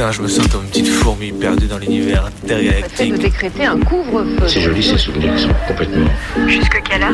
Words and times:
Putain, 0.00 0.12
je 0.12 0.22
me 0.22 0.28
sens 0.28 0.48
comme 0.48 0.62
une 0.62 0.70
petite 0.70 0.88
fourmi 0.88 1.30
perdue 1.30 1.66
dans 1.66 1.76
l'univers 1.76 2.24
intergalactique. 2.24 3.12
de 3.12 3.18
décréter 3.18 3.66
un 3.66 3.78
couvre-feu. 3.80 4.48
C'est 4.48 4.62
joli 4.62 4.82
ces 4.82 4.96
souvenirs 4.96 5.34
qui 5.36 5.42
sont 5.42 5.50
complètement. 5.68 6.10
Jusque 6.46 6.82
quelle 6.88 7.02
heure? 7.02 7.12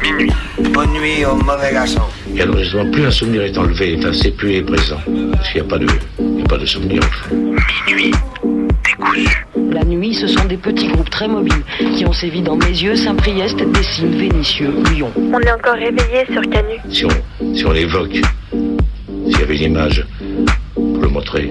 Minuit. 0.00 0.30
Bonne 0.72 0.92
nuit 0.92 1.24
au 1.24 1.34
mauvais 1.34 1.72
garçon. 1.72 2.02
Et 2.36 2.42
alors 2.42 2.56
justement, 2.58 2.88
plus 2.92 3.04
un 3.04 3.10
souvenir 3.10 3.42
est 3.42 3.58
enlevé, 3.58 3.96
enfin, 3.98 4.12
c'est 4.12 4.30
plus 4.30 4.54
est 4.54 4.62
présent. 4.62 5.00
Parce 5.32 5.48
qu'il 5.50 5.60
n'y 5.60 5.66
a 5.66 5.70
pas 5.70 5.78
de, 5.78 5.88
il 6.20 6.34
n'y 6.36 6.42
a 6.42 6.44
pas 6.44 6.58
de 6.58 6.66
souvenir. 6.66 7.00
Minuit. 7.88 8.12
Décousu. 8.84 9.46
La 9.72 9.82
nuit, 9.82 10.14
ce 10.14 10.28
sont 10.28 10.44
des 10.44 10.56
petits 10.56 10.86
groupes 10.86 11.10
très 11.10 11.26
mobiles 11.26 11.64
qui 11.96 12.06
ont 12.06 12.12
sévi 12.12 12.42
dans 12.42 12.54
mes 12.54 12.80
yeux, 12.80 12.94
Saint-Priest, 12.94 13.56
Dessines, 13.72 14.16
Vénitieux, 14.16 14.72
Lyon. 14.92 15.10
On 15.16 15.40
est 15.40 15.50
encore 15.50 15.74
réveillé 15.74 16.26
sur 16.32 16.42
Canu. 16.42 16.76
Si 16.92 17.04
on, 17.06 17.54
si 17.56 17.66
on 17.66 17.72
l'évoque, 17.72 18.20
s'il 18.52 19.40
y 19.40 19.42
avait 19.42 19.56
une 19.56 19.72
image 19.72 20.06
pour 20.76 21.02
le 21.02 21.08
montrer, 21.08 21.50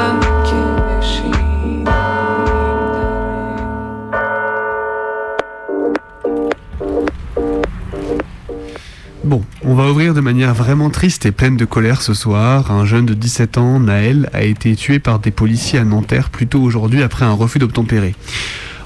Bon, 9.31 9.45
on 9.63 9.75
va 9.75 9.89
ouvrir 9.89 10.13
de 10.13 10.19
manière 10.19 10.53
vraiment 10.53 10.89
triste 10.89 11.25
et 11.25 11.31
pleine 11.31 11.55
de 11.55 11.63
colère 11.63 12.01
ce 12.01 12.13
soir. 12.13 12.69
Un 12.69 12.83
jeune 12.83 13.05
de 13.05 13.13
17 13.13 13.57
ans, 13.57 13.79
Naël, 13.79 14.29
a 14.33 14.43
été 14.43 14.75
tué 14.75 14.99
par 14.99 15.19
des 15.19 15.31
policiers 15.31 15.79
à 15.79 15.85
Nanterre 15.85 16.29
plus 16.29 16.47
tôt 16.47 16.59
aujourd'hui 16.59 17.01
après 17.01 17.23
un 17.23 17.31
refus 17.31 17.57
d'obtempérer. 17.57 18.13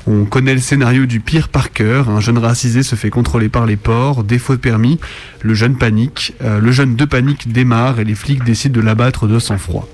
On 0.07 0.25
connaît 0.25 0.53
le 0.53 0.59
scénario 0.59 1.07
du 1.07 1.19
pire 1.19 1.49
par 1.49 1.71
cœur. 1.71 2.09
Un 2.09 2.19
jeune 2.19 2.37
racisé 2.37 2.83
se 2.83 2.95
fait 2.95 3.09
contrôler 3.09 3.49
par 3.49 3.65
les 3.65 3.75
ports, 3.75 4.23
défaut 4.23 4.53
de 4.53 4.59
permis. 4.59 4.99
Le 5.41 5.55
jeune 5.55 5.77
panique. 5.77 6.33
Euh, 6.43 6.59
le 6.59 6.71
jeune 6.71 6.95
de 6.95 7.05
panique 7.05 7.51
démarre 7.51 7.99
et 7.99 8.03
les 8.03 8.13
flics 8.13 8.43
décident 8.43 8.79
de 8.79 8.85
l'abattre 8.85 9.27
de 9.27 9.39
sang-froid. 9.39 9.87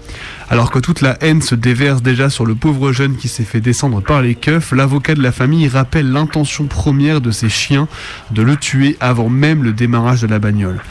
Alors 0.49 0.69
que 0.69 0.79
toute 0.79 0.99
la 0.99 1.17
haine 1.21 1.41
se 1.41 1.55
déverse 1.55 2.01
déjà 2.01 2.29
sur 2.29 2.45
le 2.45 2.55
pauvre 2.55 2.91
jeune 2.91 3.15
qui 3.15 3.29
s'est 3.29 3.45
fait 3.45 3.61
descendre 3.61 4.01
par 4.01 4.21
les 4.21 4.35
keufs, 4.35 4.73
l'avocat 4.73 5.15
de 5.15 5.21
la 5.21 5.31
famille 5.31 5.69
rappelle 5.69 6.11
l'intention 6.11 6.65
première 6.65 7.21
de 7.21 7.31
ces 7.31 7.47
chiens 7.47 7.87
de 8.31 8.41
le 8.41 8.57
tuer 8.57 8.97
avant 8.99 9.29
même 9.29 9.63
le 9.63 9.71
démarrage 9.71 10.21
de 10.21 10.27
la 10.27 10.39
bagnole. 10.39 10.81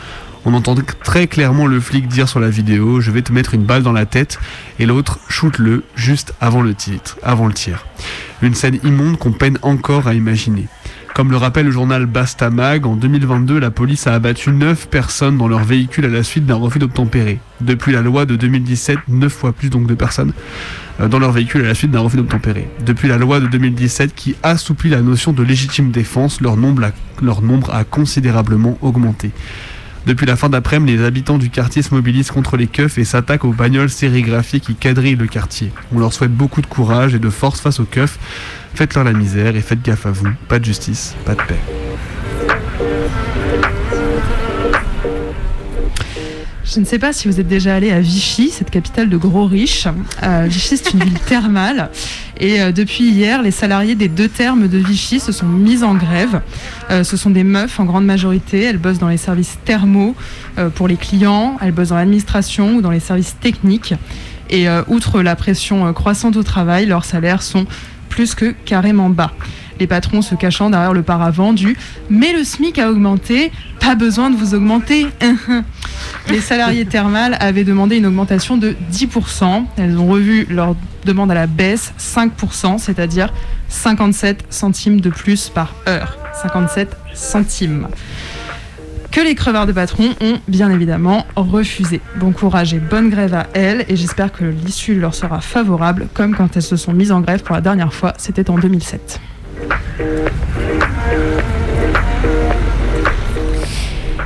On 0.46 0.54
entend 0.54 0.74
très 1.04 1.26
clairement 1.26 1.66
le 1.66 1.80
flic 1.80 2.08
dire 2.08 2.28
sur 2.28 2.40
la 2.40 2.48
vidéo 2.48 3.00
Je 3.00 3.10
vais 3.10 3.20
te 3.22 3.32
mettre 3.32 3.52
une 3.52 3.64
balle 3.64 3.82
dans 3.82 3.92
la 3.92 4.06
tête 4.06 4.38
et 4.78 4.86
l'autre 4.86 5.20
shoot-le 5.28 5.84
juste 5.94 6.34
avant 6.40 6.62
le 6.62 6.74
titre, 6.74 7.18
avant 7.22 7.46
le 7.46 7.52
tir. 7.52 7.84
Une 8.40 8.54
scène 8.54 8.78
immonde 8.82 9.18
qu'on 9.18 9.32
peine 9.32 9.58
encore 9.60 10.08
à 10.08 10.14
imaginer. 10.14 10.66
Comme 11.14 11.30
le 11.30 11.36
rappelle 11.36 11.66
le 11.66 11.72
journal 11.72 12.06
Bastamag, 12.06 12.86
en 12.86 12.96
2022, 12.96 13.58
la 13.58 13.70
police 13.70 14.06
a 14.06 14.14
abattu 14.14 14.52
9 14.52 14.88
personnes 14.88 15.36
dans 15.36 15.48
leur 15.48 15.64
véhicule 15.64 16.06
à 16.06 16.08
la 16.08 16.22
suite 16.22 16.46
d'un 16.46 16.54
refus 16.54 16.78
d'obtempérer. 16.78 17.40
Depuis 17.60 17.92
la 17.92 18.00
loi 18.00 18.24
de 18.24 18.36
2017, 18.36 18.98
9 19.08 19.30
fois 19.30 19.52
plus 19.52 19.68
donc 19.68 19.86
de 19.86 19.94
personnes 19.94 20.32
euh, 21.00 21.08
dans 21.08 21.18
leur 21.18 21.32
véhicule 21.32 21.62
à 21.64 21.68
la 21.68 21.74
suite 21.74 21.90
d'un 21.90 22.00
refus 22.00 22.16
d'obtempérer. 22.16 22.70
Depuis 22.86 23.08
la 23.08 23.18
loi 23.18 23.40
de 23.40 23.46
2017 23.48 24.14
qui 24.14 24.36
assouplit 24.42 24.88
la 24.88 25.02
notion 25.02 25.32
de 25.32 25.42
légitime 25.42 25.90
défense, 25.90 26.40
leur 26.40 26.56
nombre 26.56 26.84
a, 26.84 26.92
leur 27.20 27.42
nombre 27.42 27.74
a 27.74 27.84
considérablement 27.84 28.78
augmenté. 28.80 29.32
Depuis 30.06 30.26
la 30.26 30.36
fin 30.36 30.48
d'après-midi, 30.48 30.96
les 30.96 31.04
habitants 31.04 31.38
du 31.38 31.50
quartier 31.50 31.82
se 31.82 31.94
mobilisent 31.94 32.30
contre 32.30 32.56
les 32.56 32.66
keufs 32.66 32.98
et 32.98 33.04
s'attaquent 33.04 33.44
aux 33.44 33.52
bagnoles 33.52 33.90
sérigraphiées 33.90 34.60
qui 34.60 34.74
quadrillent 34.74 35.16
le 35.16 35.26
quartier. 35.26 35.72
On 35.94 35.98
leur 35.98 36.12
souhaite 36.12 36.32
beaucoup 36.32 36.62
de 36.62 36.66
courage 36.66 37.14
et 37.14 37.18
de 37.18 37.30
force 37.30 37.60
face 37.60 37.80
aux 37.80 37.84
keufs. 37.84 38.18
Faites-leur 38.74 39.04
la 39.04 39.12
misère 39.12 39.56
et 39.56 39.60
faites 39.60 39.82
gaffe 39.82 40.06
à 40.06 40.10
vous. 40.10 40.28
Pas 40.48 40.58
de 40.58 40.64
justice, 40.64 41.14
pas 41.24 41.34
de 41.34 41.42
paix. 41.42 41.60
Je 46.72 46.78
ne 46.78 46.84
sais 46.84 47.00
pas 47.00 47.12
si 47.12 47.26
vous 47.26 47.40
êtes 47.40 47.48
déjà 47.48 47.74
allé 47.74 47.90
à 47.90 47.98
Vichy, 47.98 48.50
cette 48.50 48.70
capitale 48.70 49.08
de 49.08 49.16
gros 49.16 49.44
riches. 49.44 49.88
Euh, 50.22 50.46
Vichy, 50.48 50.76
c'est 50.76 50.92
une 50.92 51.02
ville 51.02 51.18
thermale. 51.18 51.90
Et 52.38 52.60
euh, 52.60 52.70
depuis 52.70 53.10
hier, 53.10 53.42
les 53.42 53.50
salariés 53.50 53.96
des 53.96 54.06
deux 54.06 54.28
termes 54.28 54.68
de 54.68 54.78
Vichy 54.78 55.18
se 55.18 55.32
sont 55.32 55.48
mis 55.48 55.82
en 55.82 55.94
grève. 55.94 56.42
Euh, 56.92 57.02
ce 57.02 57.16
sont 57.16 57.30
des 57.30 57.42
meufs 57.42 57.80
en 57.80 57.86
grande 57.86 58.04
majorité. 58.04 58.62
Elles 58.62 58.78
bossent 58.78 59.00
dans 59.00 59.08
les 59.08 59.16
services 59.16 59.58
thermaux 59.64 60.14
pour 60.76 60.86
les 60.86 60.96
clients. 60.96 61.56
Elles 61.60 61.72
bossent 61.72 61.88
dans 61.88 61.96
l'administration 61.96 62.76
ou 62.76 62.82
dans 62.82 62.92
les 62.92 63.00
services 63.00 63.34
techniques. 63.40 63.94
Et 64.48 64.66
outre 64.86 65.22
la 65.22 65.34
pression 65.34 65.92
croissante 65.92 66.36
au 66.36 66.42
travail, 66.42 66.86
leurs 66.86 67.04
salaires 67.04 67.42
sont 67.42 67.66
plus 68.08 68.34
que 68.34 68.54
carrément 68.64 69.10
bas. 69.10 69.32
Les 69.80 69.86
patrons 69.86 70.20
se 70.20 70.34
cachant 70.34 70.68
derrière 70.68 70.92
le 70.92 71.02
paravent 71.02 71.54
du 71.54 71.74
Mais 72.10 72.34
le 72.34 72.44
SMIC 72.44 72.78
a 72.78 72.90
augmenté, 72.90 73.50
pas 73.80 73.94
besoin 73.94 74.28
de 74.28 74.36
vous 74.36 74.54
augmenter. 74.54 75.06
Les 76.28 76.40
salariés 76.40 76.84
thermales 76.84 77.36
avaient 77.40 77.64
demandé 77.64 77.96
une 77.96 78.04
augmentation 78.04 78.58
de 78.58 78.76
10%. 78.92 79.64
Elles 79.78 79.96
ont 79.96 80.06
revu 80.06 80.46
leur 80.50 80.76
demande 81.06 81.30
à 81.30 81.34
la 81.34 81.46
baisse 81.46 81.94
5%, 81.98 82.76
c'est-à-dire 82.76 83.32
57 83.68 84.44
centimes 84.50 85.00
de 85.00 85.08
plus 85.08 85.48
par 85.48 85.74
heure. 85.88 86.18
57 86.42 86.94
centimes. 87.14 87.88
Que 89.10 89.22
les 89.22 89.34
crevards 89.34 89.66
de 89.66 89.72
patrons 89.72 90.10
ont 90.20 90.38
bien 90.46 90.70
évidemment 90.70 91.26
refusé. 91.36 92.02
Bon 92.16 92.32
courage 92.32 92.74
et 92.74 92.78
bonne 92.78 93.08
grève 93.08 93.34
à 93.34 93.46
elles, 93.54 93.86
et 93.88 93.96
j'espère 93.96 94.30
que 94.30 94.44
l'issue 94.44 94.94
leur 94.94 95.14
sera 95.14 95.40
favorable, 95.40 96.08
comme 96.12 96.36
quand 96.36 96.56
elles 96.56 96.62
se 96.62 96.76
sont 96.76 96.92
mises 96.92 97.10
en 97.12 97.20
grève 97.20 97.42
pour 97.42 97.54
la 97.54 97.60
dernière 97.62 97.94
fois, 97.94 98.12
c'était 98.18 98.50
en 98.50 98.58
2007. 98.58 99.20
Thank 99.68 101.54
you. 101.54 101.59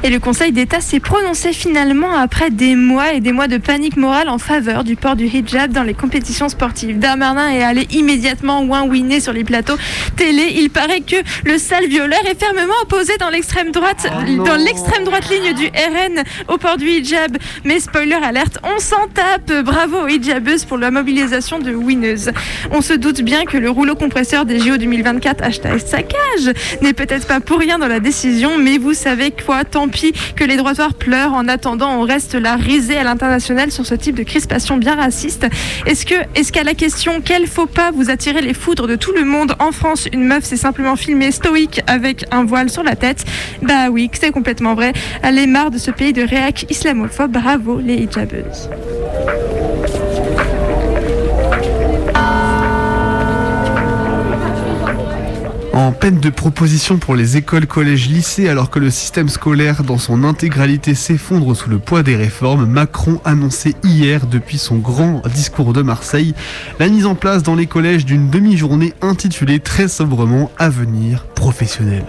Et 0.05 0.11
le 0.11 0.21
Conseil 0.21 0.53
d'État 0.53 0.83
s'est 0.83 1.01
prononcé 1.01 1.55
finalement 1.55 2.15
après 2.15 2.51
des 2.51 2.75
mois 2.75 3.15
et 3.15 3.21
des 3.21 3.33
mois 3.33 3.49
de 3.49 3.57
panique 3.57 3.97
morale 3.97 4.29
en 4.29 4.37
faveur 4.37 4.85
du 4.85 4.97
port 4.97 5.17
du 5.17 5.25
hijab 5.25 5.73
dans 5.73 5.83
les 5.83 5.95
compétitions 5.95 6.51
sportives. 6.51 6.99
Darmanin 6.99 7.49
est 7.49 7.63
allé 7.63 7.87
immédiatement 7.91 8.61
ouin-ouiner 8.65 9.21
sur 9.21 9.33
les 9.33 9.45
plateaux 9.45 9.79
télé. 10.15 10.57
Il 10.57 10.69
paraît 10.69 11.01
que 11.01 11.17
le 11.47 11.57
sale 11.57 11.87
violeur 11.87 12.21
est 12.31 12.39
fermement 12.39 12.75
opposé 12.83 13.17
dans 13.17 13.31
l'extrême 13.31 13.71
droite, 13.71 14.07
dans 14.45 14.57
l'extrême 14.57 15.05
droite 15.05 15.27
ligne 15.31 15.55
du 15.55 15.69
RN 15.69 16.23
au 16.49 16.59
port 16.59 16.77
du 16.77 16.87
hijab. 16.87 17.39
Mais 17.65 17.81
spoiler 17.81 18.19
alerte, 18.23 18.59
on 18.63 18.79
s'en 18.81 19.09
tape. 19.09 19.65
Bravo 19.65 20.03
aux 20.03 20.09
hijabeuses 20.09 20.67
pour 20.67 20.77
la 20.77 20.91
mobilisation 20.91 21.61
de 21.61 21.75
winneuses. 21.75 22.31
On 22.73 22.83
se 22.83 22.93
doute 22.93 23.23
bien 23.23 23.47
que 23.47 23.57
le 23.57 23.71
rouleau 23.71 23.95
compresseur 23.95 24.45
des 24.45 24.59
JO 24.59 24.77
2024 24.77 25.43
hashtag 25.43 25.79
saccage 25.79 26.53
n'est 26.83 26.93
peut-être 26.93 27.27
pas 27.27 27.41
pour 27.41 27.59
rien 27.59 27.79
dans 27.79 27.89
la 27.89 28.00
décision, 28.00 28.59
mais 28.59 28.77
vous 28.77 28.93
savez 28.93 29.31
quoi, 29.31 29.65
tant 29.65 29.89
pis 29.94 30.12
que 30.37 30.44
les 30.44 30.56
droitoirs 30.56 30.93
pleurent. 30.93 31.32
En 31.32 31.49
attendant, 31.49 31.99
on 31.99 32.02
reste 32.02 32.35
là 32.35 32.56
risé 32.56 32.99
à 32.99 33.05
l'international 33.05 33.70
sur 33.70 33.87
ce 33.87 33.94
type 33.94 34.17
de 34.17 34.25
crispation 34.25 34.76
bien 34.76 34.96
raciste. 34.96 35.46
Est-ce 35.87 36.05
est-ce 36.35 36.52
qu'à 36.52 36.64
la 36.64 36.75
question 36.75 37.23
quel 37.25 37.46
faux 37.46 37.67
pas 37.67 37.91
vous 37.93 38.11
attirer 38.11 38.43
les 38.43 38.52
foudres 38.52 38.87
de 38.87 38.96
tout 38.96 39.12
le 39.12 39.25
monde 39.25 39.55
en 39.58 39.73
France, 39.73 40.06
une 40.12 40.25
meuf 40.25 40.44
s'est 40.44 40.56
simplement 40.56 40.96
filmée 40.96 41.31
stoïque 41.31 41.81
avec 41.87 42.26
un 42.31 42.44
voile 42.44 42.69
sur 42.69 42.82
la 42.82 42.96
tête 42.96 43.25
Bah 43.62 43.88
oui, 43.91 44.11
c'est 44.12 44.32
complètement 44.32 44.75
vrai. 44.75 44.93
Elle 45.23 45.38
est 45.38 45.46
marre 45.46 45.70
de 45.70 45.79
ce 45.79 45.91
pays 45.91 46.12
de 46.12 46.23
réac 46.23 46.67
islamophobe. 46.69 47.32
Bravo 47.32 47.81
les 47.81 47.94
hijabeuses. 47.94 48.69
En 55.75 55.91
peine 55.91 56.21
de 56.21 56.31
proposition 56.31 56.99
pour 56.99 57.17
les 57.17 57.37
écoles, 57.37 57.67
collèges, 57.67 58.09
lycées, 58.09 58.49
alors 58.49 58.71
que 58.71 58.79
le 58.79 58.91
système 58.91 59.29
scolaire 59.29 59.82
dans 59.82 59.99
son 59.99 60.23
intégralité 60.23 60.94
s'effondre 60.94 61.56
sous 61.56 61.69
le 61.69 61.81
poids 61.81 62.05
des 62.05 62.15
réformes, 62.15 62.65
Macron 62.65 63.21
annonçait 63.25 63.75
hier, 63.82 64.29
depuis 64.29 64.59
son 64.59 64.76
grand 64.76 65.21
discours 65.35 65.73
de 65.73 65.82
Marseille, 65.82 66.32
la 66.79 66.87
mise 66.87 67.06
en 67.06 67.17
place 67.17 67.43
dans 67.43 67.56
les 67.56 67.67
collèges 67.67 68.05
d'une 68.05 68.31
demi-journée 68.31 68.93
intitulée 69.03 69.59
très 69.59 69.88
sobrement 69.88 70.49
Avenir 70.59 71.26
professionnel. 71.35 72.05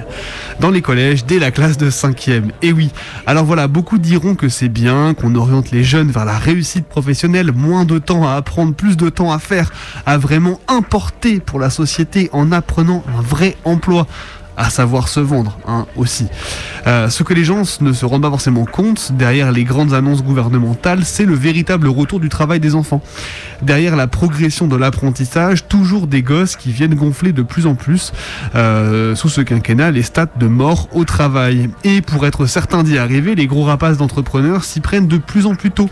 Dans 0.60 0.70
les 0.70 0.84
collèges, 0.84 1.26
dès 1.26 1.40
la 1.40 1.50
classe 1.50 1.78
de 1.78 1.90
5e. 1.90 2.52
Et 2.62 2.72
oui, 2.72 2.92
alors 3.26 3.46
voilà, 3.46 3.68
beaucoup 3.68 3.98
diront 3.98 4.36
que 4.36 4.48
c'est 4.48 4.70
bien, 4.70 5.16
qu'on 5.16 5.34
oriente 5.34 5.72
les 5.72 5.84
jeunes 5.84 6.12
vers 6.12 6.24
la 6.24 6.38
réussite 6.38 6.86
professionnelle, 6.86 7.52
moins 7.52 7.84
de 7.84 7.98
temps 7.98 8.28
à 8.28 8.36
apprendre, 8.36 8.76
plus 8.76 8.96
de 8.96 9.10
temps 9.10 9.32
à 9.32 9.40
faire, 9.40 9.72
à 10.06 10.20
vraiment 10.20 10.62
importer 10.68 11.40
pour 11.40 11.60
la 11.60 11.72
société 11.72 12.30
en 12.32 12.52
apprenant 12.52 13.04
un 13.18 13.22
vrai 13.22 13.55
emploi 13.64 14.04
à 14.58 14.70
savoir 14.70 15.08
se 15.08 15.20
vendre 15.20 15.58
hein, 15.68 15.86
aussi. 15.96 16.28
Euh, 16.88 17.10
ce 17.10 17.24
que 17.24 17.34
les 17.34 17.44
gens 17.44 17.64
ne 17.82 17.94
se 17.94 18.06
rendent 18.06 18.22
pas 18.22 18.30
forcément 18.30 18.66
compte 18.66 19.12
derrière 19.14 19.52
les 19.52 19.64
grandes 19.64 19.94
annonces 19.94 20.24
gouvernementales, 20.24 21.04
c'est 21.04 21.26
le 21.26 21.34
véritable 21.34 21.88
retour 21.88 22.20
du 22.20 22.30
travail 22.30 22.60
des 22.60 22.76
enfants. 22.76 23.02
Derrière 23.62 23.96
la 23.96 24.08
progression 24.08 24.68
de 24.68 24.76
l'apprentissage, 24.76 25.68
toujours 25.68 26.08
des 26.08 26.22
gosses 26.22 26.56
qui 26.56 26.72
viennent 26.72 26.96
gonfler 26.96 27.32
de 27.32 27.42
plus 27.42 27.66
en 27.66 27.76
plus 27.76 28.14
euh, 28.56 29.16
sous 29.16 29.30
ce 29.30 29.42
quinquennat 29.42 29.92
les 29.92 30.04
stats 30.04 30.28
de 30.38 30.48
mort 30.48 30.88
au 30.94 31.06
travail. 31.06 31.70
Et 31.84 32.02
pour 32.02 32.26
être 32.26 32.46
certain 32.46 32.84
d'y 32.84 32.98
arriver, 32.98 33.36
les 33.36 33.48
gros 33.48 33.64
rapaces 33.64 33.98
d'entrepreneurs 33.98 34.64
s'y 34.64 34.80
prennent 34.80 35.08
de 35.08 35.18
plus 35.18 35.46
en 35.46 35.56
plus 35.56 35.72
tôt. 35.72 35.90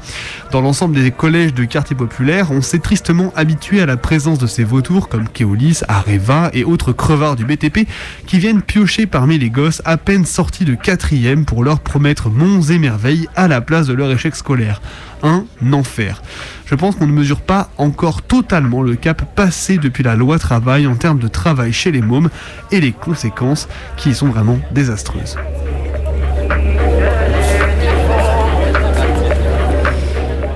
Dans 0.52 0.62
l'ensemble 0.62 0.96
des 0.96 1.12
collèges 1.12 1.54
de 1.54 1.66
quartiers 1.66 1.96
populaires, 1.96 2.52
on 2.52 2.62
s'est 2.62 2.80
tristement 2.80 3.34
habitué 3.36 3.82
à 3.82 3.86
la 3.86 3.98
présence 3.98 4.40
de 4.40 4.48
ces 4.48 4.64
vautours 4.64 5.10
comme 5.10 5.28
Keolis, 5.28 5.82
Areva 5.88 6.50
et 6.54 6.64
autres 6.64 6.92
crevards 6.92 7.36
du 7.36 7.46
BTP 7.46 7.88
qui 8.28 8.40
viennent 8.40 8.53
piocher 8.62 9.06
parmi 9.06 9.38
les 9.38 9.50
gosses 9.50 9.82
à 9.86 9.98
peine 9.98 10.26
sortis 10.26 10.66
de 10.66 10.76
quatrième 10.76 11.46
pour 11.46 11.64
leur 11.64 11.80
promettre 11.80 12.30
monts 12.30 12.62
et 12.62 12.78
merveilles 12.78 13.28
à 13.36 13.48
la 13.48 13.62
place 13.62 13.88
de 13.88 13.94
leur 13.94 14.12
échec 14.12 14.36
scolaire. 14.36 14.82
Un 15.24 15.46
enfer. 15.72 16.22
Je 16.66 16.76
pense 16.76 16.96
qu'on 16.96 17.08
ne 17.08 17.14
mesure 17.14 17.42
pas 17.42 17.70
encore 17.78 18.22
totalement 18.22 18.82
le 18.82 18.96
cap 18.96 19.36
passé 19.36 19.78
depuis 19.78 20.04
la 20.04 20.16
loi 20.16 20.40
travail 20.40 20.88
en 20.88 20.96
termes 20.96 21.20
de 21.20 21.28
travail 21.28 21.74
chez 21.74 21.92
les 21.92 22.02
mômes 22.02 22.30
et 22.72 22.80
les 22.80 22.92
conséquences 22.92 23.68
qui 23.98 24.12
y 24.12 24.16
sont 24.16 24.28
vraiment 24.28 24.60
désastreuses. 24.72 25.38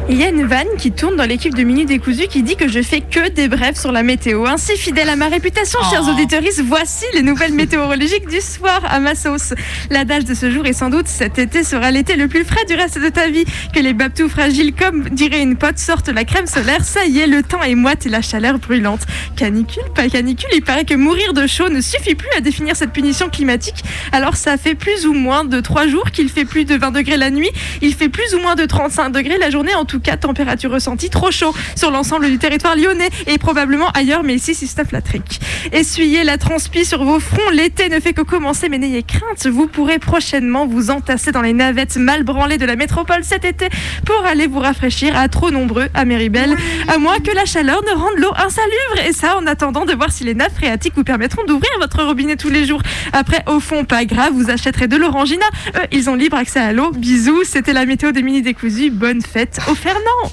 Il 0.10 0.18
y 0.18 0.24
a 0.24 0.30
une 0.30 0.46
vanne 0.46 0.68
qui 0.78 0.94
tourne 0.94 1.18
dans 1.18 1.26
l'équipe 1.26 1.54
de 1.54 1.64
Minute 1.64 1.90
Décousu 1.90 2.28
qui 2.28 2.42
dit 2.42 2.56
que 2.56 2.70
je 2.70 2.82
fais 2.82 3.02
que 3.02 3.28
des 3.28 3.50
brèves 3.50 3.78
sur 3.78 3.92
la 3.92 4.04
météo. 4.04 4.46
Ainsi 4.46 4.78
fidèle 4.78 5.10
à 5.10 5.18
ma 5.18 5.28
réputation, 5.28 5.80
chers 5.92 6.04
Oh. 6.08 6.12
auditeurs, 6.12 6.42
voici 6.64 7.04
les 7.14 7.22
nouvelles 7.22 7.52
météorologiques 7.64 8.28
du 8.30 8.40
soir 8.40 8.82
à 8.90 9.02
ma 9.02 9.16
sauce. 9.16 9.54
L'adage 9.90 10.24
de 10.24 10.34
ce 10.34 10.50
jour 10.50 10.66
est 10.66 10.72
sans 10.72 10.90
doute 10.90 11.08
cet 11.10 11.38
été 11.40 11.62
sera 11.66 11.92
l'été 11.92 12.16
le 12.16 12.30
plus 12.30 12.46
frais 12.46 12.64
du 12.70 12.76
reste 12.76 13.00
de 13.02 13.10
ta 13.10 13.28
vie. 13.28 13.44
Que 13.76 13.82
les 13.82 13.94
babtous 13.94 14.30
fragiles, 14.30 14.74
comme 14.74 15.10
dirait 15.10 15.42
une 15.42 15.58
pote, 15.58 15.78
sortent 15.78 16.08
la 16.08 16.24
crème 16.24 16.48
solaire. 16.48 16.86
Ça 16.86 17.06
y 17.06 17.20
est, 17.20 17.28
le 17.28 17.44
temps 17.44 17.62
est 17.62 17.76
moite 17.76 18.06
et 18.06 18.10
la 18.10 18.22
chaleur 18.22 18.60
brûlante. 18.60 19.02
Canicule, 19.36 19.84
pas 19.94 20.08
canicule, 20.08 20.50
il 20.56 20.62
paraît 20.64 20.86
que 20.86 20.94
mourir 20.96 21.34
de 21.34 21.46
chaud 21.48 21.68
ne 21.68 21.82
suffit 21.82 22.16
plus 22.16 22.30
à 22.38 22.40
définir 22.40 22.78
cette 22.78 22.94
punition 22.94 23.30
climatique. 23.30 23.84
Alors 24.14 24.38
ça 24.38 24.56
fait 24.58 24.76
plus 24.76 25.06
ou 25.06 25.14
moins 25.14 25.44
de 25.44 25.60
3 25.60 25.88
jours 25.88 26.12
qu'il 26.12 26.30
fait 26.30 26.46
plus 26.46 26.64
de 26.64 26.76
20 26.76 26.92
degrés 26.92 27.18
la 27.18 27.30
nuit. 27.30 27.50
Il 27.82 27.94
fait 27.94 28.10
plus 28.10 28.34
ou 28.36 28.40
moins 28.40 28.56
de 28.56 28.64
35 28.64 29.10
degrés 29.10 29.38
la 29.38 29.50
journée. 29.50 29.76
En 29.76 29.84
tout 29.84 29.97
cas, 30.00 30.18
température 30.18 30.72
ressentie 30.72 31.10
trop 31.10 31.32
chaud 31.32 31.54
sur 31.76 31.92
l'ensemble 31.92 32.30
du 32.30 32.38
territoire 32.38 32.76
lyonnais 32.76 33.10
et 33.28 33.38
probablement 33.38 33.90
ailleurs, 33.92 34.24
mais 34.24 34.36
ici, 34.36 34.54
c'est 34.56 34.68
stuff 34.68 34.92
la 34.92 35.02
trique. 35.02 35.40
Essuyez 35.72 36.24
la 36.24 36.38
transpi 36.38 36.86
sur 36.86 37.04
vos 37.04 37.20
fronts. 37.20 37.50
L'été 37.52 37.90
ne 37.90 38.00
fait 38.00 38.14
que 38.14 38.22
commencer, 38.22 38.70
mais 38.70 38.78
n'ayez 38.78 39.04
crainte. 39.04 39.48
Vous 39.48 39.68
pourrez 39.68 40.00
prochainement 40.00 40.66
vous 40.66 40.90
entasser 40.90 41.32
dans 41.32 41.42
les 41.42 41.54
navettes 41.54 41.98
mal 41.98 42.24
branlées 42.24 42.58
de 42.58 42.66
la 42.66 42.76
métropole 42.76 43.24
cet 43.24 43.46
été 43.46 43.70
pour 44.06 44.26
aller 44.26 44.48
vous 44.48 44.60
rafraîchir 44.60 45.18
à 45.18 45.28
trop 45.28 45.52
nombreux 45.52 45.88
à 45.94 46.06
Méribel. 46.06 46.56
À 46.88 46.98
moins 46.98 47.20
que 47.20 47.32
la 47.32 47.46
chaleur 47.46 47.82
ne 47.84 47.92
rende 47.98 48.18
l'eau 48.18 48.32
insalubre. 48.36 49.08
Et 49.08 49.14
ça, 49.14 49.38
en 49.38 49.46
attendant 49.48 49.86
de 49.86 49.94
voir 49.94 50.12
si 50.12 50.24
les 50.24 50.34
nappes 50.34 50.56
phréatiques 50.56 50.94
vous 50.96 51.04
permettront 51.04 51.44
d'ouvrir 51.46 51.72
votre 51.80 52.04
robinet 52.04 52.36
tous 52.36 52.50
les 52.50 52.66
jours. 52.66 52.82
Après, 53.14 53.44
au 53.48 53.60
fond, 53.60 53.86
pas 53.86 54.06
grave, 54.06 54.34
vous 54.34 54.50
achèterez 54.50 54.88
de 54.88 54.98
l'orangina. 54.98 55.46
Eux, 55.76 55.88
ils 55.92 56.10
ont 56.10 56.16
libre 56.16 56.38
accès 56.38 56.60
à 56.60 56.74
l'eau. 56.74 56.92
Bisous, 56.92 57.44
c'était 57.44 57.74
la 57.74 57.86
météo 57.86 58.12
des 58.12 58.22
mini 58.22 58.42
décousus. 58.42 58.90
Bonne 58.90 59.22
fête 59.22 59.60
au 59.70 59.76
Fernand. 59.88 60.32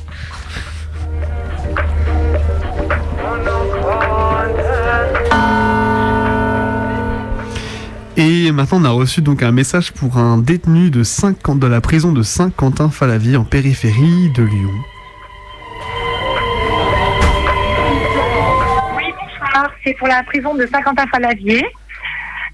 Et 8.17 8.51
maintenant, 8.51 8.79
on 8.81 8.85
a 8.85 8.91
reçu 8.91 9.23
donc 9.23 9.45
un 9.45 9.53
message 9.53 9.93
pour 9.93 10.19
un 10.19 10.39
détenu 10.39 10.91
de, 10.91 11.05
50 11.05 11.61
de 11.61 11.69
la 11.69 11.81
prison 11.81 12.11
de 12.11 12.23
Saint-Quentin-Falavie 12.23 13.37
en 13.37 13.45
périphérie 13.45 14.33
de 14.35 14.43
Lyon. 14.43 14.73
Oui, 18.97 19.05
bonsoir. 19.21 19.71
C'est 19.85 19.95
pour 19.95 20.09
la 20.09 20.25
prison 20.25 20.57
de 20.57 20.67
Saint-Quentin-Falavier. 20.67 21.65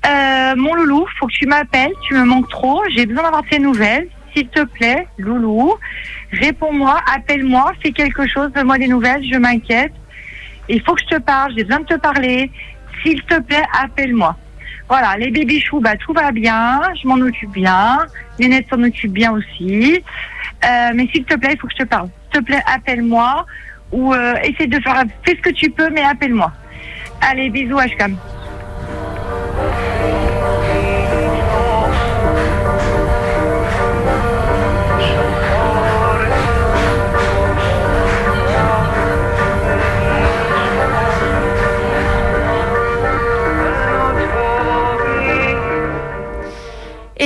Euh, 0.07 0.55
mon 0.55 0.75
loulou, 0.75 1.07
faut 1.19 1.27
que 1.29 1.33
tu 1.33 1.47
m'appelles. 1.47 1.93
Tu 2.03 2.13
me 2.13 2.25
manques 2.25 2.51
trop. 2.51 2.83
J'ai 2.95 3.07
besoin 3.07 3.23
d'avoir 3.23 3.45
tes 3.51 3.59
nouvelles. 3.59 4.09
S'il 4.35 4.49
te 4.49 4.65
plaît, 4.65 5.09
loulou, 5.19 5.75
réponds-moi, 6.33 7.01
appelle-moi, 7.15 7.73
fais 7.83 7.93
quelque 7.93 8.27
chose, 8.27 8.51
donne-moi 8.53 8.79
des 8.79 8.89
nouvelles. 8.89 9.25
Je 9.25 9.37
m'inquiète. 9.37 9.93
Il 10.69 10.81
faut 10.83 10.95
que 10.95 11.03
je 11.03 11.17
te 11.17 11.21
parle. 11.21 11.53
J'ai 11.57 11.65
besoin 11.65 11.81
de 11.81 11.87
te 11.87 11.99
parler. 11.99 12.51
S'il 13.03 13.23
te 13.23 13.41
plaît, 13.41 13.65
appelle-moi. 13.83 14.37
Voilà, 14.89 15.17
les 15.17 15.31
baby-choux, 15.31 15.81
bah, 15.81 15.97
tout 15.97 16.13
va 16.13 16.33
bien. 16.33 16.81
Je 17.01 17.07
m'en 17.07 17.15
occupe 17.15 17.53
bien. 17.53 17.99
Nénette 18.39 18.67
s'en 18.69 18.83
occupe 18.83 19.13
bien 19.13 19.33
aussi. 19.33 20.03
Euh, 20.65 20.91
mais 20.95 21.07
s'il 21.09 21.25
te 21.25 21.37
plaît, 21.37 21.51
il 21.53 21.59
faut 21.59 21.67
que 21.67 21.75
je 21.79 21.85
te 21.85 21.89
parle. 21.89 22.09
S'il 22.33 22.41
te 22.41 22.47
plaît, 22.47 22.63
appelle-moi 22.67 23.47
ou 23.93 24.15
euh, 24.15 24.35
essaie 24.45 24.67
de 24.67 24.81
faire 24.81 25.03
fais 25.25 25.37
ce 25.37 25.41
que 25.41 25.51
tu 25.51 25.71
peux 25.71 25.91
mais 25.91 26.03
appelle-moi. 26.03 26.53
Allez, 27.21 27.51
bisous 27.51 27.79
Ashkam. 27.79 28.17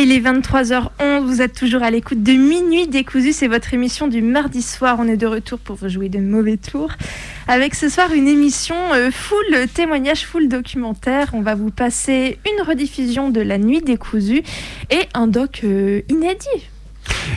Il 0.04 0.12
est 0.12 0.20
23h11, 0.20 1.20
vous 1.24 1.40
êtes 1.40 1.54
toujours 1.54 1.82
à 1.82 1.90
l'écoute 1.90 2.22
de 2.22 2.32
Minuit 2.32 2.86
Décousu, 2.88 3.32
c'est 3.32 3.48
votre 3.48 3.72
émission 3.72 4.06
du 4.06 4.20
mardi 4.20 4.60
soir. 4.60 4.96
On 5.00 5.08
est 5.08 5.16
de 5.16 5.26
retour 5.26 5.58
pour 5.58 5.76
vous 5.76 5.88
jouer 5.88 6.10
de 6.10 6.18
mauvais 6.18 6.58
tours. 6.58 6.90
Avec 7.48 7.74
ce 7.74 7.88
soir 7.88 8.12
une 8.12 8.28
émission 8.28 8.76
euh, 8.92 9.10
full 9.10 9.66
témoignage, 9.72 10.26
full 10.26 10.48
documentaire. 10.48 11.30
On 11.32 11.40
va 11.40 11.54
vous 11.54 11.70
passer 11.70 12.38
une 12.44 12.66
rediffusion 12.66 13.30
de 13.30 13.40
La 13.40 13.56
Nuit 13.56 13.80
Décousue 13.80 14.42
et 14.90 15.08
un 15.14 15.26
doc 15.26 15.62
euh, 15.64 16.02
inédit. 16.10 16.68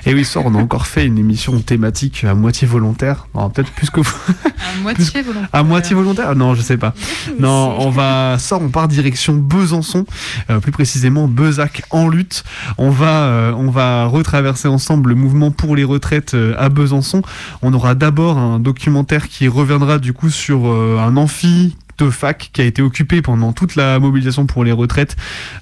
Et 0.05 0.13
oui, 0.13 0.23
soir, 0.25 0.45
on 0.47 0.55
a 0.55 0.57
encore 0.57 0.87
fait 0.87 1.05
une 1.05 1.17
émission 1.17 1.59
thématique 1.59 2.23
à 2.23 2.33
moitié 2.33 2.67
volontaire. 2.67 3.27
Peut-être 3.53 3.71
plus 3.71 3.89
que 3.89 4.01
À 4.01 4.81
moitié 4.81 5.21
volontaire. 5.21 5.49
à 5.53 5.63
moitié 5.63 5.95
volontaire. 5.95 6.35
Non, 6.35 6.55
je 6.55 6.61
sais 6.61 6.77
pas. 6.77 6.93
Non, 7.39 7.75
on 7.79 7.89
va 7.89 8.37
sort, 8.39 8.61
on 8.61 8.69
part 8.69 8.87
direction 8.87 9.33
Besançon, 9.33 10.05
euh, 10.49 10.59
plus 10.59 10.71
précisément 10.71 11.27
Bezac 11.27 11.83
en 11.89 12.07
lutte. 12.07 12.43
On 12.77 12.89
va, 12.89 13.23
euh, 13.25 13.51
on 13.53 13.69
va 13.69 14.05
retraverser 14.05 14.67
ensemble 14.67 15.09
le 15.09 15.15
mouvement 15.15 15.51
pour 15.51 15.75
les 15.75 15.83
retraites 15.83 16.33
euh, 16.33 16.53
à 16.57 16.69
Besançon. 16.69 17.21
On 17.61 17.73
aura 17.73 17.95
d'abord 17.95 18.37
un 18.37 18.59
documentaire 18.59 19.27
qui 19.27 19.47
reviendra 19.47 19.97
du 19.99 20.13
coup 20.13 20.29
sur 20.29 20.67
euh, 20.67 20.99
un 20.99 21.17
amphi 21.17 21.75
de 21.97 22.09
fac 22.09 22.49
qui 22.53 22.61
a 22.61 22.65
été 22.65 22.81
occupé 22.81 23.21
pendant 23.21 23.53
toute 23.53 23.75
la 23.75 23.99
mobilisation 23.99 24.45
pour 24.45 24.63
les 24.63 24.71
retraites, 24.71 25.15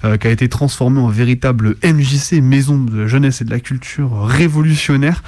euh, 0.04 0.16
qui 0.16 0.26
a 0.26 0.30
été 0.30 0.48
transformé 0.48 1.00
en 1.00 1.08
véritable 1.08 1.76
MJC, 1.82 2.40
maison 2.42 2.78
de 2.78 3.02
la 3.02 3.06
jeunesse 3.06 3.40
et 3.40 3.44
de 3.44 3.50
la 3.50 3.60
culture 3.60 4.24
révolutionnaire, 4.24 5.22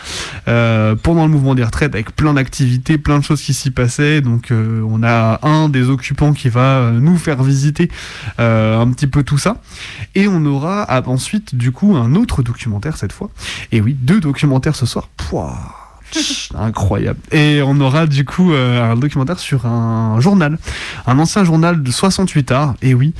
euh, 0.48 0.94
pendant 0.94 1.24
le 1.24 1.32
mouvement 1.32 1.54
des 1.54 1.64
retraites, 1.64 1.94
avec 1.94 2.14
plein 2.14 2.34
d'activités, 2.34 2.98
plein 2.98 3.18
de 3.18 3.24
choses 3.24 3.42
qui 3.42 3.54
s'y 3.54 3.70
passaient. 3.70 4.20
Donc 4.20 4.50
euh, 4.50 4.82
on 4.88 5.02
a 5.02 5.40
un 5.42 5.68
des 5.68 5.88
occupants 5.88 6.32
qui 6.32 6.48
va 6.48 6.78
euh, 6.78 7.00
nous 7.00 7.16
faire 7.16 7.42
visiter 7.42 7.90
euh, 8.40 8.78
un 8.78 8.90
petit 8.90 9.06
peu 9.06 9.22
tout 9.22 9.38
ça. 9.38 9.60
Et 10.14 10.28
on 10.28 10.44
aura 10.44 10.82
ah, 10.82 11.02
ensuite 11.06 11.54
du 11.54 11.72
coup 11.72 11.96
un 11.96 12.14
autre 12.14 12.42
documentaire 12.42 12.96
cette 12.96 13.12
fois. 13.12 13.30
Et 13.72 13.80
oui, 13.80 13.96
deux 13.98 14.20
documentaires 14.20 14.76
ce 14.76 14.86
soir. 14.86 15.08
Pouah 15.16 15.77
Incroyable. 16.54 17.18
Et 17.32 17.60
on 17.62 17.78
aura 17.80 18.06
du 18.06 18.24
coup 18.24 18.52
euh, 18.52 18.92
un 18.92 18.96
documentaire 18.96 19.38
sur 19.38 19.66
un 19.66 20.18
journal, 20.20 20.58
un 21.06 21.18
ancien 21.18 21.44
journal 21.44 21.82
de 21.82 21.90
68 21.90 22.52
arts, 22.52 22.74
et 22.82 22.94
oui, 22.94 23.12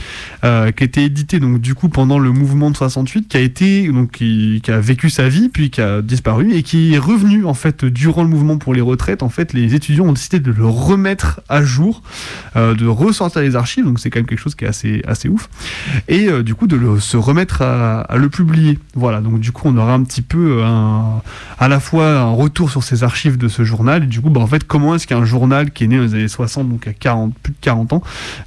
euh, 0.45 0.73
qui 0.73 0.85
a 0.85 0.87
été 0.87 1.05
édité 1.05 1.39
donc 1.41 1.61
du 1.61 1.75
coup 1.75 1.89
pendant 1.89 2.19
le 2.19 2.33
mouvement 2.33 2.71
de 2.71 2.77
68, 2.77 3.29
qui 3.29 3.37
a 3.37 3.41
été 3.41 3.89
donc 3.89 4.13
qui, 4.13 4.63
a 4.69 4.81
vécu 4.81 5.11
sa 5.11 5.29
vie 5.29 5.49
puis 5.49 5.71
qui 5.71 5.81
a 5.81 6.03
disparu 6.03 6.53
et 6.55 6.63
qui 6.63 6.95
est 6.95 6.99
revenu 6.99 7.45
en 7.45 7.55
fait 7.55 7.85
durant 7.85 8.23
le 8.23 8.29
mouvement 8.29 8.59
pour 8.59 8.75
les 8.75 8.81
retraites. 8.81 9.23
En 9.23 9.29
fait, 9.29 9.53
les 9.53 9.75
étudiants 9.75 10.07
ont 10.07 10.13
décidé 10.13 10.41
de 10.41 10.51
le 10.51 10.67
remettre 10.67 11.41
à 11.49 11.63
jour, 11.63 12.03
euh, 12.57 12.75
de 12.75 12.87
ressortir 12.87 13.43
les 13.43 13.57
archives, 13.57 13.85
donc 13.85 14.01
c'est 14.01 14.11
quand 14.11 14.21
même 14.21 14.27
quelque 14.27 14.41
chose 14.41 14.55
qui 14.55 14.65
est 14.65 14.69
assez 14.69 15.03
assez 15.07 15.29
ouf, 15.29 15.49
et 16.09 16.29
du 16.43 16.55
coup 16.55 16.67
de 16.67 16.77
le, 16.77 17.01
se 17.01 17.17
remettre 17.17 17.63
à, 17.63 18.01
à 18.01 18.17
le 18.17 18.29
publier. 18.29 18.79
Voilà, 18.95 19.21
donc 19.21 19.41
du 19.41 19.53
coup 19.53 19.63
on 19.67 19.77
aura 19.77 19.93
un 19.93 20.03
petit 20.03 20.23
peu 20.23 20.63
un, 20.65 21.21
à 21.59 21.69
la 21.69 21.81
fois 21.81 22.19
un 22.19 22.33
retour 22.33 22.71
sur 22.71 22.78
ces 22.81 23.05
archives 23.05 23.39
de 23.39 23.49
ce 23.49 23.65
journal 23.65 24.05
et 24.05 24.07
du 24.07 24.21
coup 24.21 24.31
bah, 24.31 24.41
en 24.41 24.47
fait 24.47 24.65
comment 24.65 24.95
est-ce 24.95 25.07
qu'un 25.07 25.25
journal 25.25 25.71
qui 25.71 25.85
est 25.85 25.87
né 25.87 25.97
dans 25.97 26.03
les 26.03 26.15
années 26.15 26.29
60 26.29 26.69
donc 26.69 26.87
à 26.87 26.93
40 26.93 27.35
plus 27.35 27.53
de 27.53 27.59
40 27.61 27.93
ans 27.93 28.03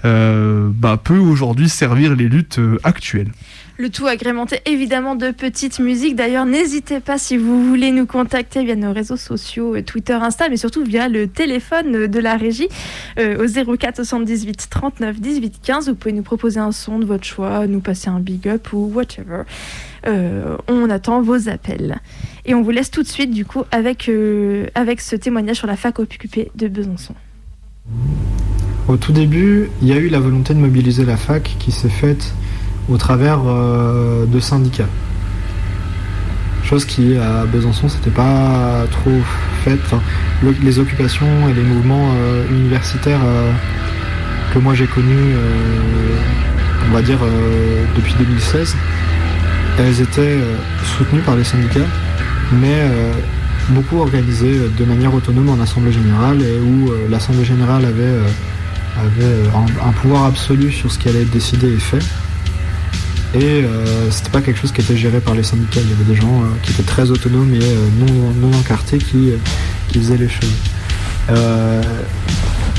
euh, 0.05 0.69
bah, 0.73 0.99
peut 1.01 1.17
aujourd'hui 1.17 1.69
servir 1.69 2.15
les 2.15 2.27
luttes 2.27 2.59
euh, 2.59 2.77
actuelles? 2.83 3.31
Le 3.77 3.89
tout 3.89 4.05
agrémenté 4.05 4.59
évidemment 4.65 5.15
de 5.15 5.31
petites 5.31 5.79
musiques. 5.79 6.15
D'ailleurs, 6.15 6.45
n'hésitez 6.45 6.99
pas 6.99 7.17
si 7.17 7.35
vous 7.35 7.65
voulez 7.67 7.91
nous 7.91 8.05
contacter 8.05 8.63
via 8.63 8.75
nos 8.75 8.93
réseaux 8.93 9.17
sociaux, 9.17 9.75
euh, 9.75 9.81
Twitter, 9.81 10.13
Insta, 10.13 10.49
mais 10.49 10.57
surtout 10.57 10.83
via 10.83 11.07
le 11.07 11.27
téléphone 11.27 12.05
de 12.05 12.19
la 12.19 12.37
régie 12.37 12.67
au 13.17 13.77
04 13.77 13.97
78 13.97 14.67
39 14.69 15.19
18 15.19 15.59
15. 15.63 15.89
Vous 15.89 15.95
pouvez 15.95 16.13
nous 16.13 16.21
proposer 16.21 16.59
un 16.59 16.71
son 16.71 16.99
de 16.99 17.05
votre 17.05 17.23
choix, 17.23 17.65
nous 17.65 17.79
passer 17.79 18.09
un 18.09 18.19
big 18.19 18.47
up 18.47 18.71
ou 18.73 18.91
whatever. 18.93 19.43
Euh, 20.07 20.57
on 20.67 20.89
attend 20.89 21.21
vos 21.21 21.47
appels. 21.47 21.99
Et 22.45 22.55
on 22.55 22.61
vous 22.61 22.71
laisse 22.71 22.89
tout 22.89 23.03
de 23.03 23.07
suite 23.07 23.31
du 23.31 23.45
coup 23.45 23.63
avec, 23.71 24.09
euh, 24.09 24.65
avec 24.73 24.99
ce 24.99 25.15
témoignage 25.15 25.57
sur 25.57 25.67
la 25.67 25.75
fac 25.75 25.99
occupée 25.99 26.51
de 26.55 26.67
Besançon. 26.67 27.13
Au 28.87 28.97
tout 28.97 29.11
début, 29.11 29.69
il 29.81 29.87
y 29.87 29.93
a 29.93 29.97
eu 29.97 30.09
la 30.09 30.19
volonté 30.19 30.53
de 30.53 30.59
mobiliser 30.59 31.05
la 31.05 31.17
fac 31.17 31.55
qui 31.59 31.71
s'est 31.71 31.89
faite 31.89 32.33
au 32.89 32.97
travers 32.97 33.41
euh, 33.45 34.25
de 34.25 34.39
syndicats. 34.39 34.89
Chose 36.63 36.85
qui, 36.85 37.15
à 37.17 37.45
Besançon, 37.45 37.89
c'était 37.89 38.11
pas 38.11 38.85
trop 38.89 39.19
faite. 39.63 39.79
Les 40.63 40.79
occupations 40.79 41.49
et 41.49 41.53
les 41.53 41.63
mouvements 41.63 42.13
universitaires 42.49 43.19
que 44.53 44.59
moi 44.59 44.73
j'ai 44.73 44.87
connus, 44.87 45.35
on 46.89 46.93
va 46.93 47.01
dire, 47.01 47.19
depuis 47.95 48.13
2016, 48.17 48.75
elles 49.79 50.01
étaient 50.01 50.21
euh, 50.21 50.55
soutenues 50.97 51.21
par 51.21 51.35
les 51.35 51.43
syndicats, 51.43 51.87
mais 52.51 52.81
euh, 52.81 53.13
beaucoup 53.69 53.99
organisées 53.99 54.57
euh, 54.57 54.69
de 54.77 54.85
manière 54.85 55.13
autonome 55.13 55.49
en 55.49 55.59
assemblée 55.61 55.91
générale 55.91 56.41
et 56.41 56.59
où 56.59 56.91
l'assemblée 57.09 57.45
générale 57.45 57.85
avait, 57.85 58.19
un, 59.85 59.91
pouvoir 59.93 60.25
absolu 60.25 60.71
sur 60.71 60.91
ce 60.91 60.99
qui 60.99 61.09
allait 61.09 61.21
être 61.21 61.31
décidé 61.31 61.67
et 61.67 61.79
fait. 61.79 62.03
Et 63.33 63.63
euh, 63.63 64.11
c'était 64.11 64.29
pas 64.29 64.41
quelque 64.41 64.59
chose 64.59 64.73
qui 64.73 64.81
était 64.81 64.97
géré 64.97 65.21
par 65.21 65.35
les 65.35 65.43
syndicats. 65.43 65.79
Il 65.81 65.89
y 65.89 65.93
avait 65.93 66.03
des 66.03 66.19
gens 66.19 66.43
qui 66.63 66.71
étaient 66.71 66.83
très 66.83 67.09
autonomes 67.09 67.53
et 67.53 67.59
non, 67.97 68.57
encartés 68.57 68.97
qui, 68.97 69.31
faisaient 69.93 70.17
les 70.17 70.29
choses. 70.29 70.49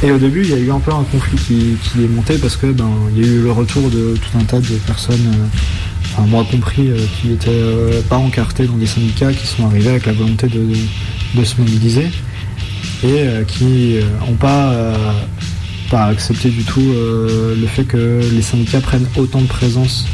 Et 0.03 0.11
au 0.11 0.19
début, 0.19 0.43
il 0.43 0.51
y 0.51 0.55
a 0.55 0.59
eu 0.59 0.71
un 0.71 0.81
peu 0.81 0.93
un 0.93 1.05
conflit 1.05 1.39
qui, 1.39 1.77
qui 1.81 2.05
est 2.05 2.09
monté 2.09 2.37
parce 2.37 2.57
que 2.57 2.67
ben 2.67 2.91
il 3.15 3.25
y 3.25 3.25
a 3.25 3.33
eu 3.33 3.41
le 3.41 3.53
retour 3.53 3.89
de 3.89 4.17
tout 4.17 4.39
un 4.39 4.45
tas 4.45 4.59
de 4.59 4.75
personnes, 4.87 5.33
enfin 6.13 6.27
moi 6.27 6.47
compris, 6.51 6.91
euh, 6.91 6.99
qui 7.21 7.33
étaient 7.33 7.51
euh, 7.51 8.01
pas 8.09 8.17
encartées 8.17 8.67
dans 8.67 8.77
des 8.77 8.87
syndicats, 8.87 9.33
qui 9.33 9.47
sont 9.47 9.67
arrivés 9.67 9.91
avec 9.91 10.07
la 10.07 10.13
volonté 10.13 10.49
de, 10.49 10.67
de, 11.35 11.45
se 11.45 11.57
mobiliser 11.59 12.11
et 13.03 13.07
euh, 13.07 13.45
qui 13.45 13.97
n'ont 14.21 14.35
pas, 14.35 14.95
pas 15.91 16.05
accepté 16.07 16.51
du 16.51 16.63
tout 16.65 16.93
le 16.93 17.67
fait 17.67 17.85
que 17.85 18.21
les 18.33 18.43
syndicats 18.43 18.81
prennent 18.81 19.07
autant 19.17 19.41
de 19.41 19.47
présence 19.47 20.07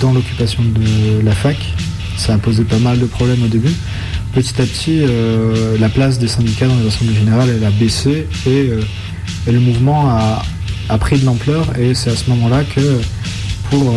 dans 0.00 0.12
l'occupation 0.12 0.62
de 0.62 1.24
la 1.24 1.32
fac. 1.32 1.56
Ça 2.16 2.34
a 2.34 2.38
posé 2.38 2.64
pas 2.64 2.78
mal 2.78 2.98
de 2.98 3.06
problèmes 3.06 3.42
au 3.42 3.48
début. 3.48 3.72
Petit 4.32 4.60
à 4.60 4.64
petit, 4.64 5.02
la 5.78 5.88
place 5.88 6.18
des 6.18 6.28
syndicats 6.28 6.66
dans 6.66 6.76
les 6.76 6.88
assemblées 6.88 7.14
générales, 7.14 7.50
elle 7.56 7.64
a 7.64 7.70
baissé 7.70 8.26
et, 8.46 8.70
et 9.46 9.52
le 9.52 9.60
mouvement 9.60 10.08
a, 10.08 10.42
a 10.88 10.98
pris 10.98 11.18
de 11.18 11.26
l'ampleur. 11.26 11.78
Et 11.78 11.94
c'est 11.94 12.10
à 12.10 12.16
ce 12.16 12.28
moment-là 12.30 12.64
que 12.64 13.00
pour, 13.70 13.94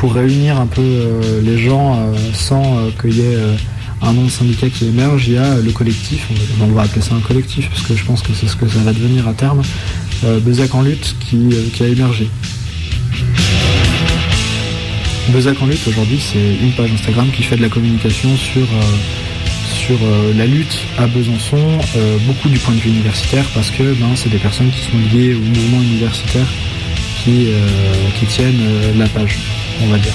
pour 0.00 0.14
réunir 0.14 0.58
un 0.58 0.66
peu 0.66 0.80
euh, 0.80 1.42
les 1.42 1.58
gens 1.58 1.94
euh, 1.94 2.16
sans 2.32 2.78
euh, 2.78 2.90
qu'il 2.98 3.18
y 3.18 3.20
ait 3.20 3.36
un 4.00 4.14
nom 4.14 4.24
de 4.24 4.30
syndicat 4.30 4.70
qui 4.70 4.86
émerge, 4.86 5.28
il 5.28 5.34
y 5.34 5.36
a 5.36 5.56
le 5.56 5.70
collectif, 5.72 6.26
on 6.62 6.66
va, 6.68 6.82
appeler 6.84 7.02
ça 7.02 7.14
un 7.14 7.20
collectif 7.20 7.68
parce 7.68 7.82
que 7.82 7.94
je 7.94 8.02
pense 8.06 8.22
que 8.22 8.32
c'est 8.32 8.48
ce 8.48 8.56
que 8.56 8.66
ça 8.66 8.78
va 8.78 8.94
devenir 8.94 9.28
à 9.28 9.34
terme, 9.34 9.60
Bezac 10.40 10.74
en 10.74 10.80
lutte 10.80 11.16
qui, 11.20 11.50
a 11.82 11.86
émergé. 11.86 12.30
Bezac 15.28 15.60
en 15.60 15.66
lutte 15.66 15.86
aujourd'hui 15.86 16.18
c'est 16.18 16.64
une 16.64 16.72
page 16.72 16.90
Instagram 16.92 17.26
qui 17.36 17.42
fait 17.42 17.56
de 17.56 17.62
la 17.62 17.68
communication 17.68 18.30
sur, 18.38 18.66
la 20.36 20.46
lutte 20.46 20.78
à 20.98 21.08
Besançon, 21.08 21.78
beaucoup 22.26 22.48
du 22.48 22.58
point 22.58 22.74
de 22.74 22.80
vue 22.80 22.90
universitaire 22.90 23.44
parce 23.54 23.70
que 23.70 23.82
ben, 23.82 24.06
c'est 24.14 24.30
des 24.30 24.38
personnes 24.38 24.70
qui 24.70 24.80
sont 24.80 24.96
liées 25.12 25.34
au 25.34 25.40
mouvement 25.40 25.82
universitaire 25.82 26.46
qui, 27.22 27.48
tiennent 28.28 28.62
la 28.96 29.06
page, 29.08 29.36
on 29.82 29.88
va 29.88 29.98
dire. 29.98 30.14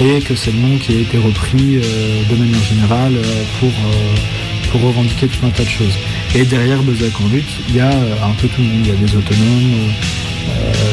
Et 0.00 0.20
que 0.20 0.34
c'est 0.34 0.52
le 0.52 0.58
nom 0.58 0.78
qui 0.78 0.96
a 0.96 1.00
été 1.00 1.18
repris 1.18 1.76
euh, 1.76 2.22
de 2.30 2.36
manière 2.36 2.62
générale 2.62 3.12
euh, 3.16 3.42
pour, 3.58 3.68
euh, 3.68 4.70
pour 4.70 4.80
revendiquer 4.82 5.26
tout 5.26 5.44
un 5.44 5.50
tas 5.50 5.64
de 5.64 5.68
choses. 5.68 5.94
Et 6.34 6.44
derrière 6.44 6.82
Bezac 6.82 7.20
en 7.20 7.28
lutte, 7.28 7.50
il 7.68 7.76
y 7.76 7.80
a 7.80 7.90
un 7.90 8.32
peu 8.40 8.48
tout 8.48 8.62
le 8.62 8.68
monde. 8.68 8.86
Il 8.86 8.88
y 8.88 8.92
a 8.92 9.06
des 9.06 9.16
autonomes, 9.16 9.92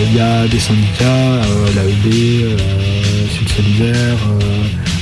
il 0.09 0.17
y 0.17 0.19
a 0.19 0.47
des 0.47 0.59
syndicats, 0.59 1.41
l'AEB, 1.75 2.57
Sud 3.31 3.49
Solidaire, 3.49 4.17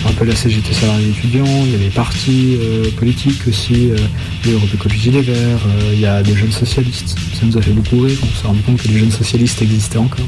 un 0.07 0.13
peu 0.13 0.25
la 0.25 0.36
CGT 0.36 0.74
salarié 0.74 1.10
étudiant, 1.10 1.45
il 1.65 1.72
y 1.72 1.75
a 1.75 1.77
les 1.77 1.89
partis 1.89 2.57
politiques 2.98 3.48
aussi, 3.48 3.91
euh, 3.91 3.98
l'Europe 4.45 4.69
Écologie 4.74 5.12
Les 5.12 5.22
Verts, 5.22 5.65
il 5.93 6.00
y 6.00 6.05
a 6.05 6.22
des 6.22 6.36
jeunes 6.36 6.51
socialistes. 6.51 7.17
Ça 7.34 7.45
nous 7.45 7.57
a 7.57 7.62
fait 7.62 7.72
beaucoup 7.72 8.00
rire, 8.00 8.17
on 8.24 8.41
s'est 8.41 8.48
rendu 8.48 8.62
compte 8.62 8.81
que 8.81 8.88
les 8.88 9.00
jeunes 9.00 9.12
socialistes 9.12 9.62
existaient 9.62 9.98
encore. 9.98 10.27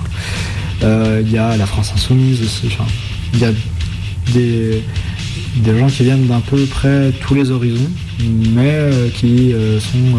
Euh, 0.84 1.22
Il 1.26 1.32
y 1.32 1.38
a 1.38 1.58
la 1.58 1.66
France 1.66 1.92
Insoumise 1.94 2.42
aussi, 2.42 2.70
il 3.34 3.40
y 3.40 3.46
a 3.46 3.52
des, 4.34 4.84
gens 5.80 5.88
qui 5.88 6.04
viennent 6.04 6.28
d'un 6.28 6.40
peu 6.40 6.66
près 6.66 7.12
tous 7.22 7.34
les 7.34 7.52
horizons, 7.52 7.90
mais 8.54 8.74
euh, 8.74 9.10
qui 9.10 9.54
euh, 9.54 9.80
sont 9.80 10.18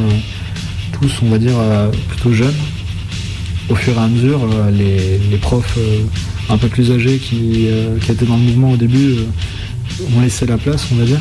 tous, 0.93 1.21
on 1.23 1.29
va 1.29 1.39
dire, 1.39 1.57
plutôt 2.09 2.33
jeunes. 2.33 2.55
Au 3.69 3.75
fur 3.75 3.95
et 3.95 3.99
à 3.99 4.09
mesure, 4.09 4.41
les, 4.73 5.37
profs 5.37 5.79
un 6.49 6.57
peu 6.57 6.69
plus 6.69 6.91
âgés 6.91 7.19
qui, 7.19 7.69
étaient 8.09 8.25
dans 8.25 8.37
le 8.37 8.43
mouvement 8.43 8.73
au 8.73 8.77
début 8.77 9.17
ont 10.17 10.21
laissé 10.21 10.47
la 10.47 10.59
place, 10.59 10.87
on 10.93 10.97
va 10.97 11.05
dire. 11.05 11.21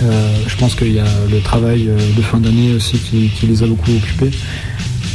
Je 0.00 0.56
pense 0.56 0.74
qu'il 0.74 0.92
y 0.92 0.98
a 0.98 1.04
le 1.30 1.40
travail 1.40 1.88
de 2.16 2.22
fin 2.22 2.38
d'année 2.38 2.74
aussi 2.74 2.98
qui 2.98 3.46
les 3.46 3.62
a 3.62 3.66
beaucoup 3.66 3.92
occupés. 3.92 4.30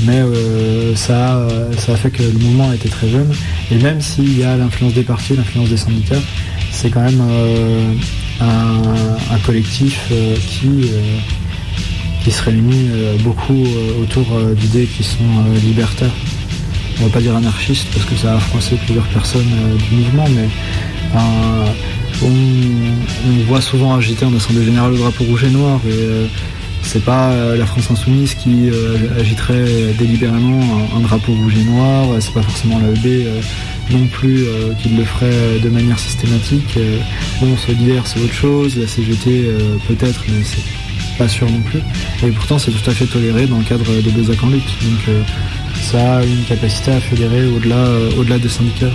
Mais 0.06 0.18
euh, 0.20 0.96
ça, 0.96 1.38
a- 1.38 1.48
ça 1.78 1.94
a 1.94 1.96
fait 1.96 2.12
que 2.12 2.22
le 2.24 2.38
mouvement 2.40 2.72
été 2.74 2.88
très 2.90 3.10
jeune. 3.10 3.32
Et 3.72 3.76
même 3.78 4.00
s'il 4.02 4.38
y 4.38 4.44
a 4.44 4.56
l'influence 4.56 4.94
des 4.94 5.04
partis, 5.04 5.36
l'influence 5.36 5.70
des 5.70 5.78
syndicats, 5.78 6.22
c'est 6.72 6.90
quand 6.90 7.02
même 7.02 7.22
euh, 7.22 7.94
un, 8.42 9.38
collectif 9.46 10.00
euh, 10.12 10.36
qui, 10.48 10.68
euh, 10.68 11.18
qui 12.24 12.32
se 12.32 12.44
réunit 12.44 12.90
euh, 12.92 13.18
beaucoup 13.24 13.64
euh, 13.66 14.04
autour 14.04 14.26
euh, 14.34 14.54
d'idées 14.54 14.86
qui 14.86 15.04
sont 15.04 15.18
euh, 15.24 15.58
libertaires. 15.66 16.12
On 17.00 17.06
va 17.06 17.10
pas 17.10 17.22
dire 17.22 17.36
anarchistes 17.36 17.88
parce 17.94 18.06
que 18.06 18.16
ça 18.16 18.36
a 18.36 18.40
froissé 18.40 18.76
plusieurs 18.86 19.06
personnes 19.08 19.48
euh, 19.52 19.76
du 19.90 19.96
mouvement, 19.96 20.26
mais 20.36 20.48
euh, 21.16 21.66
on, 22.24 23.46
voit 23.48 23.62
souvent 23.62 23.96
agiter 23.96 24.26
en 24.26 24.36
assemblée 24.36 24.66
générale 24.66 24.92
le 24.92 24.98
drapeau 24.98 25.24
rouge 25.24 25.44
et 25.46 25.50
noir. 25.50 25.80
Euh, 25.88 26.28
c'est 26.84 27.04
pas 27.04 27.32
euh, 27.32 27.58
la 27.58 27.66
France 27.66 27.92
insoumise 27.92 28.34
qui 28.36 28.70
euh, 28.70 28.98
agiterait 29.20 29.94
délibérément 29.98 30.62
un, 30.96 31.00
drapeau 31.02 31.34
rouge 31.34 31.56
et 31.58 31.64
noir, 31.64 32.08
c'est 32.20 32.34
pas 32.34 32.42
forcément 32.42 32.80
l'AEB 32.80 33.06
euh, 33.06 33.42
non 33.92 34.06
plus 34.08 34.44
euh, 34.44 34.74
qui 34.82 34.90
le 34.90 35.04
ferait 35.04 35.60
de 35.62 35.70
manière 35.70 36.00
systématique. 36.00 36.76
Euh, 36.78 36.98
bon, 37.42 37.56
Solidaire 37.58 38.06
c'est 38.06 38.20
autre 38.22 38.34
chose, 38.34 38.78
la 38.78 38.88
CGT 38.88 39.46
euh, 39.48 39.78
peut-être, 39.88 40.24
mais 40.30 40.44
c'est 40.44 40.64
pas 41.18 41.28
sûr 41.28 41.50
non 41.50 41.62
plus. 41.62 41.80
Et 42.24 42.32
pourtant 42.32 42.60
c'est 42.60 42.72
tout 42.72 42.90
à 42.90 42.94
fait 42.94 43.06
toléré 43.06 43.48
dans 43.48 43.58
le 43.58 43.64
cadre 43.64 43.86
de 43.86 44.10
Bezac 44.10 44.44
en 44.44 44.50
lutte. 44.50 44.64
Donc 44.64 45.10
euh, 45.10 45.22
ça 45.82 46.18
a 46.18 46.24
une 46.24 46.44
capacité 46.44 46.92
à 46.92 47.00
fédérer 47.00 47.46
au-delà 47.48 47.76
euh, 47.76 48.12
au-delà 48.18 48.40
des 48.40 48.50
syndicats. 48.50 48.92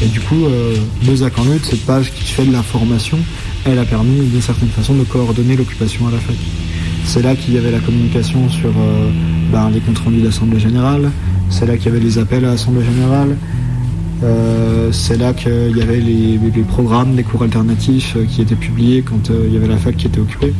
Et 0.00 0.06
du 0.06 0.20
coup, 0.20 0.44
euh, 0.44 0.76
Bezac 1.02 1.38
en 1.38 1.44
lutte, 1.44 1.64
cette 1.64 1.84
page 1.84 2.12
qui 2.12 2.22
fait 2.24 2.44
de 2.44 2.52
l'information, 2.52 3.18
elle 3.64 3.78
a 3.78 3.84
permis 3.84 4.20
d'une 4.20 4.40
certaine 4.40 4.68
façon 4.68 4.94
de 4.94 5.02
coordonner 5.02 5.56
l'occupation 5.56 6.06
à 6.06 6.12
la 6.12 6.18
fac. 6.18 6.36
C'est 7.04 7.22
là 7.22 7.34
qu'il 7.34 7.54
y 7.54 7.58
avait 7.58 7.72
la 7.72 7.80
communication 7.80 8.48
sur 8.48 8.68
euh, 8.68 9.10
ben, 9.50 9.70
les 9.70 9.80
comptes 9.80 9.98
rendus 9.98 10.20
d'Assemblée 10.20 10.60
Générale, 10.60 11.10
c'est 11.50 11.66
là 11.66 11.76
qu'il 11.76 11.86
y 11.86 11.88
avait 11.88 12.04
les 12.04 12.18
appels 12.18 12.44
à 12.44 12.50
l'Assemblée 12.50 12.84
Générale, 12.84 13.36
Euh, 14.24 14.90
c'est 14.90 15.16
là 15.16 15.32
qu'il 15.32 15.76
y 15.76 15.80
avait 15.80 16.00
les, 16.00 16.38
les 16.38 16.62
programmes, 16.64 17.14
les 17.14 17.22
cours 17.22 17.44
alternatifs 17.44 18.16
euh, 18.16 18.24
qui 18.26 18.42
étaient 18.42 18.56
publiés 18.56 19.02
quand 19.02 19.30
il 19.30 19.52
y 19.54 19.56
avait 19.56 19.68
la 19.68 19.76
fac 19.76 19.96
qui 19.96 20.08
était 20.08 20.18
occupée. 20.18 20.52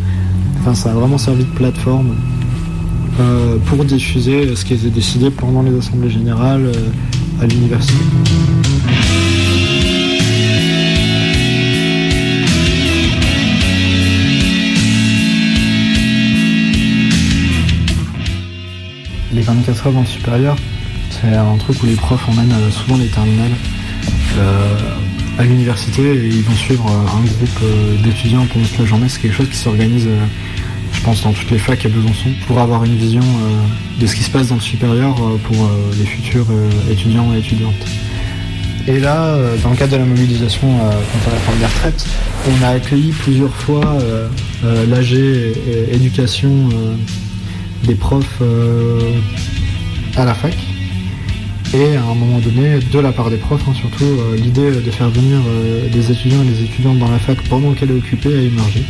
Enfin, 0.61 0.77
ça 0.77 0.93
a 0.93 0.95
vraiment 0.95 1.19
servi 1.19 1.43
de 1.43 1.51
plateforme 1.51 2.15
pour 3.67 3.85
diffuser 3.85 4.55
ce 4.55 4.65
qui 4.65 4.75
était 4.75 4.91
décidé 4.91 5.29
pendant 5.31 5.63
les 5.63 5.77
assemblées 5.77 6.09
générales 6.09 6.71
à 7.43 7.47
l'université. 7.47 8.05
Les 19.39 19.45
24 19.45 19.87
heures 19.87 19.93
dans 19.93 20.01
le 20.01 20.07
supérieur, 20.07 20.57
c'est 21.11 21.33
un 21.33 21.57
truc 21.59 21.81
où 21.85 21.87
les 21.87 21.95
profs 21.95 22.29
emmènent 22.29 22.51
euh, 22.51 22.73
souvent 22.73 22.97
les 22.97 23.07
terminales 23.07 23.53
euh, 24.37 24.77
à 25.39 25.45
l'université 25.45 26.03
et 26.03 26.27
ils 26.27 26.43
vont 26.43 26.57
suivre 26.57 26.85
euh, 26.91 27.17
un 27.17 27.21
groupe 27.21 28.03
d'étudiants 28.03 28.45
pendant 28.53 28.67
toute 28.67 28.81
la 28.81 28.85
journée. 28.87 29.09
C'est 29.09 29.21
quelque 29.21 29.37
chose 29.37 29.49
qui 29.49 29.57
s'organise, 29.57 30.09
je 30.93 31.01
pense, 31.03 31.23
dans 31.23 31.31
toutes 31.31 31.53
les 31.53 31.59
facs 31.59 31.87
à 31.87 31.89
Besançon 31.89 32.31
pour 32.49 32.59
avoir 32.59 32.83
une 32.83 32.97
vision 32.97 33.23
de 34.01 34.07
ce 34.09 34.17
qui 34.17 34.25
se 34.25 34.31
passe 34.31 34.49
dans 34.49 34.57
le 34.57 34.61
supérieur 34.61 35.15
pour 35.45 35.71
les 35.97 36.07
futurs 36.07 36.49
étudiants 36.91 37.33
et 37.33 37.39
étudiantes. 37.39 37.87
Et 38.89 38.99
là, 38.99 39.39
dans 39.63 39.71
le 39.71 39.77
cadre 39.77 39.93
de 39.93 39.99
la 39.99 40.05
mobilisation 40.05 40.67
contre 40.67 41.29
la 41.29 41.35
réforme 41.35 41.59
des 41.59 41.67
retraites, 41.67 42.07
on 42.51 42.65
a 42.65 42.71
accueilli 42.71 43.13
plusieurs 43.13 43.55
fois 43.55 43.99
l'AG 44.65 45.13
éducation 45.93 46.51
des 47.85 47.95
profs 47.95 48.39
euh, 48.43 49.01
à 50.17 50.25
la 50.25 50.35
fac. 50.35 50.57
Et 51.75 51.97
à 51.97 52.03
un 52.03 52.15
moment 52.15 52.39
donné, 52.39 52.79
de 52.81 52.99
la 52.99 53.13
part 53.13 53.29
des 53.31 53.37
profs, 53.37 53.63
hein, 53.69 53.75
surtout, 53.75 54.05
euh, 54.05 54.37
l'idée 54.37 54.71
de 54.71 54.91
faire 54.91 55.11
venir 55.11 55.39
euh, 55.47 55.89
des 55.91 56.11
étudiants 56.11 56.43
et 56.43 56.47
des 56.47 56.65
étudiantes 56.65 56.99
dans 56.99 57.11
la 57.11 57.19
fac 57.19 57.37
pendant 57.51 57.73
qu'elle 57.73 57.91
est 57.91 57.95
occupée 57.95 58.35
a 58.35 58.41
émergé. 58.41 58.83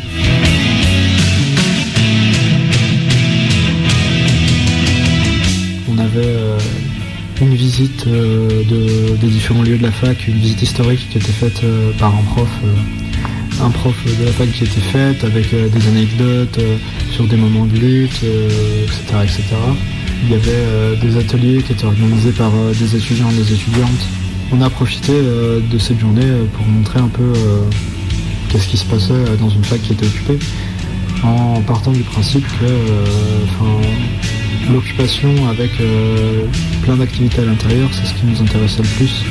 On 5.90 5.98
avait 5.98 6.36
une 7.40 7.54
visite 7.54 8.06
de- 8.06 9.16
des 9.20 9.26
différents 9.28 9.62
lieux 9.62 9.78
de 9.78 9.82
la 9.82 9.92
fac, 9.92 10.26
une 10.28 10.34
visite 10.38 10.62
historique 10.62 11.08
qui 11.10 11.18
était 11.18 11.32
faite 11.32 11.62
par 11.98 12.14
un 12.14 12.22
prof, 12.34 12.48
un 13.60 13.70
prof 13.70 13.96
de 14.04 14.24
la 14.24 14.32
fac 14.32 14.50
qui 14.50 14.64
était 14.64 14.80
faite 14.80 15.24
avec 15.24 15.52
euh, 15.52 15.68
des 15.68 15.88
anecdotes 15.88 16.58
euh, 16.58 16.76
sur 17.10 17.26
des 17.26 17.36
moments 17.36 17.66
de 17.66 17.76
lutte, 17.76 18.20
euh, 18.24 18.84
etc., 18.84 19.02
etc. 19.22 19.42
Il 20.24 20.30
y 20.30 20.34
avait 20.34 20.96
des 21.00 21.16
ateliers 21.16 21.62
qui 21.62 21.72
étaient 21.72 21.84
organisés 21.84 22.32
par 22.32 22.50
des 22.76 22.96
étudiants 22.96 23.30
et 23.30 23.34
des 23.34 23.52
étudiantes. 23.52 24.06
On 24.50 24.60
a 24.62 24.68
profité 24.68 25.12
de 25.12 25.78
cette 25.78 26.00
journée 26.00 26.26
pour 26.54 26.66
montrer 26.66 26.98
un 26.98 27.06
peu 27.06 27.32
qu'est-ce 28.48 28.66
qui 28.66 28.76
se 28.76 28.84
passait 28.84 29.36
dans 29.38 29.48
une 29.48 29.62
fac 29.62 29.80
qui 29.80 29.92
était 29.92 30.06
occupée, 30.06 30.40
en 31.22 31.62
partant 31.62 31.92
du 31.92 32.02
principe 32.02 32.44
que 32.58 34.72
l'occupation 34.72 35.48
avec 35.48 35.70
plein 36.82 36.96
d'activités 36.96 37.42
à 37.42 37.44
l'intérieur, 37.44 37.88
c'est 37.92 38.06
ce 38.06 38.14
qui 38.14 38.26
nous 38.26 38.42
intéressait 38.42 38.82
le 38.82 38.88
plus. 38.88 39.24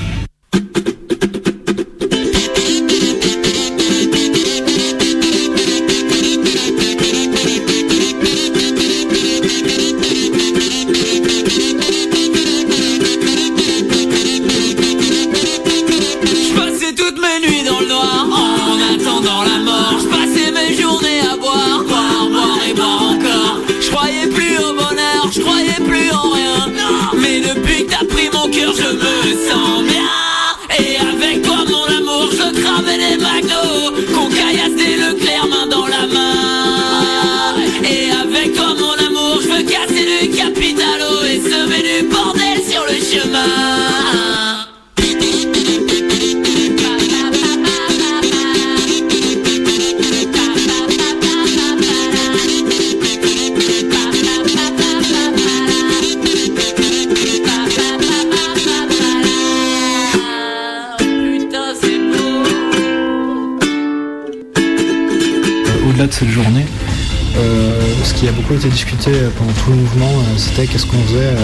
Beaucoup 68.48 68.60
été 68.60 68.70
discuté 68.70 69.12
euh, 69.14 69.30
pendant 69.38 69.52
tout 69.52 69.72
le 69.72 69.78
mouvement, 69.78 70.10
euh, 70.10 70.38
c'était 70.38 70.68
qu'est-ce 70.68 70.86
qu'on 70.86 71.02
faisait, 71.04 71.18
euh, 71.18 71.36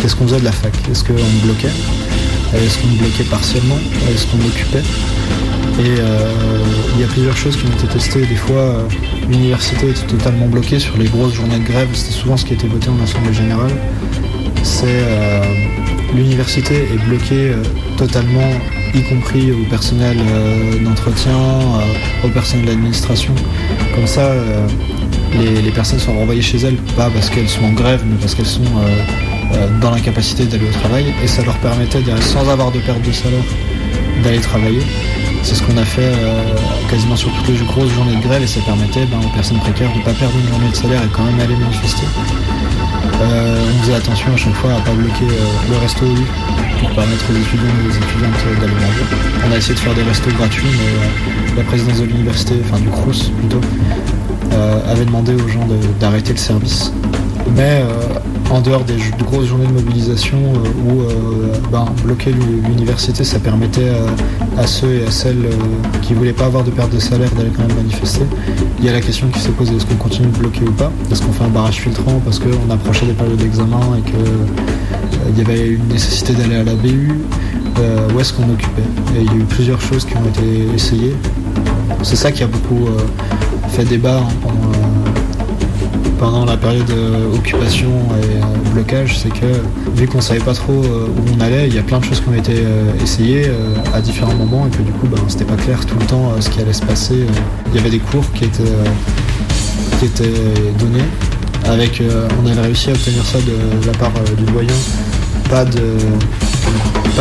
qu'est-ce 0.00 0.16
qu'on 0.16 0.26
faisait 0.26 0.40
de 0.40 0.44
la 0.44 0.52
fac? 0.52 0.72
Est-ce 0.90 1.04
qu'on 1.04 1.12
bloquait? 1.44 1.68
Est-ce 2.54 2.78
qu'on 2.78 2.88
bloquait 2.96 3.24
partiellement? 3.24 3.78
Est-ce 4.12 4.26
qu'on 4.26 4.44
occupait 4.44 4.82
Et 5.78 6.00
il 6.94 7.00
y 7.00 7.04
a 7.04 7.06
plusieurs 7.06 7.36
choses 7.36 7.56
qui 7.56 7.64
ont 7.64 7.70
été 7.70 7.86
testées. 7.86 8.26
Des 8.26 8.34
fois, 8.34 8.88
l'université 9.28 9.90
était 9.90 10.06
totalement 10.06 10.46
bloquée 10.46 10.80
sur 10.80 10.96
les 10.96 11.06
grosses 11.06 11.34
journées 11.34 11.60
de 11.60 11.64
grève. 11.64 11.88
C'était 11.92 12.12
souvent 12.12 12.36
ce 12.36 12.44
qui 12.44 12.54
était 12.54 12.66
voté 12.66 12.88
en 12.88 13.00
assemblée 13.04 13.32
générale. 13.32 13.70
C'est 14.64 15.04
l'université 16.12 16.74
est 16.74 17.08
bloquée 17.08 17.52
totalement, 17.96 18.50
y 18.94 19.02
compris 19.04 19.52
au 19.52 19.64
personnel 19.70 20.16
d'entretien, 20.82 21.38
au 22.24 22.28
personnel 22.28 22.66
d'administration. 22.66 23.32
Comme 23.94 24.08
ça, 24.08 24.32
les, 25.38 25.70
personnes 25.70 25.98
sont 25.98 26.12
renvoyées 26.12 26.42
chez 26.42 26.58
elles, 26.58 26.76
pas 26.96 27.10
parce 27.10 27.30
qu'elles 27.30 27.48
sont 27.48 27.64
en 27.64 27.72
grève, 27.72 28.02
mais 28.06 28.16
parce 28.16 28.34
qu'elles 28.34 28.46
sont 28.46 28.62
euh, 28.62 29.54
euh, 29.54 29.68
dans 29.80 29.90
l'incapacité 29.90 30.44
d'aller 30.44 30.68
au 30.68 30.72
travail. 30.72 31.06
Et 31.22 31.26
ça 31.26 31.42
leur 31.42 31.56
permettait, 31.58 32.02
sans 32.20 32.48
avoir 32.48 32.70
de 32.70 32.80
perte 32.80 33.02
de 33.02 33.12
salaire, 33.12 33.44
d'aller 34.22 34.40
travailler. 34.40 34.82
C'est 35.42 35.54
ce 35.54 35.62
qu'on 35.62 35.76
a 35.76 35.84
fait 35.84 36.02
euh, 36.02 36.54
quasiment 36.90 37.16
sur 37.16 37.32
toutes 37.32 37.48
les 37.48 37.64
grosses 37.64 37.92
journées 37.92 38.16
de 38.16 38.22
grève 38.22 38.42
et 38.42 38.46
ça 38.46 38.60
permettait 38.60 39.06
ben, 39.06 39.18
aux 39.24 39.34
personnes 39.34 39.58
précaires 39.58 39.90
de 39.92 39.98
ne 39.98 40.04
pas 40.04 40.12
perdre 40.12 40.34
une 40.36 40.48
journée 40.48 40.70
de 40.70 40.76
salaire 40.76 41.02
et 41.02 41.08
quand 41.12 41.24
même 41.24 41.40
aller 41.40 41.56
manifester. 41.56 42.06
On 43.22 43.82
faisait 43.82 43.94
attention 43.94 44.32
à 44.34 44.36
chaque 44.36 44.54
fois 44.54 44.70
à 44.72 44.78
ne 44.78 44.84
pas 44.84 44.92
bloquer 44.92 45.26
le 45.70 45.76
resto 45.76 46.06
pour 46.80 46.90
permettre 46.90 47.24
aux 47.30 47.36
étudiants 47.36 47.72
et 47.84 47.88
aux 47.88 47.96
étudiantes 47.96 48.60
d'aller 48.60 48.72
manger. 48.72 49.04
On 49.46 49.52
a 49.52 49.56
essayé 49.56 49.74
de 49.74 49.78
faire 49.78 49.94
des 49.94 50.02
restos 50.02 50.30
gratuits, 50.30 50.68
mais 50.72 51.56
la 51.56 51.62
présidence 51.64 52.00
de 52.00 52.06
l'université, 52.06 52.54
enfin 52.64 52.80
du 52.80 52.88
CRUS 52.88 53.30
plutôt, 53.38 53.60
euh, 54.52 54.92
avait 54.92 55.04
demandé 55.04 55.34
aux 55.34 55.48
gens 55.48 55.66
d'arrêter 56.00 56.32
le 56.32 56.38
service. 56.38 56.92
Mais 57.56 57.82
euh, 57.82 58.18
en 58.50 58.60
dehors 58.60 58.84
des 58.84 58.96
grosses 59.24 59.46
journées 59.46 59.66
de 59.66 59.72
mobilisation 59.72 60.38
euh, 60.38 60.90
où 60.90 61.02
ben, 61.70 61.84
bloquer 62.04 62.32
l'u- 62.32 62.60
l'université, 62.68 63.24
ça 63.24 63.38
permettait 63.38 63.90
à 64.58 64.66
ceux 64.66 64.92
et 65.02 65.06
à 65.06 65.10
celles 65.10 65.46
qui 66.02 66.14
voulaient 66.14 66.32
pas 66.32 66.46
avoir 66.46 66.64
de 66.64 66.70
perte 66.70 66.92
de 66.92 66.98
salaire 66.98 67.30
d'aller 67.36 67.50
quand 67.56 67.66
même 67.66 67.76
manifester. 67.76 68.22
Il 68.78 68.84
y 68.84 68.88
a 68.88 68.92
la 68.92 69.00
question 69.00 69.28
qui 69.28 69.40
s'est 69.40 69.50
posée, 69.50 69.74
est-ce 69.76 69.86
qu'on 69.86 69.94
continue 69.96 70.28
de 70.28 70.36
bloquer 70.38 70.62
ou 70.66 70.72
pas? 70.72 70.90
Est-ce 71.10 71.22
qu'on 71.22 71.32
fait 71.32 71.44
un 71.44 71.48
barrage 71.48 71.76
filtrant 71.80 72.20
parce 72.24 72.38
qu'on 72.38 72.70
approchait 72.70 73.06
des 73.06 73.12
périodes 73.12 73.36
d'examen 73.38 73.80
et 73.98 74.02
qu'il 74.10 75.38
y 75.38 75.40
avait 75.40 75.68
une 75.68 75.86
nécessité 75.88 76.32
d'aller 76.34 76.56
à 76.56 76.64
la 76.64 76.74
BU 76.74 77.12
Ou 78.14 78.20
est-ce 78.20 78.32
qu'on 78.32 78.50
occupait? 78.50 78.82
Et 79.16 79.20
il 79.22 79.26
y 79.26 79.28
a 79.30 79.34
eu 79.34 79.44
plusieurs 79.44 79.80
choses 79.80 80.04
qui 80.04 80.14
ont 80.16 80.24
été 80.28 80.74
essayées. 80.74 81.14
C'est 82.02 82.16
ça 82.16 82.30
qui 82.32 82.42
a 82.42 82.46
beaucoup 82.46 82.86
fait 83.70 83.84
débat 83.84 84.18
hein, 84.18 84.28
pendant, 86.18 86.44
la 86.44 86.56
période 86.56 86.90
euh, 86.90 87.34
occupation 87.34 87.88
et 87.88 88.36
euh, 88.36 88.70
blocage, 88.72 89.18
c'est 89.18 89.30
que 89.30 89.46
vu 89.94 90.06
qu'on 90.06 90.20
savait 90.20 90.40
pas 90.40 90.52
trop 90.52 90.72
euh, 90.84 91.06
où 91.06 91.34
on 91.34 91.40
allait, 91.40 91.66
il 91.68 91.74
y 91.74 91.78
a 91.78 91.82
plein 91.82 91.98
de 91.98 92.04
choses 92.04 92.20
qui 92.20 92.28
ont 92.28 92.34
été 92.34 92.62
essayées 93.02 93.50
à 93.94 94.00
différents 94.00 94.34
moments 94.34 94.66
et 94.66 94.70
que 94.70 94.82
du 94.82 94.92
coup 94.92 95.06
ben, 95.06 95.18
c'était 95.28 95.44
pas 95.44 95.56
clair 95.56 95.86
tout 95.86 95.96
le 95.98 96.06
temps 96.06 96.32
ce 96.40 96.50
qui 96.50 96.60
allait 96.60 96.72
se 96.72 96.82
passer. 96.82 97.26
Il 97.68 97.76
y 97.76 97.78
avait 97.78 97.90
des 97.90 98.00
cours 98.00 98.30
qui 98.32 98.44
étaient, 98.44 98.64
donnés 100.78 101.04
avec 101.64 102.02
on 102.42 102.46
avait 102.50 102.62
réussi 102.62 102.90
à 102.90 102.92
obtenir 102.92 103.24
ça 103.24 103.38
de, 103.38 103.86
la 103.86 103.92
part 103.92 104.12
du 104.36 104.44
doyen, 104.44 104.74
pas 105.48 105.64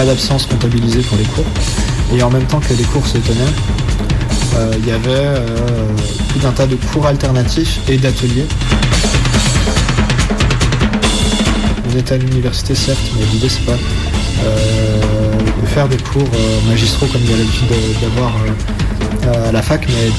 d'absence 0.06 0.46
comptabilisée 0.46 1.02
pour 1.02 1.18
les 1.18 1.26
cours. 1.26 1.46
Et 2.16 2.24
en 2.24 2.30
même 2.30 2.46
temps 2.46 2.60
que 2.60 2.74
les 2.74 2.84
cours 2.84 3.06
se 3.06 3.18
tenaient, 3.18 3.54
il 4.78 4.88
y 4.88 4.92
avait 4.92 5.10
euh, 5.10 5.40
tout 6.34 6.46
un 6.48 6.52
tas 6.52 6.66
de 6.68 6.76
cours 6.76 7.06
alternatifs 7.06 7.80
et 7.88 7.98
d'ateliers. 7.98 8.46
On 11.94 11.98
était 11.98 12.16
à 12.16 12.18
l'université 12.18 12.76
certes, 12.76 13.00
mais 13.18 13.26
l'idée 13.34 13.50
c'est 13.50 13.66
pas 13.66 13.72
euh, 14.44 15.02
de 15.62 15.66
faire 15.68 15.88
des 15.88 15.98
cours 15.98 16.22
euh, 16.34 16.70
magistraux 16.70 17.08
comme 17.08 17.22
il 17.24 17.32
y 17.32 17.34
a 17.34 17.38
l'habitude 17.38 17.68
de- 17.68 18.06
d'avoir 18.06 18.32
euh, 19.26 19.50
à 19.50 19.52
la 19.52 19.62
fac, 19.62 19.86
mais 19.88 20.12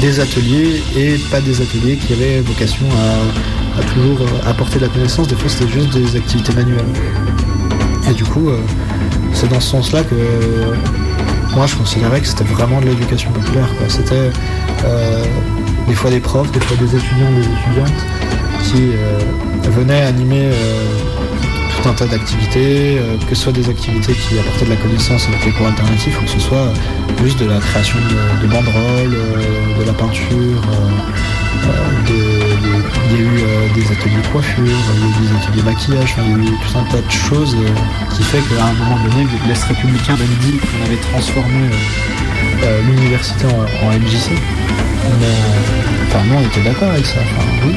des 0.00 0.20
ateliers 0.20 0.82
et 0.96 1.16
pas 1.30 1.40
des 1.40 1.60
ateliers 1.60 1.96
qui 1.96 2.12
avaient 2.14 2.40
vocation 2.40 2.86
à, 2.92 3.80
à 3.80 3.82
toujours 3.94 4.20
euh, 4.22 4.50
apporter 4.50 4.76
de 4.78 4.84
la 4.86 4.88
connaissance. 4.90 5.28
Des 5.28 5.36
fois, 5.36 5.48
c'était 5.48 5.70
juste 5.72 5.90
des 5.90 6.16
activités 6.16 6.52
manuelles. 6.54 6.84
Et 8.10 8.14
du 8.14 8.24
coup, 8.24 8.48
euh, 8.48 8.58
c'est 9.34 9.48
dans 9.48 9.60
ce 9.60 9.70
sens-là 9.70 10.02
que 10.02 10.14
euh, 10.14 10.74
moi, 11.54 11.66
je 11.66 11.74
considérais 11.76 12.20
que 12.20 12.26
c'était 12.26 12.44
vraiment 12.44 12.80
de 12.80 12.86
l'éducation 12.86 13.30
populaire. 13.32 13.68
C'était 13.88 14.30
euh, 14.84 15.24
des 15.88 15.94
fois 15.94 16.10
des 16.10 16.20
profs, 16.20 16.50
des 16.52 16.60
fois 16.60 16.76
des 16.76 16.94
étudiants, 16.96 17.30
des 17.32 17.46
étudiantes 17.46 18.06
qui 18.64 18.90
euh, 18.92 19.18
venaient 19.70 20.02
animer 20.02 20.46
euh, 20.52 20.84
tout 21.82 21.88
un 21.88 21.92
tas 21.92 22.06
d'activités, 22.06 22.98
que 23.28 23.34
ce 23.34 23.42
soit 23.44 23.52
des 23.52 23.68
activités 23.68 24.12
qui 24.12 24.38
apportaient 24.38 24.64
de 24.66 24.70
la 24.70 24.76
connaissance 24.76 25.26
avec 25.28 25.44
les 25.46 25.52
cours 25.52 25.66
alternatifs 25.68 26.18
ou 26.20 26.24
que 26.24 26.30
ce 26.30 26.40
soit 26.40 26.72
juste 27.22 27.38
de 27.40 27.46
la 27.46 27.58
création 27.58 27.98
de, 27.98 28.42
de 28.46 28.52
banderoles, 28.52 29.16
de 29.80 29.84
la 29.84 29.92
peinture. 29.92 30.60
de- 32.08 32.37
il 32.62 33.12
y 33.12 33.16
a 33.16 33.20
eu 33.20 33.38
euh, 33.42 33.68
des 33.74 33.84
ateliers 33.92 34.22
coiffure, 34.32 34.64
il 34.64 34.70
y 34.70 34.72
a 34.72 35.06
eu 35.06 35.26
des 35.26 35.36
ateliers 35.36 35.62
maquillage, 35.62 36.14
il 36.18 36.30
y 36.30 36.34
a 36.34 36.38
eu 36.38 36.56
tout 36.56 36.78
un 36.78 36.84
tas 36.84 37.00
de 37.00 37.10
choses 37.10 37.56
euh, 37.56 38.14
qui 38.14 38.22
fait 38.22 38.38
qu'à 38.38 38.64
un 38.64 38.72
moment 38.72 38.98
donné, 39.08 39.26
l'Est 39.46 39.64
républicain 39.64 40.14
avait 40.14 40.24
dit 40.40 40.58
qu'on 40.58 40.86
avait 40.86 41.00
transformé 41.00 41.70
euh, 42.62 42.80
l'université 42.82 43.46
en, 43.46 43.90
MJC. 43.90 44.30
Mais 45.20 45.26
enfin, 46.08 46.24
nous 46.26 46.34
on 46.36 46.46
était 46.46 46.62
d'accord 46.62 46.90
avec 46.90 47.06
ça. 47.06 47.20
Enfin, 47.20 47.46
oui, 47.64 47.74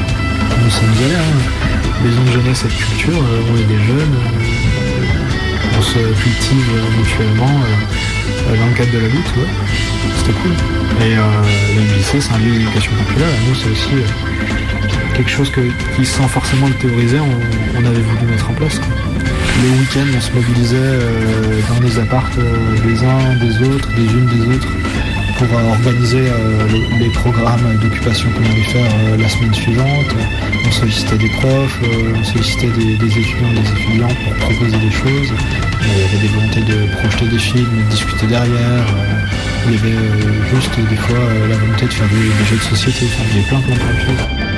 nous 0.62 0.70
sommes 0.70 0.90
allés. 0.90 1.14
Hein. 1.14 2.04
Maison 2.04 2.22
de 2.24 2.32
jeunesse 2.32 2.64
et 2.64 2.68
de 2.68 2.72
culture, 2.72 3.22
on 3.48 3.56
est 3.56 3.64
des 3.64 3.78
jeunes, 3.84 4.16
on 5.78 5.82
se 5.82 5.98
cultive 5.98 6.66
mutuellement 6.98 7.60
dans 8.48 8.66
le 8.66 8.74
cadre 8.76 8.90
de 8.90 8.98
la 8.98 9.06
lutte, 9.06 9.32
ouais. 9.36 9.46
C'était 10.18 10.32
cool. 10.32 10.50
Et 11.00 11.14
le 11.14 11.80
MJC, 11.80 12.20
c'est 12.20 12.32
un 12.32 12.38
lieu 12.38 12.50
d'éducation 12.50 12.90
populaire. 13.06 13.28
Nous, 13.48 13.54
c'est 13.54 13.70
aussi 13.70 14.02
quelque 15.14 15.30
chose 15.30 15.50
qui, 15.96 16.04
sans 16.06 16.28
forcément 16.28 16.68
le 16.68 16.74
théoriser, 16.74 17.18
on, 17.20 17.84
avait 17.84 18.00
voulu 18.00 18.30
mettre 18.30 18.50
en 18.50 18.54
place. 18.54 18.78
quoi. 18.78 18.88
Le 19.62 19.68
week-end, 19.80 20.06
on 20.16 20.20
se 20.20 20.32
mobilisait 20.32 20.76
euh, 20.78 21.60
dans 21.68 21.80
les 21.80 21.98
apparts 21.98 22.30
euh, 22.38 22.56
des 22.86 23.04
uns, 23.04 23.36
des 23.40 23.68
autres, 23.68 23.88
des 23.94 24.04
unes, 24.04 24.26
des 24.26 24.54
autres, 24.56 24.68
pour 25.38 25.58
euh, 25.58 25.70
organiser 25.70 26.24
euh, 26.28 26.66
les, 26.68 27.04
les 27.04 27.10
programmes 27.10 27.76
d'occupation 27.82 28.30
qu'on 28.30 28.44
allait 28.50 28.62
faire 28.62 28.90
euh, 29.04 29.16
la 29.18 29.28
semaine 29.28 29.54
suivante. 29.54 30.14
On 30.66 30.70
sollicitait 30.72 31.18
des 31.18 31.28
profs, 31.28 31.78
euh, 31.84 32.14
on 32.18 32.24
sollicitait 32.24 32.68
des, 32.68 33.06
étudiants, 33.18 33.52
des 33.52 33.70
étudiantes 33.80 34.16
pour 34.24 34.34
proposer 34.48 34.78
des 34.78 34.90
choses. 34.90 35.30
Euh, 35.32 35.84
Il 35.84 36.00
y 36.00 36.04
avait 36.04 36.22
des 36.22 36.28
volontés 36.28 36.60
de 36.62 36.86
projeter 36.96 37.26
des 37.26 37.38
films, 37.38 37.84
de 37.84 37.90
discuter 37.90 38.26
derrière. 38.26 38.86
euh, 38.96 39.22
il 39.66 39.74
y 39.74 39.78
avait 39.78 39.94
euh, 39.96 40.54
juste 40.54 40.74
des 40.90 40.96
fois 40.96 41.18
euh, 41.18 41.48
la 41.48 41.56
volonté 41.56 41.86
de 41.86 41.92
faire 41.92 42.08
des, 42.08 42.44
jeux 42.46 42.56
de 42.56 42.62
société. 42.62 43.06
Il 43.06 43.36
y 43.36 43.38
avait 43.40 43.48
plein 43.48 43.60
plein 43.60 43.76
plein 43.76 43.94
de 43.94 44.00
choses. 44.00 44.51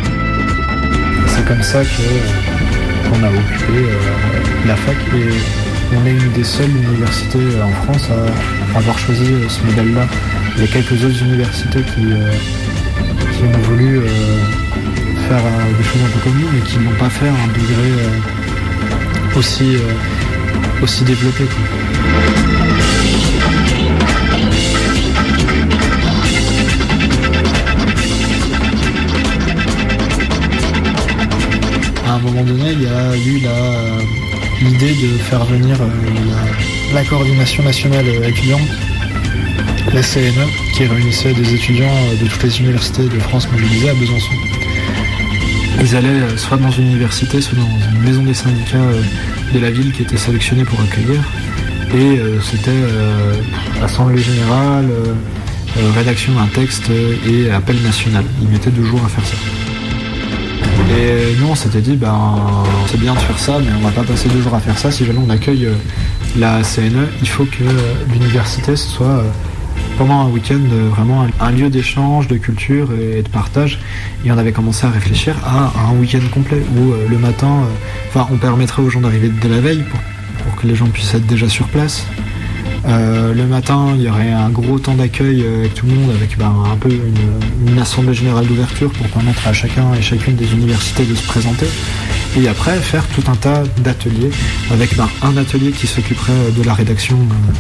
C'est 1.44 1.48
comme 1.48 1.62
ça 1.62 1.82
que 1.82 2.00
euh, 2.00 3.10
qu'on 3.10 3.22
a 3.22 3.28
occupé 3.28 3.72
euh, 3.76 4.66
la 4.66 4.76
fac 4.76 4.96
et 5.14 5.94
on 5.94 6.06
est 6.06 6.12
une 6.12 6.32
des 6.32 6.42
seules 6.42 6.70
universités 6.70 7.38
euh, 7.38 7.64
en 7.64 7.70
France 7.82 8.08
à 8.08 8.78
avoir 8.78 8.98
choisi 8.98 9.26
ce 9.46 9.62
modèle-là. 9.66 10.06
Il 10.56 10.62
y 10.62 10.64
a 10.64 10.68
quelques 10.68 11.04
autres 11.04 11.22
universités 11.22 11.82
qui, 11.82 12.06
ont 13.42 13.58
voulu 13.68 14.00
faire 15.28 15.42
des 15.76 15.84
choses 15.84 16.00
un 16.06 16.10
peu 16.14 16.20
comme 16.24 16.40
nous, 16.40 16.48
mais 16.50 16.60
qui 16.60 16.78
n'ont 16.78 16.98
pas 16.98 17.10
fait 17.10 17.28
un 17.28 17.48
degré 17.48 18.08
aussi, 19.36 19.76
aussi 20.82 21.04
développé. 21.04 21.44
Il 32.36 32.82
y 32.82 32.86
a 32.86 33.16
eu 33.16 33.40
l'idée 34.60 34.94
de 34.94 35.18
faire 35.18 35.44
venir 35.44 35.76
euh, 35.80 35.86
la, 36.92 37.04
coordination 37.04 37.62
nationale 37.62 38.04
euh, 38.08 38.28
étudiante, 38.28 38.68
la 39.92 40.02
CNE, 40.02 40.46
qui 40.74 40.84
réunissait 40.84 41.32
des 41.32 41.54
étudiants 41.54 41.86
euh, 41.86 42.22
de 42.24 42.28
toutes 42.28 42.42
les 42.42 42.58
universités 42.60 43.04
de 43.04 43.18
France 43.20 43.48
mobilisés 43.52 43.90
à 43.90 43.94
Besançon. 43.94 44.34
Ils 45.80 45.96
allaient 45.96 46.36
soit 46.36 46.56
dans 46.56 46.70
une 46.70 46.86
université, 46.86 47.40
soit 47.40 47.56
dans 47.56 47.94
une 47.94 48.02
maison 48.02 48.22
des 48.22 48.34
syndicats 48.34 48.78
de 49.52 49.58
la 49.60 49.70
ville 49.70 49.92
qui 49.92 50.02
était 50.02 50.16
sélectionnée 50.16 50.64
pour 50.64 50.80
accueillir. 50.80 51.20
Et 51.94 52.18
c'était 52.42 52.70
assemblée 53.82 54.22
générale, 54.22 54.88
rédaction 55.94 56.32
d'un 56.34 56.46
texte 56.46 56.90
et 57.28 57.50
appel 57.50 57.80
national. 57.82 58.24
Ils 58.40 58.48
mettaient 58.48 58.70
deux 58.70 58.84
jours 58.84 59.02
à 59.04 59.08
faire 59.08 59.26
ça. 59.26 59.36
Et 60.90 61.36
nous 61.40 61.48
on 61.48 61.54
s'était 61.54 61.80
dit 61.80 61.96
ben 61.96 62.36
c'est 62.86 63.00
bien 63.00 63.14
de 63.14 63.18
faire 63.18 63.38
ça 63.38 63.58
mais 63.58 63.72
on 63.76 63.84
va 63.84 63.90
pas 63.90 64.02
passer 64.02 64.28
deux 64.28 64.40
jours 64.40 64.54
à 64.54 64.60
faire 64.60 64.78
ça. 64.78 64.90
Si 64.90 65.04
jamais 65.04 65.20
on 65.24 65.30
accueille 65.30 65.66
euh, 65.66 65.74
la 66.38 66.62
CNE 66.62 67.08
il 67.20 67.28
faut 67.28 67.44
que 67.44 67.62
euh, 67.62 67.94
l'université 68.12 68.76
soit 68.76 69.06
euh, 69.06 69.22
pendant 69.98 70.20
un 70.20 70.28
week-end 70.28 70.60
vraiment 70.90 71.26
un, 71.40 71.50
lieu 71.50 71.68
d'échange, 71.70 72.26
de 72.28 72.36
culture 72.36 72.88
et, 72.92 73.22
de 73.22 73.28
partage. 73.28 73.78
Et 74.24 74.32
on 74.32 74.38
avait 74.38 74.52
commencé 74.52 74.86
à 74.86 74.90
réfléchir 74.90 75.36
à, 75.44 75.72
un 75.88 75.98
week-end 75.98 76.20
complet 76.32 76.62
où 76.76 76.92
le 77.08 77.18
matin 77.18 77.62
on 78.16 78.36
permettrait 78.36 78.82
aux 78.82 78.90
gens 78.90 79.00
d'arriver 79.00 79.30
dès 79.40 79.48
la 79.48 79.60
veille 79.60 79.84
pour, 79.84 80.56
que 80.56 80.66
les 80.66 80.74
gens 80.74 80.86
puissent 80.86 81.14
être 81.14 81.26
déjà 81.26 81.48
sur 81.48 81.68
place 81.68 82.06
le 82.86 83.46
matin, 83.46 83.92
il 83.96 84.02
y 84.02 84.08
aurait 84.08 84.30
un 84.30 84.50
gros 84.50 84.78
temps 84.78 84.94
d'accueil 84.94 85.42
euh, 85.42 85.60
avec 85.60 85.74
tout 85.74 85.86
le 85.86 85.94
monde, 85.94 86.10
avec 86.14 86.36
ben, 86.36 86.52
un 86.70 86.76
peu 86.76 86.90
une, 86.90 87.78
assemblée 87.78 88.14
générale 88.14 88.46
d'ouverture 88.46 88.90
pour 88.92 89.06
permettre 89.08 89.46
à 89.46 89.52
chacun 89.52 89.92
et 89.94 90.02
chacune 90.02 90.36
des 90.36 90.52
universités 90.52 91.04
de 91.04 91.14
se 91.14 91.26
présenter. 91.26 91.66
Et 92.38 92.48
après, 92.48 92.76
faire 92.76 93.06
tout 93.08 93.22
un 93.30 93.34
tas 93.34 93.62
d'ateliers, 93.78 94.30
avec 94.70 94.96
ben, 94.96 95.08
un 95.22 95.36
atelier 95.36 95.72
qui 95.72 95.86
s'occuperait 95.86 96.52
de 96.56 96.62
la 96.62 96.74
rédaction 96.74 97.16
euh, 97.16 97.52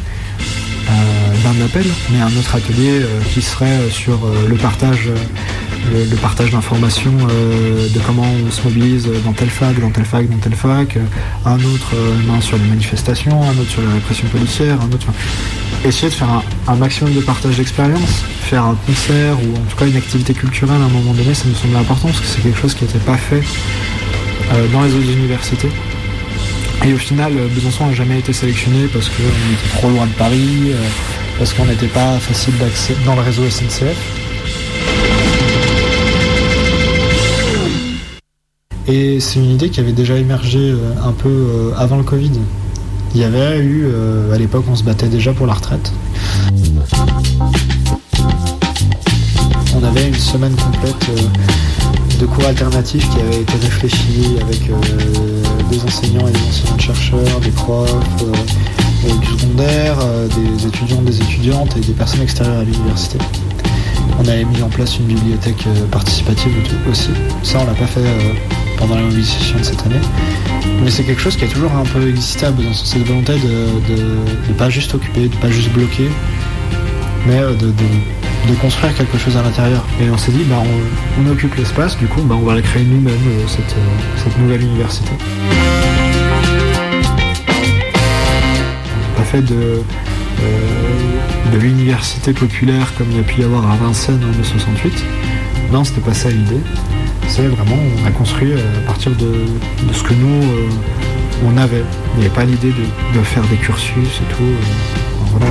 euh, 0.90 1.24
d'un 1.44 1.64
appel, 1.64 1.86
mais 2.10 2.20
un 2.20 2.36
autre 2.38 2.56
atelier 2.56 3.00
euh, 3.02 3.20
qui 3.32 3.42
serait 3.42 3.88
sur 3.90 4.24
euh, 4.24 4.48
le 4.48 4.56
partage, 4.56 5.08
euh, 5.08 5.16
le, 5.92 6.16
partage 6.16 6.50
d'informations 6.50 7.14
euh, 7.30 7.88
de 7.88 7.98
comment 8.00 8.26
on 8.46 8.50
se 8.50 8.62
mobilise 8.62 9.08
dans 9.24 9.32
telle 9.32 9.50
fac, 9.50 9.78
dans 9.80 9.90
telle 9.90 10.04
fac, 10.04 10.28
dans 10.28 10.38
telle 10.38 10.54
fac, 10.54 10.96
euh, 10.96 11.00
un 11.44 11.56
autre 11.56 11.94
euh, 11.94 12.14
ben, 12.26 12.40
sur 12.40 12.56
les 12.56 12.64
manifestations, 12.64 13.42
un 13.42 13.58
autre 13.58 13.70
sur 13.70 13.82
la 13.82 13.92
répression 13.92 14.26
policière, 14.28 14.78
un 14.80 14.92
autre. 14.92 15.06
essayer 15.84 16.08
de 16.08 16.14
faire 16.14 16.42
un, 16.68 16.76
maximum 16.76 17.12
de 17.14 17.20
partage 17.20 17.56
d'expérience, 17.56 18.24
faire 18.42 18.64
un 18.64 18.76
concert 18.86 19.36
ou 19.38 19.56
en 19.56 19.64
tout 19.70 19.76
cas 19.76 19.86
une 19.86 19.96
activité 19.96 20.32
culturelle 20.32 20.80
à 20.80 20.84
un 20.84 20.88
moment 20.88 21.12
donné, 21.12 21.34
ça 21.34 21.46
me 21.46 21.54
semblait 21.54 21.78
important 21.78 22.08
parce 22.08 22.20
que 22.20 22.26
c'est 22.26 22.42
quelque 22.42 22.60
chose 22.60 22.74
qui 22.74 22.84
n'était 22.84 22.98
pas 22.98 23.16
fait 23.16 23.42
euh, 24.52 24.68
dans 24.72 24.82
les 24.82 24.94
autres 24.94 25.10
universités. 25.10 25.70
Et 26.84 26.92
au 26.92 26.98
final, 26.98 27.32
euh, 27.36 27.48
Besançon 27.48 27.86
n'a 27.86 27.94
jamais 27.94 28.18
été 28.18 28.32
sélectionné 28.32 28.88
parce 28.92 29.08
qu'on 29.08 29.22
était 29.22 29.78
trop 29.78 29.88
loin 29.88 30.06
de 30.06 30.12
Paris, 30.12 30.72
euh, 30.72 30.76
parce 31.38 31.54
qu'on 31.54 31.64
n'était 31.64 31.86
pas 31.86 32.18
facile 32.18 32.56
d'accès 32.58 32.94
dans 33.06 33.14
le 33.14 33.22
réseau 33.22 33.48
SNCF. 33.48 34.23
Et 38.86 39.18
c'est 39.18 39.38
une 39.38 39.50
idée 39.50 39.70
qui 39.70 39.80
avait 39.80 39.92
déjà 39.92 40.16
émergé 40.16 40.58
euh, 40.58 40.92
un 41.02 41.12
peu 41.12 41.28
euh, 41.28 41.72
avant 41.76 41.96
le 41.96 42.02
Covid. 42.02 42.32
Il 43.14 43.20
y 43.20 43.24
avait 43.24 43.58
eu, 43.58 43.86
euh, 43.86 44.34
à 44.34 44.38
l'époque, 44.38 44.64
on 44.70 44.76
se 44.76 44.82
battait 44.82 45.08
déjà 45.08 45.32
pour 45.32 45.46
la 45.46 45.54
retraite. 45.54 45.90
On 49.74 49.82
avait 49.82 50.08
une 50.08 50.14
semaine 50.14 50.54
complète 50.54 51.10
de 52.20 52.26
cours 52.26 52.44
alternatifs 52.44 53.08
qui 53.10 53.20
avait 53.20 53.40
été 53.40 53.54
réfléchi 53.54 54.36
avec 54.40 54.60
des 55.70 55.82
enseignants 55.82 56.28
et 56.28 56.32
des 56.32 56.38
enseignants-chercheurs, 56.38 57.40
des 57.40 57.50
profs, 57.50 57.94
du 59.20 59.26
secondaire, 59.26 59.96
des 60.36 60.66
étudiants, 60.66 61.02
des 61.02 61.20
étudiantes 61.20 61.76
et 61.76 61.80
des 61.80 61.92
personnes 61.92 62.22
extérieures 62.22 62.60
à 62.60 62.64
l'université. 62.64 63.18
On 64.18 64.28
avait 64.28 64.44
mis 64.44 64.62
en 64.62 64.68
place 64.68 64.98
une 64.98 65.06
bibliothèque 65.06 65.66
participative 65.90 66.52
aussi. 66.90 67.10
Ça, 67.42 67.58
on 67.60 67.66
l'a 67.66 67.74
pas 67.74 67.86
fait 67.86 68.00
pendant 68.78 68.96
la 68.96 69.02
mobilisation 69.02 69.58
de 69.58 69.62
cette 69.62 69.84
année. 69.86 70.00
Mais 70.82 70.90
c'est 70.90 71.04
quelque 71.04 71.20
chose 71.20 71.36
qui 71.36 71.44
a 71.44 71.48
toujours 71.48 71.72
un 71.72 71.84
peu 71.84 72.08
existé 72.08 72.46
à 72.46 72.50
Besançon. 72.50 72.84
Cette 72.84 73.06
volonté 73.06 73.34
de 73.34 74.48
ne 74.48 74.54
pas 74.54 74.70
juste 74.70 74.94
occuper, 74.94 75.28
de 75.28 75.36
pas 75.36 75.50
juste 75.50 75.70
bloquer, 75.72 76.10
mais 77.26 77.38
euh, 77.38 77.54
de, 77.54 78.54
construire 78.60 78.94
quelque 78.94 79.18
chose 79.18 79.36
à 79.36 79.42
l'intérieur. 79.42 79.84
Et 80.00 80.10
on 80.10 80.18
s'est 80.18 80.32
dit, 80.32 80.44
bah, 80.44 80.62
on, 81.18 81.30
occupe 81.30 81.54
l'espace, 81.56 81.96
du 81.96 82.06
coup, 82.06 82.22
bah, 82.22 82.36
on 82.38 82.44
va 82.44 82.54
la 82.54 82.62
créer 82.62 82.84
nous-mêmes, 82.84 83.14
euh, 83.14 83.46
cette, 83.46 83.72
euh, 83.72 84.22
cette 84.22 84.38
nouvelle 84.38 84.62
université. 84.62 85.10
On 88.88 89.00
n'a 89.00 89.16
pas 89.16 89.24
fait 89.24 89.42
de, 89.42 89.82
de 91.52 91.58
l'université 91.58 92.32
populaire 92.32 92.92
comme 92.96 93.06
il 93.10 93.16
y 93.16 93.20
a 93.20 93.22
pu 93.22 93.40
y 93.40 93.44
avoir 93.44 93.70
à 93.70 93.76
Vincennes 93.76 94.22
en 94.22 94.28
1968. 94.28 95.04
Non, 95.72 95.84
c'était 95.84 96.00
pas 96.00 96.14
ça 96.14 96.30
l'idée. 96.30 96.60
C'est 97.28 97.46
vraiment, 97.48 97.76
on 98.02 98.06
a 98.06 98.10
construit 98.10 98.52
euh, 98.52 98.58
à 98.78 98.86
partir 98.86 99.10
de, 99.12 99.46
ce 99.92 100.02
que 100.04 100.14
nous, 100.14 100.42
euh, 100.42 100.68
on 101.46 101.56
avait. 101.56 101.82
Il 102.14 102.20
n'y 102.20 102.26
avait 102.26 102.34
pas 102.34 102.44
l'idée 102.44 102.72
de, 103.14 103.20
faire 103.22 103.42
des 103.44 103.56
cursus 103.56 104.20
et 104.20 104.34
tout. 104.34 104.42
euh, 104.42 105.24
voilà, 105.32 105.46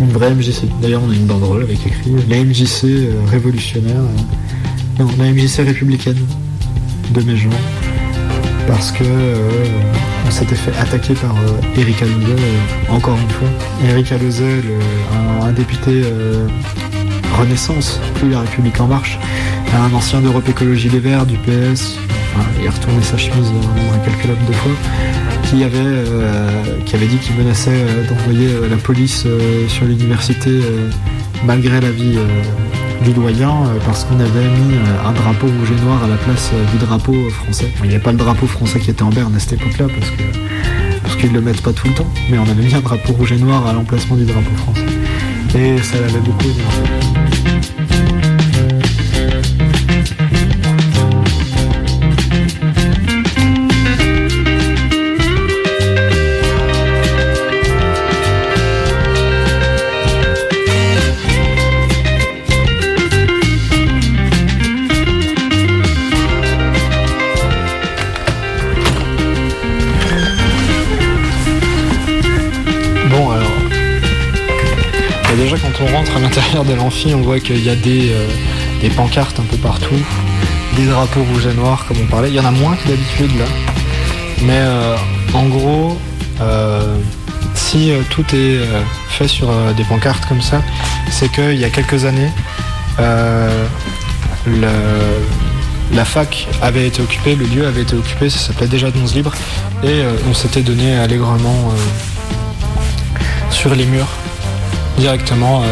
une 0.00 0.10
vraie 0.10 0.30
MJC. 0.34 0.62
D'ailleurs, 0.82 1.02
on 1.06 1.10
a 1.10 1.14
une 1.14 1.26
banderole 1.26 1.62
avec 1.62 1.84
écrit 1.86 2.12
la 2.28 2.36
MJC 2.44 3.10
révolutionnaire. 3.30 4.00
non, 4.98 5.06
la 5.18 5.30
MJC 5.32 5.58
républicaine 5.66 6.18
de 7.12 7.20
Méjean. 7.22 7.50
Parce 8.66 8.90
que 8.92 9.04
on 10.26 10.30
s'était 10.30 10.56
fait 10.56 10.76
attaquer 10.78 11.14
par 11.14 11.34
Eric 11.76 12.02
Alauzet, 12.02 12.32
euh, 12.32 12.92
encore 12.92 13.16
une 13.16 13.30
fois. 13.30 13.48
Eric 13.88 14.12
Alauzet, 14.12 14.56
le- 14.62 15.38
un, 15.42 15.46
un 15.46 15.52
député 15.52 16.02
Renaissance, 17.38 18.00
plus 18.16 18.30
la 18.30 18.40
République 18.40 18.80
en 18.80 18.88
marche, 18.88 19.18
un 19.76 19.92
ancien 19.94 20.20
d'Europe 20.20 20.48
Écologie 20.48 20.88
Les 20.88 20.98
Verts, 20.98 21.26
du 21.26 21.36
PS, 21.36 21.98
enfin, 22.34 22.46
il 22.60 22.66
a 22.66 22.70
retourné 22.70 23.02
sa 23.02 23.16
chemise 23.16 23.48
un 23.48 23.80
nombre 23.80 23.94
incalculable 23.94 24.44
de 24.46 24.52
fois, 24.52 24.72
qui 25.44 25.64
avait, 25.64 25.78
euh, 25.78 26.62
qui 26.84 26.94
avait 26.94 27.06
dit 27.06 27.16
qu'il 27.16 27.36
menaçait 27.36 27.70
euh, 27.72 28.08
d'envoyer 28.08 28.48
euh, 28.48 28.68
la 28.68 28.76
police 28.76 29.26
sur 29.68 29.86
l'université 29.86 30.50
malgré 31.44 31.80
l'avis 31.80 32.18
du 33.04 33.12
doyen 33.12 33.52
parce 33.86 34.04
qu'on 34.04 34.18
avait 34.18 34.48
mis 34.48 34.74
un 35.06 35.12
drapeau 35.12 35.46
rouge 35.46 35.70
et 35.70 35.84
noir 35.84 36.02
à 36.04 36.08
la 36.08 36.16
place 36.16 36.50
du 36.72 36.78
drapeau 36.78 37.14
français. 37.30 37.72
Il 37.82 37.88
n'y 37.88 37.94
avait 37.94 38.02
pas 38.02 38.12
le 38.12 38.18
drapeau 38.18 38.46
français 38.46 38.80
qui 38.80 38.90
était 38.90 39.02
en 39.02 39.10
berne 39.10 39.34
à 39.34 39.38
cette 39.38 39.54
époque-là 39.54 39.86
parce 39.86 40.10
que 40.10 40.22
parce 41.02 41.16
qu'ils 41.16 41.32
le 41.32 41.40
mettent 41.40 41.62
pas 41.62 41.72
tout 41.72 41.88
le 41.88 41.94
temps, 41.94 42.12
mais 42.30 42.38
on 42.38 42.42
avait 42.42 42.62
mis 42.62 42.74
un 42.74 42.80
drapeau 42.80 43.12
rouge 43.12 43.32
et 43.32 43.38
noir 43.38 43.66
à 43.66 43.72
l'emplacement 43.72 44.16
du 44.16 44.24
drapeau 44.24 44.54
français. 44.56 44.82
Et 45.54 45.78
ça 45.82 46.00
l'avait 46.00 46.20
beaucoup 46.20 46.44
énervé. 46.44 47.17
On 77.14 77.20
voit 77.20 77.38
qu'il 77.38 77.62
y 77.62 77.68
a 77.68 77.74
des, 77.74 78.10
euh, 78.12 78.26
des 78.80 78.88
pancartes 78.88 79.38
un 79.38 79.44
peu 79.44 79.58
partout, 79.58 80.00
des 80.76 80.86
drapeaux 80.86 81.22
rouges 81.22 81.46
et 81.46 81.54
noirs 81.54 81.84
comme 81.86 81.98
on 82.02 82.06
parlait. 82.06 82.28
Il 82.28 82.34
y 82.34 82.40
en 82.40 82.46
a 82.46 82.50
moins 82.50 82.76
que 82.76 82.88
d'habitude 82.88 83.30
là. 83.38 83.44
Mais 84.42 84.60
euh, 84.60 84.96
en 85.34 85.46
gros, 85.48 85.98
euh, 86.40 86.96
si 87.54 87.92
tout 88.10 88.24
est 88.34 88.60
fait 89.08 89.28
sur 89.28 89.48
des 89.76 89.84
pancartes 89.84 90.24
comme 90.26 90.40
ça, 90.40 90.62
c'est 91.10 91.30
qu'il 91.30 91.58
y 91.58 91.64
a 91.64 91.70
quelques 91.70 92.04
années, 92.06 92.30
la 95.92 96.04
fac 96.04 96.48
avait 96.62 96.86
été 96.86 97.02
occupée, 97.02 97.34
le 97.34 97.46
lieu 97.46 97.66
avait 97.66 97.82
été 97.82 97.96
occupé, 97.96 98.30
ça 98.30 98.38
s'appelait 98.38 98.68
déjà 98.68 98.90
Dense 98.90 99.14
Libre, 99.14 99.32
et 99.84 100.02
on 100.30 100.34
s'était 100.34 100.62
donné 100.62 100.96
allègrement 100.96 101.72
sur 103.50 103.74
les 103.74 103.84
murs 103.84 104.08
directement 104.98 105.62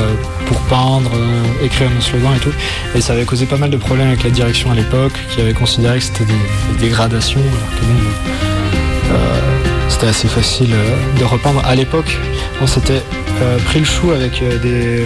pour 0.46 0.58
peindre, 0.62 1.10
euh, 1.14 1.64
écrire 1.64 1.90
nos 1.90 2.00
slogans 2.00 2.34
et 2.34 2.40
tout. 2.40 2.52
Et 2.94 3.00
ça 3.00 3.12
avait 3.12 3.24
causé 3.24 3.46
pas 3.46 3.56
mal 3.56 3.70
de 3.70 3.76
problèmes 3.76 4.08
avec 4.08 4.24
la 4.24 4.30
direction 4.30 4.70
à 4.70 4.74
l'époque, 4.74 5.12
qui 5.30 5.40
avait 5.40 5.52
considéré 5.52 5.98
que 5.98 6.04
c'était 6.04 6.24
des, 6.24 6.78
dégradations, 6.80 7.40
alors 7.40 7.80
que 7.80 7.84
bon, 7.84 9.14
euh, 9.14 9.40
c'était 9.88 10.08
assez 10.08 10.28
facile 10.28 10.72
euh, 10.72 11.18
de 11.18 11.24
repeindre. 11.24 11.62
À 11.64 11.74
l'époque, 11.74 12.18
on 12.60 12.66
s'était 12.66 13.02
euh, 13.42 13.58
pris 13.58 13.80
le 13.80 13.84
chou 13.84 14.12
avec 14.12 14.42
euh, 14.42 15.04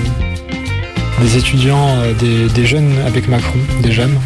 des, 1.21 1.37
étudiants, 1.37 1.99
euh, 1.99 2.13
des, 2.15 2.67
jeunes 2.67 2.95
avec 3.07 3.29
Macron, 3.29 3.59
des 3.83 3.93
jeunes. 3.93 4.17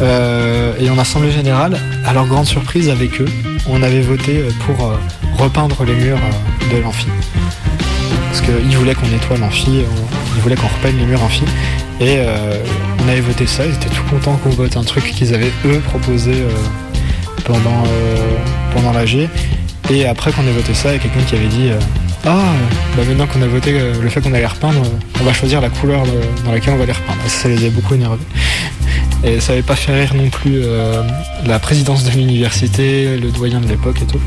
Euh, 0.00 0.74
et 0.80 0.90
en 0.90 0.98
assemblée 0.98 1.30
générale, 1.30 1.78
à 2.04 2.12
leur 2.12 2.26
grande 2.26 2.46
surprise 2.46 2.90
avec 2.90 3.20
eux, 3.20 3.28
on 3.68 3.82
avait 3.82 4.00
voté 4.00 4.38
euh, 4.38 4.50
pour 4.66 4.86
euh, 4.86 4.96
repeindre 5.38 5.84
les 5.84 5.94
murs 5.94 6.18
euh, 6.18 6.76
de 6.76 6.82
l'amphi. 6.82 7.06
Parce 8.28 8.40
qu'ils 8.40 8.76
voulaient 8.76 8.94
qu'on 8.94 9.08
nettoie 9.08 9.36
l'amphi, 9.36 9.84
ils 10.34 10.42
voulaient 10.42 10.56
qu'on 10.56 10.68
repeigne 10.68 10.96
les 10.98 11.06
murs 11.06 11.22
amphi. 11.22 11.44
Et 12.00 12.16
euh, 12.18 12.62
on 13.04 13.08
avait 13.08 13.20
voté 13.20 13.46
ça, 13.46 13.66
ils 13.66 13.74
étaient 13.74 13.88
tout 13.88 14.02
contents 14.10 14.36
qu'on 14.36 14.50
vote 14.50 14.76
un 14.76 14.84
truc 14.84 15.04
qu'ils 15.04 15.34
avaient 15.34 15.52
eux 15.64 15.80
proposé 15.80 16.32
euh, 16.32 16.48
pendant, 17.44 17.84
euh, 17.86 18.36
pendant 18.74 18.92
l'AG. 18.92 19.28
Et 19.90 20.06
après 20.06 20.32
qu'on 20.32 20.42
ait 20.42 20.52
voté 20.52 20.74
ça, 20.74 20.90
il 20.90 20.94
y 20.94 20.96
a 20.96 20.98
quelqu'un 21.00 21.22
qui 21.26 21.34
avait 21.34 21.48
dit 21.48 21.68
euh, 21.70 21.78
Ah, 22.24 22.38
bah 22.96 23.02
maintenant 23.06 23.26
qu'on 23.26 23.42
a 23.42 23.46
voté 23.46 23.72
le 23.72 24.08
fait 24.08 24.20
qu'on 24.20 24.32
allait 24.32 24.46
repeindre, 24.46 24.80
on 25.20 25.24
va 25.24 25.32
choisir 25.32 25.60
la 25.60 25.68
couleur 25.68 26.02
dans 26.44 26.52
laquelle 26.52 26.74
on 26.74 26.78
va 26.78 26.86
les 26.86 26.92
repeindre. 26.92 27.18
Ça, 27.26 27.48
les 27.48 27.66
a 27.66 27.70
beaucoup 27.70 27.94
énervés. 27.94 28.24
Et 29.24 29.40
ça 29.40 29.52
avait 29.52 29.62
pas 29.62 29.76
fait 29.76 29.92
rire 29.92 30.14
non 30.14 30.28
plus 30.30 30.62
la 31.46 31.60
présidence 31.60 32.02
de 32.02 32.10
l'université, 32.10 33.16
le 33.16 33.30
doyen 33.30 33.60
de 33.60 33.68
l'époque 33.68 34.02
et 34.02 34.06
tout. 34.06 34.20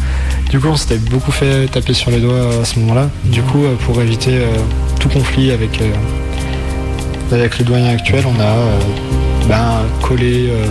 Du 0.49 0.59
coup, 0.61 0.69
on 0.69 0.77
s'était 0.77 0.97
beaucoup 0.97 1.33
fait 1.33 1.69
taper 1.69 1.93
sur 1.93 2.11
les 2.11 2.19
doigts 2.19 2.61
à 2.61 2.63
ce 2.63 2.79
moment-là. 2.79 3.09
Du 3.25 3.41
coup, 3.41 3.63
pour 3.85 4.01
éviter 4.01 4.39
conflit 5.09 5.51
avec, 5.51 5.81
euh, 5.81 5.91
avec 7.31 7.59
le 7.59 7.65
doyen 7.65 7.89
actuel, 7.89 8.23
on 8.27 8.39
a 8.39 8.45
euh, 8.45 8.79
ben, 9.47 9.81
collé 10.01 10.49
euh, 10.49 10.65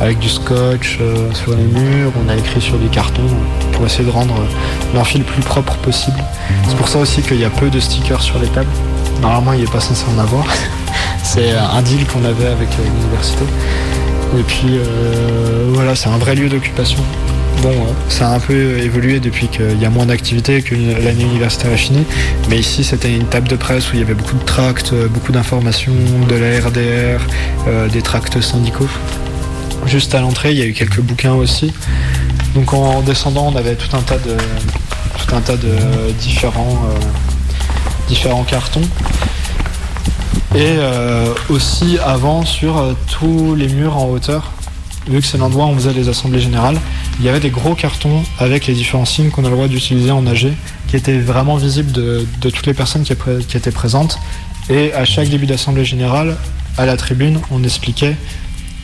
avec 0.00 0.18
du 0.18 0.28
scotch 0.28 0.98
sur 1.32 1.56
les 1.56 1.64
murs, 1.64 2.12
on 2.24 2.28
a 2.28 2.36
écrit 2.36 2.60
sur 2.60 2.78
des 2.78 2.88
cartons 2.88 3.22
euh, 3.22 3.72
pour 3.72 3.86
essayer 3.86 4.04
de 4.04 4.10
rendre 4.10 4.34
l'amphi 4.94 5.18
le 5.18 5.24
plus 5.24 5.42
propre 5.42 5.74
possible. 5.76 6.22
C'est 6.68 6.76
pour 6.76 6.88
ça 6.88 6.98
aussi 6.98 7.22
qu'il 7.22 7.40
y 7.40 7.44
a 7.44 7.50
peu 7.50 7.70
de 7.70 7.80
stickers 7.80 8.22
sur 8.22 8.38
les 8.38 8.48
tables. 8.48 8.70
Normalement, 9.22 9.54
il 9.54 9.60
n'est 9.60 9.70
pas 9.70 9.80
censé 9.80 10.04
en 10.14 10.20
avoir. 10.20 10.44
C'est 11.22 11.50
un 11.52 11.82
deal 11.82 12.06
qu'on 12.06 12.24
avait 12.24 12.46
avec 12.46 12.68
l'université. 12.78 13.44
Et 14.38 14.42
puis 14.42 14.78
voilà, 15.70 15.96
c'est 15.96 16.08
un 16.08 16.18
vrai 16.18 16.36
lieu 16.36 16.48
d'occupation. 16.48 17.00
Bon, 17.62 17.70
euh, 17.70 17.92
ça 18.10 18.28
a 18.28 18.34
un 18.34 18.38
peu 18.38 18.78
évolué 18.78 19.18
depuis 19.18 19.48
qu'il 19.48 19.80
y 19.80 19.84
a 19.84 19.90
moins 19.90 20.06
d'activités, 20.06 20.62
que 20.62 20.74
l'année 20.74 21.24
universitaire 21.24 21.72
est 21.72 21.78
finie. 21.78 22.04
Mais 22.50 22.58
ici, 22.58 22.84
c'était 22.84 23.14
une 23.14 23.26
table 23.26 23.48
de 23.48 23.56
presse 23.56 23.90
où 23.90 23.94
il 23.94 24.00
y 24.00 24.02
avait 24.02 24.14
beaucoup 24.14 24.36
de 24.36 24.44
tracts, 24.44 24.92
euh, 24.92 25.08
beaucoup 25.08 25.32
d'informations, 25.32 25.92
de 26.28 26.34
la 26.34 26.60
RDR, 26.60 27.20
euh, 27.66 27.88
des 27.88 28.02
tracts 28.02 28.40
syndicaux. 28.40 28.88
Juste 29.86 30.14
à 30.14 30.20
l'entrée, 30.20 30.52
il 30.52 30.58
y 30.58 30.62
a 30.62 30.66
eu 30.66 30.72
quelques 30.72 31.00
bouquins 31.00 31.34
aussi. 31.34 31.72
Donc 32.54 32.72
en 32.72 33.00
descendant, 33.00 33.50
on 33.52 33.56
avait 33.56 33.74
tout 33.74 33.94
un 33.96 34.02
tas 34.02 34.18
de, 34.18 34.36
tout 35.18 35.34
un 35.34 35.40
tas 35.40 35.56
de 35.56 36.12
différents, 36.20 36.82
euh, 36.90 36.98
différents 38.08 38.44
cartons. 38.44 38.82
Et 40.54 40.78
aussi 41.50 41.98
avant 42.02 42.46
sur 42.46 42.96
tous 43.10 43.54
les 43.54 43.68
murs 43.68 43.98
en 43.98 44.08
hauteur, 44.08 44.52
vu 45.08 45.20
que 45.20 45.26
c'est 45.26 45.38
l'endroit 45.38 45.66
où 45.66 45.70
on 45.70 45.74
faisait 45.74 45.92
les 45.92 46.08
assemblées 46.08 46.40
générales, 46.40 46.78
il 47.18 47.24
y 47.24 47.28
avait 47.28 47.40
des 47.40 47.50
gros 47.50 47.74
cartons 47.74 48.22
avec 48.38 48.66
les 48.66 48.74
différents 48.74 49.04
signes 49.04 49.30
qu'on 49.30 49.44
a 49.44 49.48
le 49.48 49.54
droit 49.54 49.68
d'utiliser 49.68 50.10
en 50.10 50.26
AG, 50.26 50.52
qui 50.88 50.96
étaient 50.96 51.18
vraiment 51.18 51.56
visibles 51.56 51.92
de, 51.92 52.26
toutes 52.40 52.66
les 52.66 52.74
personnes 52.74 53.02
qui, 53.02 53.12
étaient- 53.12 53.70
présentes. 53.70 54.18
Et 54.68 54.92
à 54.94 55.04
chaque 55.04 55.28
début 55.28 55.46
d'assemblée 55.46 55.84
générale, 55.84 56.36
à 56.78 56.86
la 56.86 56.96
tribune, 56.96 57.40
on 57.50 57.62
expliquait 57.62 58.16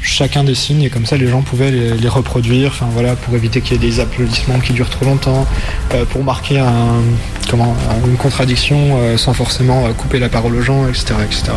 chacun 0.02 0.42
des 0.42 0.54
signes 0.54 0.82
et 0.82 0.90
comme 0.90 1.06
ça 1.06 1.16
les 1.16 1.28
gens 1.28 1.42
pouvaient 1.42 1.70
les, 1.70 2.08
reproduire, 2.08 2.70
enfin 2.70 2.88
voilà, 2.92 3.14
pour 3.14 3.34
éviter 3.34 3.60
qu'il 3.60 3.72
y 3.72 3.76
ait 3.76 3.90
des 3.90 4.00
applaudissements 4.00 4.58
qui 4.58 4.72
durent 4.72 4.90
trop 4.90 5.04
longtemps, 5.04 5.46
euh, 5.94 6.04
pour 6.04 6.24
marquer 6.24 6.58
une 6.58 8.16
contradiction 8.18 8.98
euh, 8.98 9.16
sans 9.16 9.32
forcément 9.32 9.86
euh, 9.86 9.92
couper 9.92 10.18
la 10.18 10.28
parole 10.28 10.56
aux 10.56 10.62
gens, 10.62 10.88
etc., 10.88 11.14
etc. 11.24 11.52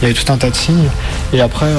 Il 0.00 0.02
y 0.02 0.10
avait 0.10 0.14
tout 0.14 0.32
un 0.32 0.38
tas 0.38 0.50
de 0.50 0.56
signes 0.56 0.88
et 1.32 1.40
après, 1.40 1.70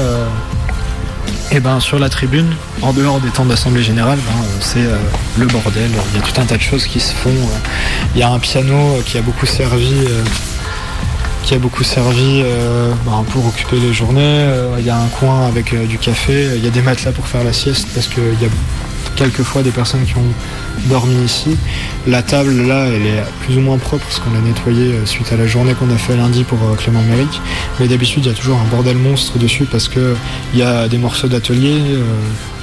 et 1.52 1.60
ben 1.60 1.80
sur 1.80 2.00
la 2.00 2.10
tribune, 2.10 2.54
en 2.82 2.92
dehors 2.94 3.20
des 3.20 3.30
temps 3.30 3.46
d'assemblée 3.46 3.84
générale, 3.84 4.18
ben, 4.18 4.44
euh, 4.44 4.58
c'est 4.60 5.40
le 5.40 5.46
bordel. 5.46 5.90
Il 6.14 6.20
y 6.20 6.24
a 6.24 6.26
tout 6.26 6.42
un 6.42 6.46
tas 6.46 6.58
de 6.58 6.62
choses 6.62 6.86
qui 6.86 7.00
se 7.00 7.14
font. 7.14 7.30
euh. 7.30 7.70
Il 8.16 8.20
y 8.20 8.24
a 8.24 8.30
un 8.30 8.40
piano 8.40 8.76
euh, 8.76 9.02
qui 9.06 9.18
a 9.18 9.22
beaucoup 9.22 9.46
servi. 9.46 9.94
ben, 13.06 13.24
pour 13.30 13.46
occuper 13.46 13.78
les 13.78 13.94
journées. 13.94 14.50
Il 14.80 14.86
y 14.86 14.90
a 14.90 14.98
un 14.98 15.08
coin 15.20 15.48
avec 15.48 15.76
du 15.88 16.00
café, 16.00 16.50
il 16.56 16.64
y 16.64 16.68
a 16.68 16.72
des 16.72 16.82
matelas 16.82 17.12
pour 17.12 17.28
faire 17.28 17.44
la 17.44 17.54
sieste 17.54 17.88
parce 17.94 18.08
qu'il 18.08 18.24
y 18.42 18.46
a 18.46 18.50
quelquefois 19.16 19.62
des 19.62 19.72
personnes 19.72 20.04
qui 20.06 20.16
ont 20.18 20.34
dormi 20.86 21.16
ici. 21.24 21.58
La 22.08 22.22
table 22.22 22.68
là, 22.68 22.86
elle 22.86 23.06
est 23.06 23.24
plus 23.42 23.58
ou 23.58 23.62
moins 23.62 23.78
propre 23.78 24.04
parce 24.04 24.20
qu'on 24.20 24.32
l'a 24.32 24.40
nettoyée 24.40 24.94
euh, 24.94 25.06
suite 25.06 25.32
à 25.32 25.38
la 25.38 25.48
journée 25.48 25.74
qu'on 25.74 25.90
a 25.90 25.98
fait 25.98 26.16
lundi 26.16 26.44
pour 26.44 26.60
euh, 26.64 26.76
Clément 26.76 27.02
Méric. 27.02 27.42
Mais 27.80 27.88
d'habitude, 27.88 28.26
il 28.26 28.30
y 28.30 28.32
a 28.32 28.38
toujours 28.38 28.60
un 28.60 28.66
bordel 28.66 28.98
monstre 28.98 29.38
dessus 29.38 29.66
parce 29.66 29.88
que 29.88 30.16
il 30.54 30.60
y 30.60 30.64
a 30.64 30.88
des 30.88 30.98
morceaux 30.98 31.28
d'atelier 31.28 31.80
euh, 31.80 32.04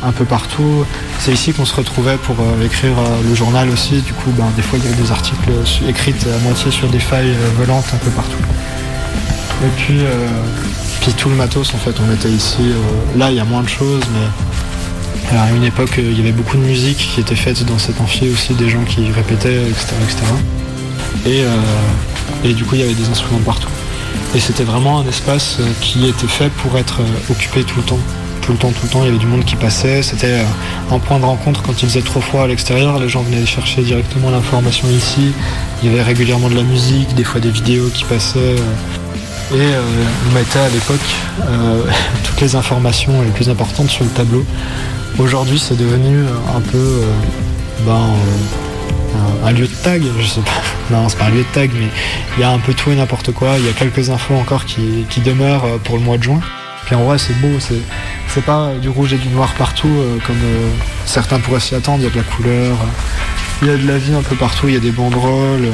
un 0.03 0.13
peu 0.13 0.25
partout. 0.25 0.85
C'est 1.19 1.33
ici 1.33 1.53
qu'on 1.53 1.65
se 1.65 1.75
retrouvait 1.75 2.17
pour 2.17 2.37
écrire 2.65 2.95
le 3.29 3.35
journal 3.35 3.69
aussi. 3.71 4.01
Du 4.01 4.13
coup, 4.13 4.31
ben, 4.37 4.47
des 4.57 4.63
fois, 4.63 4.79
il 4.79 4.85
y 4.85 4.93
avait 4.93 5.03
des 5.03 5.11
articles 5.13 5.51
écrits 5.89 6.15
à 6.35 6.39
moitié 6.43 6.71
sur 6.73 6.89
des 6.89 6.99
failles 6.99 7.35
volantes 7.57 7.87
un 7.95 7.99
peu 7.99 8.11
partout. 8.11 8.43
Et 9.65 9.71
puis, 9.77 10.01
puis 11.01 11.13
tout 11.13 11.29
le 11.29 11.37
matos, 11.37 11.73
en 11.73 11.79
fait, 11.79 11.95
on 12.05 12.13
était 12.13 12.31
ici. 12.31 12.73
là, 13.17 13.31
il 13.31 13.37
y 13.37 13.41
a 13.41 13.45
moins 13.45 13.63
de 13.63 13.69
choses, 13.69 14.03
mais 14.13 14.27
à 15.39 15.51
une 15.51 15.65
époque, 15.65 15.99
euh, 15.99 16.11
il 16.11 16.17
y 16.19 16.21
avait 16.21 16.33
beaucoup 16.33 16.57
de 16.57 16.63
musique 16.63 16.99
qui 16.99 17.21
était 17.21 17.37
faite 17.37 17.65
dans 17.65 17.79
cet 17.79 18.01
amphi 18.01 18.29
aussi, 18.29 18.55
des 18.55 18.69
gens 18.69 18.85
qui 18.85 19.11
répétaient, 19.11 19.63
etc. 19.63 19.95
etc. 20.03 20.23
Et, 21.25 21.45
et 22.49 22.53
du 22.53 22.65
coup, 22.65 22.75
il 22.75 22.81
y 22.81 22.85
avait 22.85 22.95
des 22.95 23.09
instruments 23.09 23.39
partout. 23.45 23.69
Et 24.35 24.41
c'était 24.41 24.65
vraiment 24.65 24.99
un 24.99 25.07
espace 25.07 25.59
qui 25.81 26.09
était 26.09 26.27
fait 26.27 26.51
pour 26.51 26.77
être 26.79 27.01
occupé 27.31 27.63
tout 27.63 27.77
le 27.77 27.85
temps 27.85 28.01
tout 28.43 28.53
le 28.53 28.59
temps, 28.59 28.71
tout 28.71 28.85
le 28.85 28.89
temps, 28.89 29.03
il 29.03 29.07
y 29.07 29.09
avait 29.09 29.19
du 29.19 29.27
monde 29.27 29.45
qui 29.45 29.57
passait. 29.57 30.03
C'était 30.03 30.41
un 30.91 30.99
point 30.99 31.19
de 31.19 31.25
rencontre 31.25 31.63
quand 31.63 31.81
il 31.81 31.89
faisait 31.89 32.03
trop 32.03 32.21
froid 32.21 32.43
à 32.43 32.47
l'extérieur. 32.47 32.99
Les 32.99 33.09
gens 33.09 33.23
venaient 33.23 33.47
chercher 33.47 33.83
directement 33.83 34.31
l'information 34.31 34.89
ici. 34.91 35.33
Il 35.83 35.91
y 35.91 35.93
avait 35.93 36.03
régulièrement 36.03 36.49
de 36.49 36.57
la 36.57 36.63
musique, 36.63 37.15
des 37.15 37.25
fois 37.25 37.41
des 37.41 37.51
vidéos 37.51 37.89
qui 37.95 38.05
passaient. 38.05 38.57
Et 39.53 39.55
euh, 39.55 39.81
on 40.29 40.35
mettait 40.35 40.59
à 40.59 40.69
l'époque 40.69 41.01
euh, 41.49 41.85
toutes 42.25 42.41
les 42.41 42.57
informations 42.57 43.23
les 43.23 43.31
plus 43.31 43.49
importantes 43.49 43.91
sur 43.91 44.05
le 44.05 44.11
tableau. 44.11 44.45
Aujourd'hui, 45.19 45.59
c'est 45.59 45.77
devenu 45.77 46.25
un 46.55 46.61
peu 46.61 46.79
euh, 46.79 47.13
ben, 47.87 48.11
un, 49.45 49.53
lieu 49.53 49.67
de 49.67 49.75
tag, 49.83 50.03
je 50.19 50.27
sais 50.27 50.41
pas. 50.41 50.51
Non, 50.91 51.09
c'est 51.09 51.17
pas 51.17 51.27
un 51.27 51.31
lieu 51.31 51.39
de 51.39 51.55
tag, 51.55 51.71
mais 51.75 51.87
il 52.37 52.41
y 52.41 52.45
a 52.45 52.51
un 52.51 52.59
peu 52.59 52.75
tout 52.75 52.91
et 52.91 52.95
n'importe 52.95 53.33
quoi. 53.33 53.57
Il 53.59 53.65
y 53.65 53.69
a 53.69 53.73
quelques 53.73 54.11
infos 54.11 54.35
encore 54.35 54.65
qui, 54.65 55.07
demeurent 55.25 55.79
pour 55.85 55.97
le 55.97 56.03
mois 56.03 56.19
de 56.19 56.25
juin. 56.25 56.41
Puis 56.87 56.95
en 56.95 57.05
vrai, 57.05 57.19
c'est 57.19 57.35
beau, 57.41 57.59
c'est 57.61 58.45
pas 58.45 58.73
du 58.81 58.89
rouge 58.89 59.13
et 59.13 59.19
du 59.19 59.29
noir 59.29 59.55
partout 59.55 59.95
comme 60.27 60.41
certains 61.07 61.39
pourraient 61.39 61.61
s'y 61.61 61.75
attendre. 61.75 61.99
Il 62.01 62.05
y 62.05 62.07
a 62.09 62.11
de 62.11 62.17
la 62.17 62.23
couleur, 62.23 62.77
il 63.63 63.69
y 63.69 63.71
a 63.71 63.77
de 63.77 63.87
la 63.87 63.97
vie 63.97 64.15
un 64.15 64.23
peu 64.23 64.35
partout, 64.35 64.69
il 64.69 64.75
y 64.75 64.77
a 64.77 64.81
des 64.81 64.91
banderoles. 64.91 65.69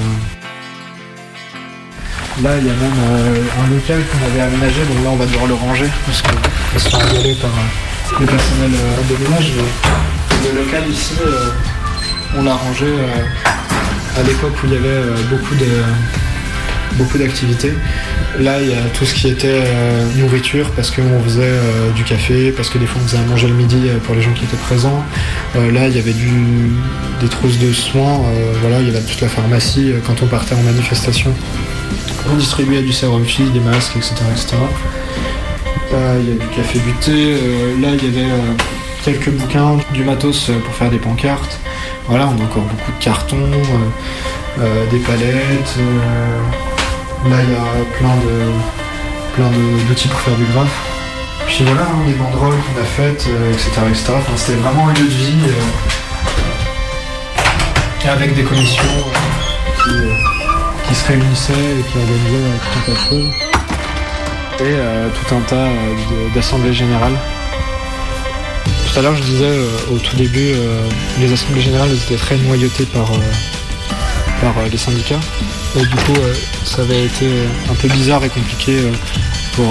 Là, 2.43 2.51
il 2.57 2.67
y 2.69 2.71
a 2.71 2.73
même 2.73 2.93
euh, 3.11 3.43
un 3.65 3.67
local 3.75 4.01
qu'on 4.07 4.25
avait 4.31 4.43
aménagé, 4.43 4.81
donc 4.83 5.03
là, 5.03 5.11
on 5.11 5.17
va 5.17 5.27
devoir 5.27 5.47
le 5.47 5.55
ranger 5.55 5.89
parce 6.07 6.23
qu'on 6.23 6.79
se 6.79 6.89
fait 6.89 7.35
par 7.35 7.51
euh, 7.51 7.88
le 8.21 8.27
personnel 8.27 8.71
euh, 8.75 9.15
de 9.15 9.23
ménage. 9.23 9.53
Le 10.45 10.65
local 10.65 10.83
ici, 10.91 11.15
on 12.37 12.43
l'a 12.43 12.55
rangé 12.55 12.87
à 14.17 14.23
l'époque 14.23 14.53
où 14.63 14.67
il 14.67 14.73
y 14.73 14.77
avait 14.77 15.01
beaucoup 15.31 15.55
de 15.55 15.83
beaucoup 16.95 17.19
d'activités. 17.19 17.73
Là, 18.41 18.61
il 18.61 18.71
y 18.71 18.73
a 18.73 18.83
tout 18.95 19.05
ce 19.05 19.15
qui 19.15 19.29
était 19.29 19.63
nourriture, 20.17 20.71
parce 20.71 20.91
qu'on 20.91 21.23
faisait 21.25 21.59
du 21.95 22.03
café, 22.03 22.51
parce 22.51 22.71
que 22.71 22.79
des 22.79 22.87
fois 22.87 23.01
on 23.03 23.07
faisait 23.07 23.23
à 23.23 23.27
manger 23.27 23.49
le 23.49 23.55
midi 23.55 23.89
pour 24.05 24.15
les 24.15 24.23
gens 24.23 24.33
qui 24.33 24.45
étaient 24.45 24.57
présents. 24.57 25.05
là, 25.55 25.89
il 25.89 25.97
y 25.97 25.99
avait 25.99 26.15
des 27.21 27.29
trousses 27.29 27.59
de 27.59 27.73
soins, 27.73 28.21
voilà, 28.63 28.81
il 28.81 28.87
y 28.87 28.91
avait 28.91 29.05
toute 29.05 29.21
la 29.21 29.29
pharmacie 29.29 29.93
quand 30.07 30.23
on 30.23 30.27
partait 30.27 30.55
en 30.55 30.63
manifestation. 30.63 31.33
On 32.33 32.37
distribuait 32.37 32.83
du 32.83 32.93
sérum 32.93 33.25
fille, 33.25 33.51
des 33.51 33.61
masques, 33.61 33.97
etc. 33.97 34.15
etc. 34.33 34.57
il 36.21 36.29
y 36.29 36.33
a 36.33 36.35
du 36.35 36.47
café, 36.49 36.79
du 36.79 36.93
thé. 36.95 37.13
Euh, 37.13 37.81
là, 37.81 37.89
il 37.95 38.05
y 38.05 38.09
avait 38.09 38.31
euh, 38.31 38.55
quelques 39.03 39.31
bouquins, 39.31 39.79
du 39.93 40.05
matos 40.05 40.51
pour 40.65 40.75
faire 40.75 40.91
des 40.91 40.99
pancartes. 40.99 41.59
Voilà, 42.07 42.27
on 42.27 42.41
a 42.41 42.45
encore 42.45 42.63
beaucoup 42.63 42.93
de 42.93 43.05
cartons, 43.05 43.51
euh, 44.59 44.91
des 44.91 44.99
palettes. 44.99 45.77
là, 47.29 47.37
il 47.43 47.51
y 47.51 47.57
a 47.57 47.99
plein 47.99 48.17
de 48.17 48.53
plein 49.35 49.51
d'outils 49.89 50.09
pour 50.09 50.21
faire 50.21 50.35
du 50.35 50.45
graphe. 50.53 50.81
Puis 51.47 51.65
voilà, 51.65 51.83
hein, 51.83 52.07
des 52.07 52.15
banderoles 52.15 52.55
qu'on 52.55 52.81
a 52.81 52.85
faites, 52.85 53.27
etc. 53.53 53.71
etc. 53.89 54.13
C'était 54.37 54.59
vraiment 54.59 54.89
un 54.89 54.93
lieu 54.93 55.05
de 55.05 55.09
vie 55.09 55.53
avec 58.09 58.35
des 58.35 58.43
commissions 58.43 58.83
qui, 59.83 60.89
qui 60.89 60.95
se 60.95 61.09
réunissaient 61.09 61.53
et 61.53 61.83
qui 61.91 61.99
organisaient 61.99 62.59
tout 62.61 62.79
un 62.79 62.83
tas 62.85 62.93
de 62.93 63.09
choses. 63.09 63.58
Et 64.61 64.75
euh, 64.75 65.09
tout 65.11 65.37
un 65.37 65.41
tas 65.43 65.55
euh, 65.55 66.35
d'assemblées 66.35 66.73
générales. 66.73 67.17
Tout 68.91 68.99
à 68.99 69.03
l'heure, 69.03 69.15
je 69.15 69.23
disais 69.23 69.45
euh, 69.45 69.69
au 69.93 69.99
tout 69.99 70.17
début, 70.17 70.53
les 71.21 71.33
assemblées 71.33 71.61
générales 71.61 71.93
étaient 71.93 72.17
très 72.17 72.37
noyautées 72.39 72.87
par, 72.87 73.13
par 74.43 74.55
les 74.69 74.77
syndicats. 74.77 75.21
Et 75.77 75.83
du 75.83 75.95
coup, 75.95 76.19
ça 76.65 76.83
avait 76.83 77.05
été 77.05 77.29
un 77.71 77.75
peu 77.75 77.87
bizarre 77.87 78.25
et 78.25 78.29
compliqué 78.31 78.79
pour, 79.55 79.69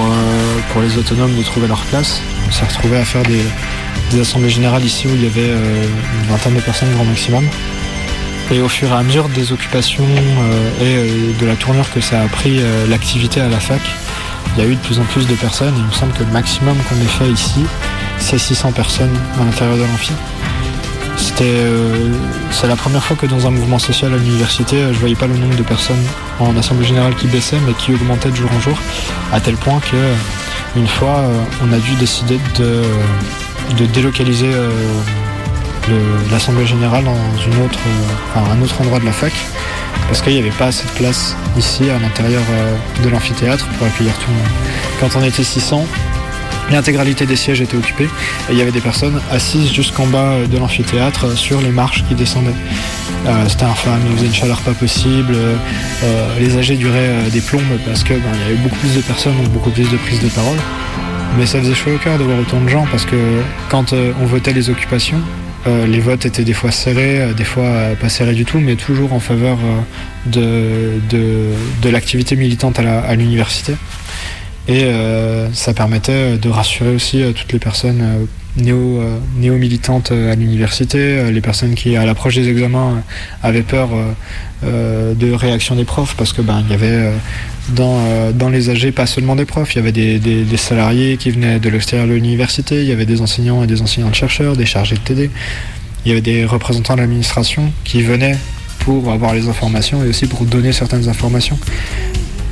pour 0.72 0.80
les 0.80 0.96
autonomes 0.96 1.36
de 1.36 1.42
trouver 1.42 1.66
leur 1.66 1.82
place. 1.82 2.22
On 2.48 2.52
s'est 2.52 2.64
retrouvé 2.64 2.96
à 2.96 3.04
faire 3.04 3.24
des, 3.24 3.42
des 4.10 4.20
assemblées 4.20 4.48
générales 4.48 4.84
ici 4.84 5.06
où 5.06 5.10
il 5.14 5.24
y 5.24 5.26
avait 5.26 5.50
une 5.50 6.30
vingtaine 6.30 6.54
de 6.54 6.60
personnes 6.60 6.90
grand 6.94 7.04
maximum. 7.04 7.44
Et 8.50 8.62
au 8.62 8.68
fur 8.68 8.88
et 8.88 8.94
à 8.94 9.02
mesure 9.02 9.28
des 9.28 9.52
occupations 9.52 10.06
et 10.80 11.34
de 11.38 11.46
la 11.46 11.56
tournure 11.56 11.90
que 11.92 12.00
ça 12.00 12.22
a 12.22 12.28
pris 12.28 12.62
l'activité 12.88 13.40
à 13.40 13.48
la 13.48 13.60
fac, 13.60 13.82
il 14.56 14.62
y 14.62 14.66
a 14.66 14.68
eu 14.68 14.74
de 14.74 14.80
plus 14.80 14.98
en 14.98 15.04
plus 15.04 15.26
de 15.26 15.34
personnes. 15.34 15.74
il 15.76 15.84
me 15.84 15.92
semble 15.92 16.12
que 16.12 16.24
le 16.24 16.30
maximum 16.32 16.76
qu'on 16.88 16.96
ait 16.96 17.04
fait 17.04 17.30
ici, 17.30 17.64
c'est 18.18 18.38
600 18.38 18.72
personnes 18.72 19.16
à 19.40 19.44
l'intérieur 19.44 19.76
de 19.76 19.82
l'amphi. 19.82 20.12
C'était, 21.16 21.64
c'est 22.52 22.68
la 22.68 22.76
première 22.76 23.02
fois 23.02 23.16
que 23.16 23.26
dans 23.26 23.46
un 23.46 23.50
mouvement 23.50 23.78
social 23.78 24.12
à 24.14 24.16
l'université, 24.16 24.76
je 24.92 24.98
voyais 24.98 25.16
pas 25.16 25.26
le 25.26 25.36
nombre 25.36 25.56
de 25.56 25.62
personnes 25.62 26.02
en 26.38 26.56
assemblée 26.56 26.86
générale 26.86 27.14
qui 27.16 27.26
baissait, 27.26 27.58
mais 27.66 27.72
qui 27.72 27.92
augmentait 27.92 28.30
de 28.30 28.36
jour 28.36 28.50
en 28.56 28.60
jour, 28.60 28.78
à 29.32 29.40
tel 29.40 29.56
point 29.56 29.80
que 29.80 29.96
une 30.76 30.86
fois, 30.86 31.22
on 31.62 31.72
a 31.72 31.78
dû 31.78 31.94
décider 31.96 32.38
de, 32.58 33.86
délocaliser 33.86 34.50
l'Assemblée 36.30 36.66
Générale 36.66 37.04
dans 37.04 37.12
euh, 37.12 38.50
un 38.50 38.62
autre 38.62 38.80
endroit 38.80 39.00
de 39.00 39.04
la 39.04 39.12
fac 39.12 39.32
parce 40.06 40.22
qu'il 40.22 40.32
n'y 40.32 40.38
avait 40.38 40.50
pas 40.50 40.66
assez 40.66 40.84
de 40.84 40.98
place 40.98 41.36
ici 41.56 41.90
à 41.90 41.98
l'intérieur 41.98 42.42
euh, 42.50 43.04
de 43.04 43.08
l'amphithéâtre 43.08 43.66
pour 43.66 43.86
accueillir 43.86 44.14
tout 44.18 44.30
le 44.30 44.36
monde. 44.36 44.46
Quand 45.00 45.18
on 45.18 45.24
était 45.24 45.42
600, 45.42 45.84
l'intégralité 46.70 47.26
des 47.26 47.36
sièges 47.36 47.60
était 47.60 47.76
occupée 47.76 48.08
et 48.48 48.52
il 48.52 48.58
y 48.58 48.62
avait 48.62 48.72
des 48.72 48.80
personnes 48.80 49.20
assises 49.30 49.72
jusqu'en 49.72 50.06
bas 50.06 50.32
euh, 50.32 50.46
de 50.46 50.58
l'amphithéâtre 50.58 51.36
sur 51.36 51.60
les 51.60 51.70
marches 51.70 52.04
qui 52.08 52.14
descendaient. 52.14 52.50
C'était 53.48 53.64
infâme, 53.64 54.00
il 54.08 54.16
faisait 54.16 54.26
une 54.28 54.34
chaleur 54.34 54.58
pas 54.60 54.72
possible, 54.72 55.36
les 56.38 56.56
âgés 56.56 56.76
duraient 56.76 57.28
des 57.30 57.42
plombes 57.42 57.62
parce 57.84 58.02
qu'il 58.02 58.16
ben, 58.16 58.30
y 58.40 58.44
avait 58.44 58.54
beaucoup 58.54 58.76
plus 58.76 58.94
de 58.94 59.02
personnes, 59.02 59.36
donc 59.36 59.48
beaucoup 59.48 59.70
plus 59.70 59.90
de 59.90 59.96
prises 59.98 60.20
de 60.20 60.28
parole. 60.28 60.56
Mais 61.36 61.44
ça 61.44 61.58
faisait 61.58 61.74
chaud 61.74 61.90
au 61.94 61.98
cœur 61.98 62.16
de 62.16 62.24
voir 62.24 62.38
autant 62.38 62.60
de 62.60 62.68
gens 62.68 62.86
parce 62.90 63.04
que 63.04 63.16
quand 63.68 63.92
on 63.92 64.24
votait 64.24 64.54
les 64.54 64.70
occupations, 64.70 65.18
euh, 65.18 65.47
les 65.86 66.00
votes 66.00 66.26
étaient 66.26 66.44
des 66.44 66.52
fois 66.52 66.70
serrés, 66.70 67.20
euh, 67.20 67.32
des 67.32 67.44
fois 67.44 67.64
euh, 67.64 67.94
pas 67.94 68.08
serrés 68.08 68.34
du 68.34 68.44
tout, 68.44 68.58
mais 68.58 68.76
toujours 68.76 69.12
en 69.12 69.20
faveur 69.20 69.58
de, 70.26 71.00
l'activité 71.90 72.36
militante 72.36 72.78
à 72.78 73.14
l'université. 73.14 73.74
Et 74.68 74.84
ça 75.54 75.72
permettait 75.72 76.36
de 76.36 76.50
rassurer 76.50 76.94
aussi 76.94 77.22
toutes 77.34 77.54
les 77.54 77.58
personnes 77.58 78.26
néo, 78.58 79.02
néo-militantes 79.38 80.12
à 80.12 80.34
l'université, 80.34 81.32
les 81.32 81.40
personnes 81.40 81.74
qui, 81.74 81.96
à 81.96 82.04
l'approche 82.04 82.34
des 82.34 82.50
examens, 82.50 83.02
avaient 83.42 83.62
peur 83.62 83.88
de 84.62 85.32
réaction 85.32 85.74
des 85.74 85.84
profs, 85.84 86.16
parce 86.16 86.34
que 86.34 86.42
ben 86.42 86.62
il 86.66 86.70
y 86.70 86.74
avait 86.74 87.12
dans, 87.70 88.32
dans, 88.32 88.48
les 88.48 88.70
AG 88.70 88.92
pas 88.92 89.06
seulement 89.06 89.36
des 89.36 89.44
profs, 89.44 89.74
il 89.74 89.76
y 89.76 89.80
avait 89.80 89.92
des, 89.92 90.18
des, 90.18 90.56
salariés 90.56 91.16
qui 91.16 91.30
venaient 91.30 91.58
de 91.58 91.68
l'extérieur 91.68 92.08
de 92.08 92.14
l'université, 92.14 92.82
il 92.82 92.88
y 92.88 92.92
avait 92.92 93.06
des 93.06 93.20
enseignants 93.20 93.62
et 93.62 93.66
des 93.66 93.82
enseignants 93.82 94.12
chercheurs, 94.12 94.56
des 94.56 94.66
chargés 94.66 94.96
de 94.96 95.00
TD, 95.00 95.30
il 96.04 96.08
y 96.08 96.12
avait 96.12 96.20
des 96.20 96.44
représentants 96.44 96.94
de 96.94 97.00
l'administration 97.00 97.72
qui 97.84 98.02
venaient 98.02 98.38
pour 98.80 99.12
avoir 99.12 99.34
les 99.34 99.48
informations 99.48 100.02
et 100.04 100.08
aussi 100.08 100.26
pour 100.26 100.44
donner 100.44 100.72
certaines 100.72 101.08
informations. 101.08 101.58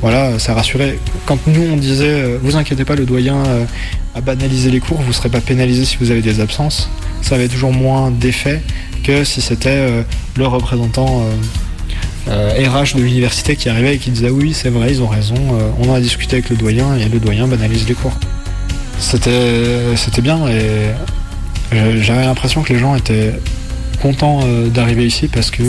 Voilà, 0.01 0.37
ça 0.37 0.53
rassurait. 0.53 0.99
Quand 1.25 1.39
nous 1.47 1.63
on 1.73 1.75
disait, 1.75 2.05
euh, 2.05 2.37
vous 2.41 2.55
inquiétez 2.55 2.85
pas, 2.85 2.95
le 2.95 3.05
doyen 3.05 3.37
euh, 3.47 3.65
a 4.13 4.21
banalisé 4.21 4.69
les 4.69 4.79
cours, 4.79 5.01
vous 5.01 5.07
ne 5.07 5.13
serez 5.13 5.29
pas 5.29 5.41
pénalisé 5.41 5.85
si 5.85 5.97
vous 5.97 6.11
avez 6.11 6.21
des 6.21 6.39
absences, 6.39 6.89
ça 7.23 7.35
avait 7.35 7.47
toujours 7.47 7.73
moins 7.73 8.11
d'effet 8.11 8.61
que 9.03 9.23
si 9.23 9.41
c'était 9.41 9.69
euh, 9.69 10.03
le 10.35 10.45
représentant 10.45 11.25
RH 12.27 12.29
euh, 12.29 12.97
de 12.97 13.01
l'université 13.01 13.55
qui 13.55 13.69
arrivait 13.69 13.95
et 13.95 13.97
qui 13.97 14.11
disait 14.11 14.29
oui 14.29 14.53
c'est 14.53 14.69
vrai 14.69 14.91
ils 14.91 15.01
ont 15.01 15.07
raison, 15.07 15.35
euh, 15.35 15.69
on 15.79 15.93
a 15.93 15.99
discuté 15.99 16.37
avec 16.37 16.49
le 16.49 16.55
doyen 16.55 16.95
et 16.95 17.07
le 17.07 17.19
doyen 17.19 17.47
banalise 17.47 17.87
les 17.87 17.93
cours. 17.93 18.17
C'était 18.99 19.95
c'était 19.95 20.21
bien 20.21 20.47
et 20.47 20.91
j'avais 21.71 22.25
l'impression 22.25 22.63
que 22.63 22.73
les 22.73 22.79
gens 22.79 22.95
étaient 22.95 23.33
contents 24.01 24.39
euh, 24.43 24.69
d'arriver 24.69 25.05
ici 25.05 25.27
parce 25.27 25.51
que 25.51 25.63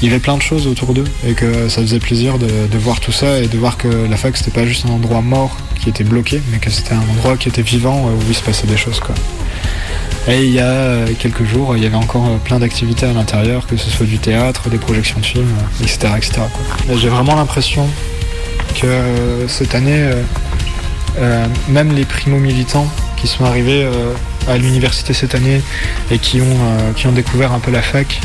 il 0.00 0.06
y 0.06 0.10
avait 0.10 0.20
plein 0.20 0.36
de 0.36 0.42
choses 0.42 0.68
autour 0.68 0.94
d'eux 0.94 1.06
et 1.26 1.32
que 1.32 1.68
ça 1.68 1.80
faisait 1.80 1.98
plaisir 1.98 2.38
de, 2.38 2.46
voir 2.78 3.00
tout 3.00 3.10
ça 3.10 3.40
et 3.40 3.48
de 3.48 3.58
voir 3.58 3.76
que 3.76 3.88
la 3.88 4.16
fac 4.16 4.36
c'était 4.36 4.52
pas 4.52 4.64
juste 4.64 4.86
un 4.86 4.90
endroit 4.90 5.22
mort 5.22 5.56
qui 5.80 5.88
était 5.88 6.04
bloqué 6.04 6.40
mais 6.52 6.58
que 6.58 6.70
c'était 6.70 6.94
un 6.94 7.02
endroit 7.16 7.36
qui 7.36 7.48
était 7.48 7.62
vivant 7.62 8.08
où 8.08 8.20
il 8.28 8.34
se 8.34 8.42
passait 8.42 8.68
des 8.68 8.76
choses 8.76 9.00
quoi. 9.00 9.14
Et 10.28 10.44
il 10.44 10.52
y 10.52 10.60
a 10.60 10.66
euh, 10.66 11.06
quelques 11.18 11.44
jours, 11.44 11.74
il 11.74 11.82
y 11.82 11.86
avait 11.86 11.96
encore 11.96 12.26
euh, 12.26 12.36
plein 12.36 12.58
d'activités 12.58 13.06
à 13.06 13.14
l'intérieur, 13.14 13.66
que 13.66 13.78
ce 13.78 13.88
soit 13.88 14.04
du 14.04 14.18
théâtre, 14.18 14.68
des 14.68 14.76
projections 14.76 15.18
de 15.20 15.24
films, 15.24 15.54
etc. 15.80 16.00
Euh, 16.04 16.16
etc. 16.16 16.42
J'ai 16.96 17.08
vraiment 17.08 17.34
l'impression 17.34 17.88
que 18.78 19.46
cette 19.48 19.74
année, 19.74 20.08
même 21.68 21.94
les 21.94 22.04
primo-militants 22.04 22.86
qui 23.16 23.26
sont 23.26 23.44
arrivés 23.44 23.88
à 24.46 24.56
l'université 24.56 25.14
cette 25.14 25.34
année 25.34 25.62
et 26.12 26.18
qui 26.18 26.40
ont, 26.40 26.92
qui 26.94 27.08
ont 27.08 27.12
découvert 27.12 27.52
un 27.52 27.58
peu 27.58 27.72
la 27.72 27.82
fac, 27.82 28.20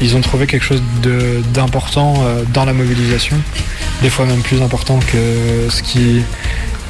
ils 0.00 0.16
ont 0.16 0.20
trouvé 0.22 0.46
quelque 0.46 0.64
chose 0.64 0.82
d'important 1.52 2.14
dans 2.52 2.64
la 2.64 2.72
mobilisation, 2.72 3.36
des 4.02 4.10
fois 4.10 4.24
même 4.24 4.40
plus 4.40 4.60
important 4.60 4.98
que 4.98 5.68
ce 5.68 5.82
qui, 5.82 6.22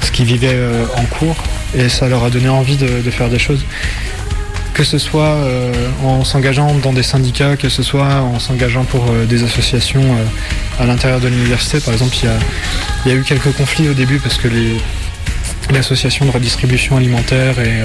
ce 0.03 0.11
qui 0.11 0.25
vivait 0.25 0.59
en 0.97 1.05
cours 1.05 1.37
et 1.75 1.89
ça 1.89 2.09
leur 2.09 2.25
a 2.25 2.31
donné 2.31 2.49
envie 2.49 2.77
de, 2.77 3.11
faire 3.11 3.29
des 3.29 3.39
choses. 3.39 3.65
que 4.75 4.85
ce 4.85 4.99
soit 4.99 5.35
euh, 5.35 5.73
en 6.05 6.25
s'engageant 6.25 6.75
dans 6.77 6.93
des 6.93 7.03
syndicats, 7.03 7.57
que 7.57 7.69
ce 7.69 7.83
soit 7.83 8.23
en 8.23 8.39
s'engageant 8.39 8.85
pour 8.85 9.05
euh, 9.11 9.27
des 9.27 9.43
associations 9.43 10.03
euh, 10.03 10.83
à 10.83 10.87
l'intérieur 10.87 11.21
de 11.21 11.29
l'université. 11.29 11.81
Par 11.81 11.93
exemple, 11.93 12.17
il 13.05 13.11
y 13.11 13.15
a, 13.15 13.19
eu 13.19 13.23
quelques 13.23 13.53
conflits 13.53 13.89
au 13.89 13.95
début 13.95 14.19
parce 14.19 14.39
que 14.39 14.49
les 14.49 14.77
l'association 15.73 16.27
de 16.27 16.31
redistribution 16.33 16.97
alimentaire 16.97 17.59
et, 17.61 17.81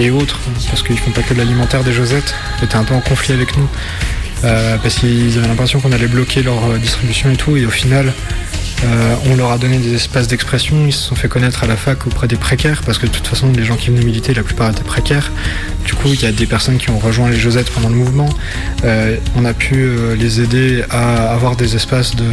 euh, 0.00 0.10
autres, 0.12 0.40
parce 0.68 0.82
qu'ils 0.82 0.98
font 0.98 1.12
pas 1.12 1.22
que 1.22 1.32
de 1.32 1.38
l'alimentaire 1.38 1.84
des 1.84 1.92
Josettes, 1.92 2.34
étaient 2.62 2.76
un 2.76 2.84
peu 2.84 2.94
en 2.94 3.00
conflit 3.00 3.34
avec 3.34 3.56
nous. 3.56 3.68
euh, 4.44 4.76
parce 4.82 4.96
qu'ils 4.96 5.38
avaient 5.38 5.46
l'impression 5.46 5.78
qu'on 5.80 5.92
allait 5.92 6.08
bloquer 6.08 6.42
leur 6.42 6.64
euh, 6.64 6.78
distribution 6.78 7.30
et 7.30 7.36
tout, 7.36 7.56
et 7.56 7.64
au 7.64 7.70
final, 7.70 8.12
euh, 8.84 9.14
on 9.30 9.36
leur 9.36 9.52
a 9.52 9.58
donné 9.58 9.78
des 9.78 9.94
espaces 9.94 10.28
d'expression, 10.28 10.86
ils 10.86 10.92
se 10.92 11.08
sont 11.08 11.14
fait 11.14 11.28
connaître 11.28 11.64
à 11.64 11.66
la 11.66 11.76
fac 11.76 12.06
auprès 12.06 12.26
des 12.26 12.36
précaires, 12.36 12.82
parce 12.84 12.98
que 12.98 13.06
de 13.06 13.12
toute 13.12 13.26
façon, 13.26 13.50
les 13.52 13.64
gens 13.64 13.76
qui 13.76 13.90
venaient 13.90 14.04
militer, 14.04 14.34
la 14.34 14.42
plupart 14.42 14.70
étaient 14.70 14.82
précaires. 14.82 15.30
Du 15.84 15.94
coup, 15.94 16.08
il 16.08 16.20
y 16.20 16.26
a 16.26 16.32
des 16.32 16.46
personnes 16.46 16.78
qui 16.78 16.90
ont 16.90 16.98
rejoint 16.98 17.30
les 17.30 17.38
Josettes 17.38 17.70
pendant 17.70 17.88
le 17.88 17.94
mouvement. 17.94 18.28
Euh, 18.84 19.16
on 19.36 19.44
a 19.44 19.54
pu 19.54 19.74
euh, 19.76 20.16
les 20.16 20.40
aider 20.40 20.84
à 20.90 21.32
avoir 21.32 21.56
des 21.56 21.76
espaces 21.76 22.16
de, 22.16 22.24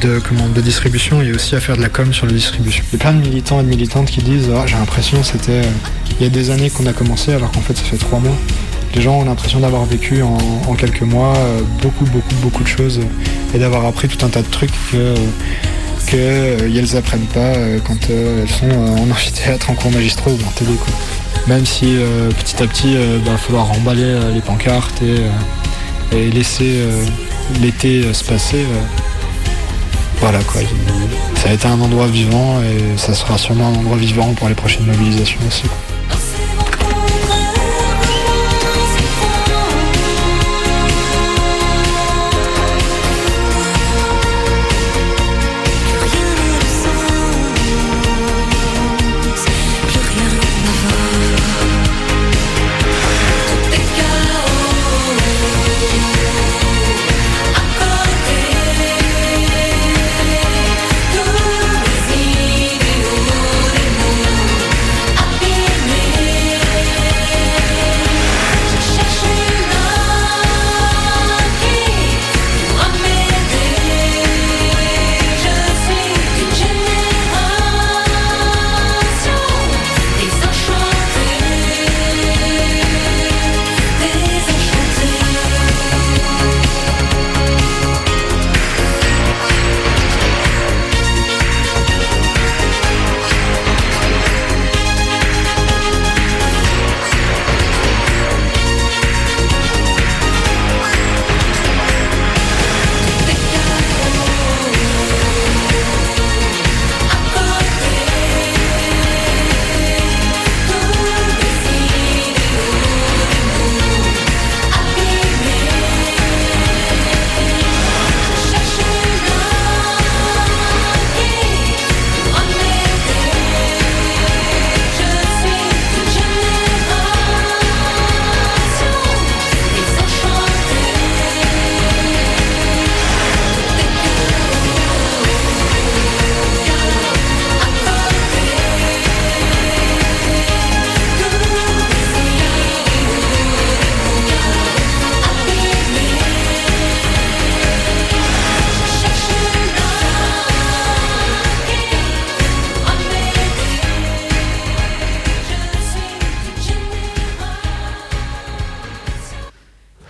de, 0.00 0.60
distribution 0.60 1.22
et 1.22 1.32
aussi 1.32 1.56
à 1.56 1.60
faire 1.60 1.76
de 1.76 1.82
la 1.82 1.88
com 1.88 2.12
sur 2.12 2.26
la 2.26 2.32
distribution. 2.32 2.84
Il 2.92 2.98
y 2.98 3.02
a 3.02 3.04
plein 3.04 3.12
de 3.12 3.20
militants 3.20 3.60
et 3.60 3.64
de 3.64 3.68
militantes 3.68 4.10
qui 4.10 4.22
disent 4.22 4.50
Ah, 4.54 4.64
J'ai 4.66 4.76
l'impression 4.76 5.22
c'était 5.22 5.62
il 6.18 6.22
y 6.22 6.26
a 6.26 6.30
des 6.30 6.50
années 6.50 6.70
qu'on 6.70 6.86
a 6.86 6.92
commencé, 6.92 7.32
alors 7.32 7.50
qu'en 7.50 7.60
fait, 7.60 7.76
ça 7.76 7.84
fait 7.84 7.98
trois 7.98 8.18
mois. 8.18 8.36
Les 8.96 9.02
gens 9.02 9.18
ont 9.18 9.24
l'impression 9.24 9.60
d'avoir 9.60 9.84
vécu 9.84 10.22
en, 10.22 10.74
quelques 10.74 11.02
mois 11.02 11.34
euh, 11.36 11.60
beaucoup, 11.82 12.04
beaucoup, 12.06 12.34
beaucoup 12.42 12.62
de 12.64 12.68
choses 12.68 12.98
euh, 12.98 13.54
et 13.54 13.58
d'avoir 13.58 13.84
appris 13.86 14.08
tout 14.08 14.24
un 14.26 14.28
tas 14.28 14.42
de 14.42 14.48
trucs 14.50 14.72
que. 14.90 14.96
euh, 14.96 15.14
que 16.06 16.16
euh, 16.16 16.70
elles 16.72 16.96
apprennent 16.96 17.26
pas 17.34 17.40
euh, 17.40 17.80
quand 17.84 18.10
euh, 18.10 18.42
elles 18.42 18.48
sont 18.48 18.68
euh, 18.70 18.96
en 18.96 19.10
amphithéâtre, 19.10 19.70
en 19.70 19.74
cours 19.74 19.90
magistraux 19.90 20.30
ou 20.30 20.46
en 20.46 20.50
TD 20.52 20.70
quoi. 20.76 20.94
Même 21.48 21.66
si 21.66 21.96
euh, 21.96 22.30
petit 22.30 22.62
à 22.62 22.66
petit 22.68 22.92
il 22.92 23.28
va 23.28 23.36
falloir 23.36 23.66
remballer 23.66 24.02
euh, 24.04 24.32
les 24.32 24.40
pancartes 24.40 25.02
et, 25.02 25.16
euh, 26.14 26.30
laisser 26.30 26.76
euh, 26.76 27.04
l'été 27.60 28.02
euh, 28.04 28.12
se 28.14 28.22
passer. 28.24 28.58
euh, 28.58 28.82
voilà 30.20 30.38
quoi. 30.44 30.60
Ça 31.42 31.50
a 31.50 31.52
été 31.54 31.66
un 31.66 31.80
endroit 31.80 32.06
vivant 32.06 32.60
et 32.62 32.96
ça 32.96 33.12
sera 33.12 33.36
sûrement 33.36 33.66
un 33.68 33.74
endroit 33.74 33.96
vivant 33.96 34.32
pour 34.34 34.48
les 34.48 34.54
prochaines 34.54 34.86
mobilisations 34.86 35.40
aussi. 35.48 35.64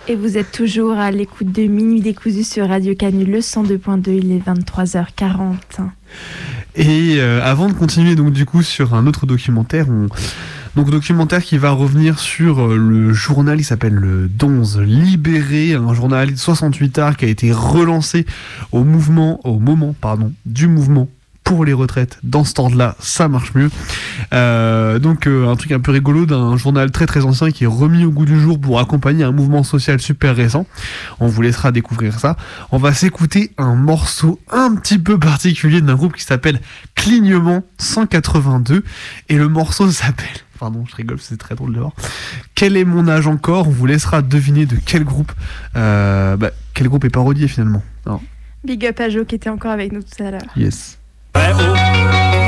Et 0.09 0.15
vous 0.15 0.37
êtes 0.37 0.53
toujours 0.53 0.97
à 0.97 1.11
l'écoute 1.11 1.51
de 1.51 1.63
Minuit 1.63 1.99
décousu 1.99 2.45
sur 2.45 2.69
Radio 2.69 2.95
Canu, 2.95 3.25
le 3.25 3.39
102.2, 3.39 4.09
il 4.11 4.31
est 4.31 4.39
23h40. 4.39 5.55
Et 6.77 7.15
euh, 7.17 7.41
avant 7.43 7.67
de 7.67 7.73
continuer 7.73 8.15
donc 8.15 8.31
du 8.31 8.45
coup 8.45 8.63
sur 8.63 8.93
un 8.93 9.05
autre 9.05 9.25
documentaire, 9.25 9.87
on... 9.89 10.07
donc 10.77 10.91
documentaire 10.91 11.43
qui 11.43 11.57
va 11.57 11.71
revenir 11.71 12.19
sur 12.19 12.61
euh, 12.61 12.77
le 12.77 13.11
journal 13.11 13.57
qui 13.57 13.65
s'appelle 13.65 13.95
le 13.95 14.29
Donze 14.29 14.79
Libéré, 14.79 15.73
un 15.73 15.93
journal 15.93 16.31
de 16.31 16.37
68 16.37 16.99
arts 16.99 17.17
qui 17.17 17.25
a 17.25 17.27
été 17.27 17.51
relancé 17.51 18.25
au 18.71 18.85
mouvement, 18.85 19.41
au 19.43 19.59
moment 19.59 19.93
pardon, 19.99 20.31
du 20.45 20.69
mouvement 20.69 21.09
pour 21.47 21.63
les 21.63 21.71
retraites 21.71 22.19
dans 22.23 22.43
ce 22.43 22.53
temps-là, 22.55 22.97
ça 22.99 23.29
marche 23.29 23.53
mieux. 23.55 23.69
Euh, 24.33 24.99
donc 24.99 25.27
euh, 25.27 25.47
un 25.47 25.55
truc 25.55 25.71
un 25.71 25.79
peu 25.79 25.93
rigolo 25.93 26.25
d'un 26.25 26.57
journal 26.57 26.91
très 26.91 27.05
très 27.05 27.23
ancien 27.23 27.51
qui 27.51 27.63
est 27.63 27.67
remis 27.67 28.03
au 28.03 28.11
goût 28.11 28.25
du 28.25 28.37
jour 28.37 28.59
pour 28.59 28.81
accompagner 28.81 29.23
un 29.23 29.31
mouvement 29.31 29.63
social 29.63 30.01
super 30.01 30.35
récent. 30.35 30.67
On 31.21 31.27
vous 31.27 31.41
laissera 31.41 31.71
découvrir 31.71 32.19
ça. 32.19 32.35
On 32.71 32.77
va 32.77 32.93
s'écouter 32.93 33.53
un 33.57 33.75
morceau 33.75 34.41
un 34.51 34.75
petit 34.75 34.99
peu 34.99 35.17
particulier 35.17 35.79
d'un 35.79 35.95
groupe 35.95 36.17
qui 36.17 36.25
s'appelle 36.25 36.59
Clignement 36.95 37.63
182 37.77 38.83
et 39.29 39.37
le 39.37 39.47
morceau 39.47 39.89
s'appelle 39.89 40.27
Pardon, 40.59 40.83
je 40.85 40.95
rigole, 40.97 41.19
c'est 41.21 41.37
très 41.37 41.55
drôle 41.55 41.73
de 41.73 41.79
voir. 41.79 41.93
Quel 42.55 42.75
est 42.75 42.83
mon 42.83 43.07
âge 43.07 43.27
encore? 43.27 43.69
On 43.69 43.71
vous 43.71 43.85
laissera 43.85 44.21
deviner 44.21 44.65
de 44.65 44.75
quel 44.85 45.05
groupe, 45.05 45.31
euh, 45.77 46.35
bah, 46.35 46.51
quel 46.73 46.89
groupe 46.89 47.05
est 47.05 47.09
parodié 47.09 47.47
finalement. 47.47 47.83
Big 48.65 48.85
up 48.85 48.99
à 48.99 49.07
Jo 49.07 49.23
qui 49.23 49.35
était 49.35 49.49
encore 49.49 49.71
avec 49.71 49.93
nous 49.93 50.01
tout 50.01 50.21
à 50.21 50.31
l'heure. 50.31 50.41
Yes. 50.57 50.96
J'ai 51.37 52.46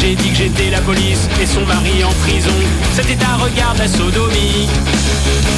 J'ai 0.00 0.14
dit 0.14 0.30
que 0.30 0.36
j'étais 0.36 0.70
la 0.70 0.80
police 0.80 1.28
et 1.40 1.46
son 1.46 1.60
mari 1.64 2.04
en 2.04 2.12
prison. 2.24 2.56
C'était 2.92 3.16
un 3.24 3.36
regard 3.36 3.74
de 3.74 3.80
la 3.80 3.88
sodomie. 3.88 4.68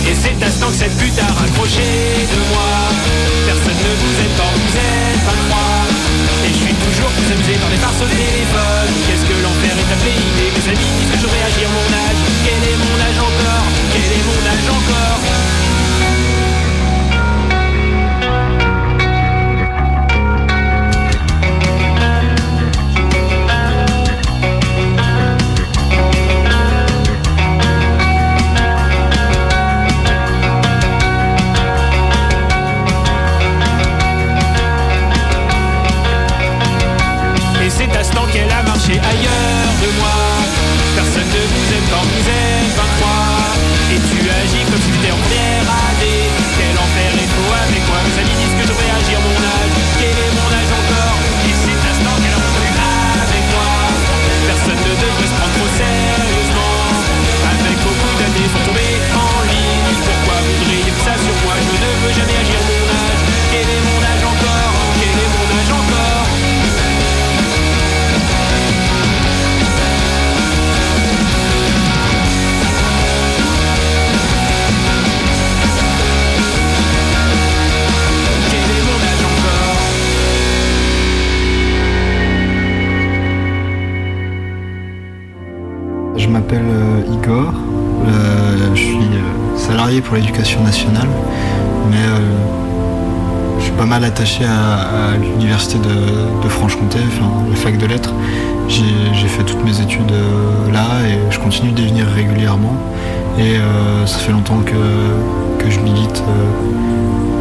Et 0.06 0.14
c'est 0.14 0.34
à 0.42 0.50
ce 0.50 0.60
temps 0.60 0.70
que 0.70 0.78
cette 0.82 0.96
pute 0.98 1.18
a 1.18 1.26
raccroché 1.26 2.26
de 2.26 2.38
moi. 2.50 2.70
Personne 3.46 3.78
ne 3.78 3.92
vous 4.02 4.14
aime 4.18 4.34
quand 4.36 4.50
vous 4.50 4.74
êtes 4.74 5.22
23. 5.26 5.58
Et 6.42 6.50
je 6.50 6.58
suis 6.58 6.74
toujours 6.74 7.10
plus 7.14 7.30
amusé 7.34 7.54
par 7.58 7.70
les 7.70 7.78
farces 7.78 8.02
au 8.02 8.10
téléphone. 8.10 8.90
Qu'est-ce 9.06 9.26
que 9.26 9.36
l'enfer 9.42 9.74
est 9.78 9.90
appelé 9.94 10.18
Mes 10.58 10.66
amis 10.70 10.90
disent 10.98 11.10
que 11.10 11.18
je 11.18 11.22
devrais 11.22 11.44
agir 11.46 11.68
mon 11.70 11.88
âge? 12.02 12.20
Quel 12.42 12.62
est 12.66 12.78
mon 12.82 12.96
âge 12.98 13.18
encore? 13.22 13.66
Quel 13.94 14.10
est 14.10 14.24
mon 14.26 14.42
âge 14.42 14.68
encore? 14.70 15.31
Pour 90.12 90.20
l'éducation 90.20 90.62
nationale, 90.62 91.08
mais 91.90 91.96
euh, 91.96 92.18
je 93.58 93.64
suis 93.64 93.72
pas 93.72 93.86
mal 93.86 94.04
attaché 94.04 94.44
à, 94.44 95.16
l'université 95.16 95.78
de, 95.78 96.48
Franche-Comté, 96.50 96.98
enfin 97.08 97.30
la 97.48 97.56
fac 97.56 97.78
de 97.78 97.86
lettres. 97.86 98.12
J'ai 98.68 99.26
fait 99.26 99.42
toutes 99.42 99.64
mes 99.64 99.80
études 99.80 100.12
euh, 100.12 100.70
là 100.70 100.84
et 101.08 101.32
je 101.32 101.38
continue 101.38 101.72
d'y 101.72 101.86
venir 101.86 102.04
régulièrement. 102.14 102.76
Et 103.38 103.56
euh, 103.56 104.04
ça 104.04 104.18
fait 104.18 104.32
longtemps 104.32 104.60
que, 104.60 105.64
que 105.64 105.70
je 105.70 105.80
milite 105.80 106.22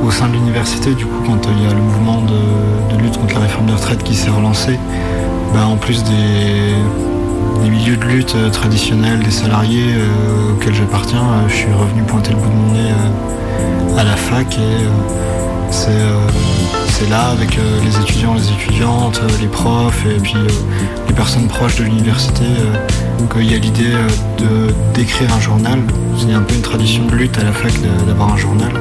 au 0.05 0.09
sein 0.09 0.29
de 0.29 0.33
l'université. 0.35 0.93
Du 0.93 1.05
coup, 1.05 1.23
quand 1.25 1.41
il 1.51 1.63
y 1.63 1.69
a 1.69 1.73
le 1.73 1.81
mouvement 1.81 2.21
de, 2.21 3.01
lutte 3.03 3.17
contre 3.17 3.33
la 3.33 3.41
réforme 3.41 3.65
des 3.65 3.73
retraites 3.73 4.03
qui 4.03 4.15
s'est 4.15 4.29
relancé, 4.29 4.79
bah, 5.53 5.67
en 5.67 5.75
plus 5.75 6.05
des, 6.05 6.75
des 7.63 7.69
milieux 7.69 7.97
de 7.97 8.05
lutte 8.05 8.35
euh, 8.35 8.49
traditionnels, 8.49 9.19
des 9.19 9.31
salariés 9.31 9.93
euh, 9.95 10.53
auxquels 10.53 10.73
j'appartiens, 10.73 11.21
euh, 11.21 11.47
je 11.47 11.55
suis 11.55 11.73
revenu 11.73 12.03
pointer 12.03 12.31
le 12.31 12.37
bout 12.37 12.49
de 12.49 12.55
mon 12.55 12.73
nez 12.73 12.91
euh, 12.91 13.99
à 13.99 14.03
la 14.03 14.15
fac 14.15 14.57
et 14.57 14.85
c'est 15.69 15.91
c'est 16.87 17.09
là 17.09 17.29
avec 17.29 17.57
les 17.83 17.99
étudiants, 18.01 18.33
les 18.35 18.51
étudiantes, 18.51 19.21
les 19.39 19.47
profs 19.47 20.05
et 20.05 20.19
puis 20.19 20.35
les 21.07 21.13
personnes 21.13 21.47
proches 21.47 21.77
de 21.77 21.83
l'université 21.83 22.43
qu'il 23.31 23.51
y 23.51 23.55
a 23.55 23.57
l'idée 23.57 23.93
d'écrire 24.93 25.33
un 25.33 25.39
journal. 25.39 25.79
A 26.31 26.37
un 26.37 26.41
peu 26.41 26.55
une 26.55 26.61
tradition 26.61 27.05
de 27.07 27.15
lutte 27.15 27.37
à 27.37 27.43
la 27.43 27.51
fac 27.51 27.73
d'avoir 28.05 28.33
un 28.33 28.37
journal 28.37 28.71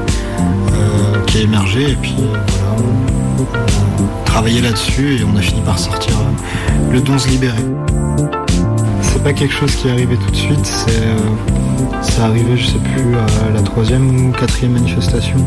euh, 0.41 1.25
qui 1.27 1.39
a 1.39 1.41
émergé 1.43 1.93
et 1.93 1.97
puis 1.97 2.15
voilà, 2.17 2.77
on 2.79 4.05
a 4.05 4.25
travaillé 4.25 4.61
là-dessus 4.61 5.19
et 5.19 5.25
on 5.25 5.37
a 5.37 5.41
fini 5.41 5.61
par 5.61 5.79
sortir 5.79 6.15
euh, 6.19 6.93
le 6.93 7.01
11 7.01 7.29
libéré. 7.29 7.59
C'est 9.03 9.23
pas 9.23 9.33
quelque 9.33 9.55
chose 9.55 9.75
qui 9.75 9.89
est 9.89 9.91
arrivé 9.91 10.17
tout 10.17 10.31
de 10.31 10.37
suite, 10.37 10.65
c'est 10.65 11.03
euh, 11.03 12.25
arrivé, 12.25 12.57
je 12.57 12.67
sais 12.67 12.79
plus, 12.79 13.17
à 13.17 13.51
la 13.55 13.63
troisième 13.63 14.29
ou 14.29 14.33
quatrième 14.33 14.73
manifestation 14.73 15.39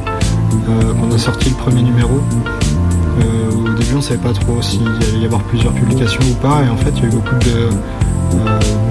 qu'on 0.65 1.11
a 1.13 1.17
sorti 1.17 1.49
le 1.49 1.55
premier 1.55 1.83
numéro. 1.83 2.19
Au 3.19 3.69
début, 3.77 3.95
on 3.95 4.01
savait 4.01 4.19
pas 4.19 4.33
trop 4.33 4.59
s'il 4.61 4.87
allait 4.87 5.19
y 5.21 5.25
avoir 5.25 5.41
plusieurs 5.43 5.73
publications 5.73 6.21
ou 6.31 6.33
pas, 6.35 6.63
et 6.65 6.69
en 6.69 6.77
fait, 6.77 6.91
il 6.97 7.03
y 7.03 7.05
a 7.05 7.09
eu 7.09 7.11
beaucoup 7.11 7.35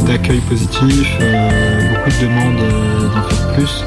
d'accueil 0.06 0.38
positif, 0.40 1.18
beaucoup 1.18 2.10
de 2.10 2.26
demandes 2.26 3.12
d'en 3.12 3.22
faire 3.22 3.52
plus. 3.54 3.84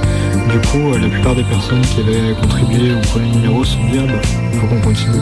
Du 0.51 0.59
coup, 0.69 0.93
euh, 0.93 0.99
la 0.99 1.07
plupart 1.07 1.35
des 1.35 1.43
personnes 1.43 1.81
qui 1.81 1.99
avaient 2.01 2.33
contribué 2.41 2.93
au 2.93 2.99
premier 3.01 3.29
numéro 3.29 3.63
se 3.63 3.73
sont 3.73 3.83
dit 3.91 3.99
ah 3.99 4.05
bah, 4.07 4.21
faut 4.59 4.67
qu'on 4.67 4.81
continue. 4.81 5.17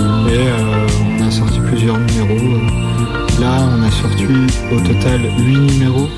Et 0.00 0.32
euh, 0.32 0.86
on 1.18 1.26
a 1.26 1.30
sorti 1.30 1.60
plusieurs 1.60 1.98
numéros. 1.98 2.54
euh, 2.56 3.40
Là, 3.40 3.58
on 3.76 3.82
a 3.82 3.90
sorti 3.90 4.26
au 4.72 4.80
total 4.80 5.20
8 5.38 5.58
numéros, 5.72 6.08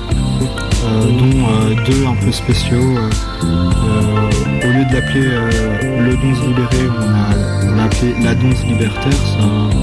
dont 0.83 1.47
euh, 1.47 1.75
deux 1.85 2.05
un 2.05 2.15
peu 2.15 2.31
spéciaux. 2.31 2.97
au 3.41 4.67
lieu 4.67 4.85
de 4.89 4.93
l'appeler 4.93 5.29
le 5.99 6.15
Donze 6.17 6.41
libéré, 6.45 6.89
on 7.71 7.75
l'a 7.77 7.83
appelé 7.85 8.13
la 8.23 8.35
Donze 8.35 8.63
libertaire. 8.65 9.13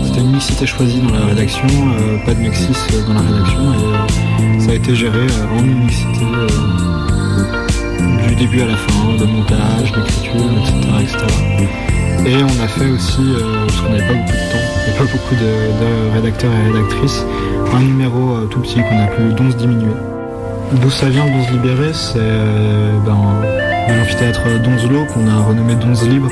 C'était 0.04 0.20
une 0.20 0.32
mixité 0.32 0.66
choisie 0.66 1.00
dans 1.00 1.14
la 1.18 1.26
rédaction, 1.26 1.66
pas 2.26 2.34
de 2.34 2.40
mexis 2.40 2.68
dans 3.06 3.14
la 3.14 3.20
rédaction, 3.20 3.72
et 3.72 4.60
ça 4.60 4.70
a 4.72 4.74
été 4.74 4.94
géré 4.94 5.26
en 5.58 5.64
une 5.64 5.84
mixité 5.84 6.26
du 8.30 8.36
début 8.36 8.62
à 8.62 8.66
la 8.66 8.76
fin, 8.76 9.16
le 9.18 9.26
montage, 9.26 9.92
l'écriture, 9.96 10.46
etc., 10.62 10.76
etc. 11.00 11.16
Et 12.26 12.36
on 12.44 12.62
a 12.62 12.68
fait 12.68 12.88
aussi, 12.90 13.22
euh, 13.22 13.66
parce 13.66 13.80
qu'on 13.80 13.90
n'avait 13.90 14.06
pas 14.06 14.14
beaucoup 14.14 14.32
de 14.32 14.52
temps, 14.52 14.66
il 14.86 14.92
pas 14.94 15.12
beaucoup 15.12 15.34
de, 15.34 15.40
de 15.40 16.14
rédacteurs 16.14 16.52
et 16.52 16.72
rédactrices, 16.72 17.24
un 17.74 17.80
numéro 17.80 18.36
euh, 18.36 18.46
tout 18.46 18.60
petit 18.60 18.76
qu'on 18.76 18.98
a 18.98 19.04
appelé 19.04 19.32
Donze 19.32 19.56
diminué. 19.56 19.90
D'où 20.72 20.90
ça 20.90 21.08
vient 21.08 21.26
Donze 21.26 21.50
libéré? 21.50 21.90
C'est 21.92 22.18
euh, 22.20 22.92
ben, 23.04 23.16
de 23.88 23.98
l'amphithéâtre 23.98 24.42
Donzelot 24.62 25.04
qu'on 25.06 25.26
a 25.26 25.40
renommé 25.42 25.74
Donze 25.74 26.08
libre. 26.08 26.28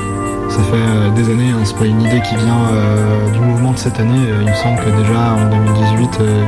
Ça 0.49 0.63
fait 0.63 0.77
euh, 0.77 1.11
des 1.11 1.25
années, 1.25 1.51
hein, 1.51 1.63
c'est 1.65 1.77
pas 1.77 1.87
une 1.87 2.01
idée 2.01 2.23
qui 2.23 2.37
vient 2.37 3.33
du 3.33 3.41
mouvement 3.41 3.73
de 3.73 3.79
cette 3.79 3.99
année. 3.99 4.29
Il 4.41 4.49
me 4.49 4.55
semble 4.55 4.79
que 4.79 4.91
déjà 5.03 5.35
en 5.35 5.51
2018, 5.51 6.19
euh, 6.21 6.45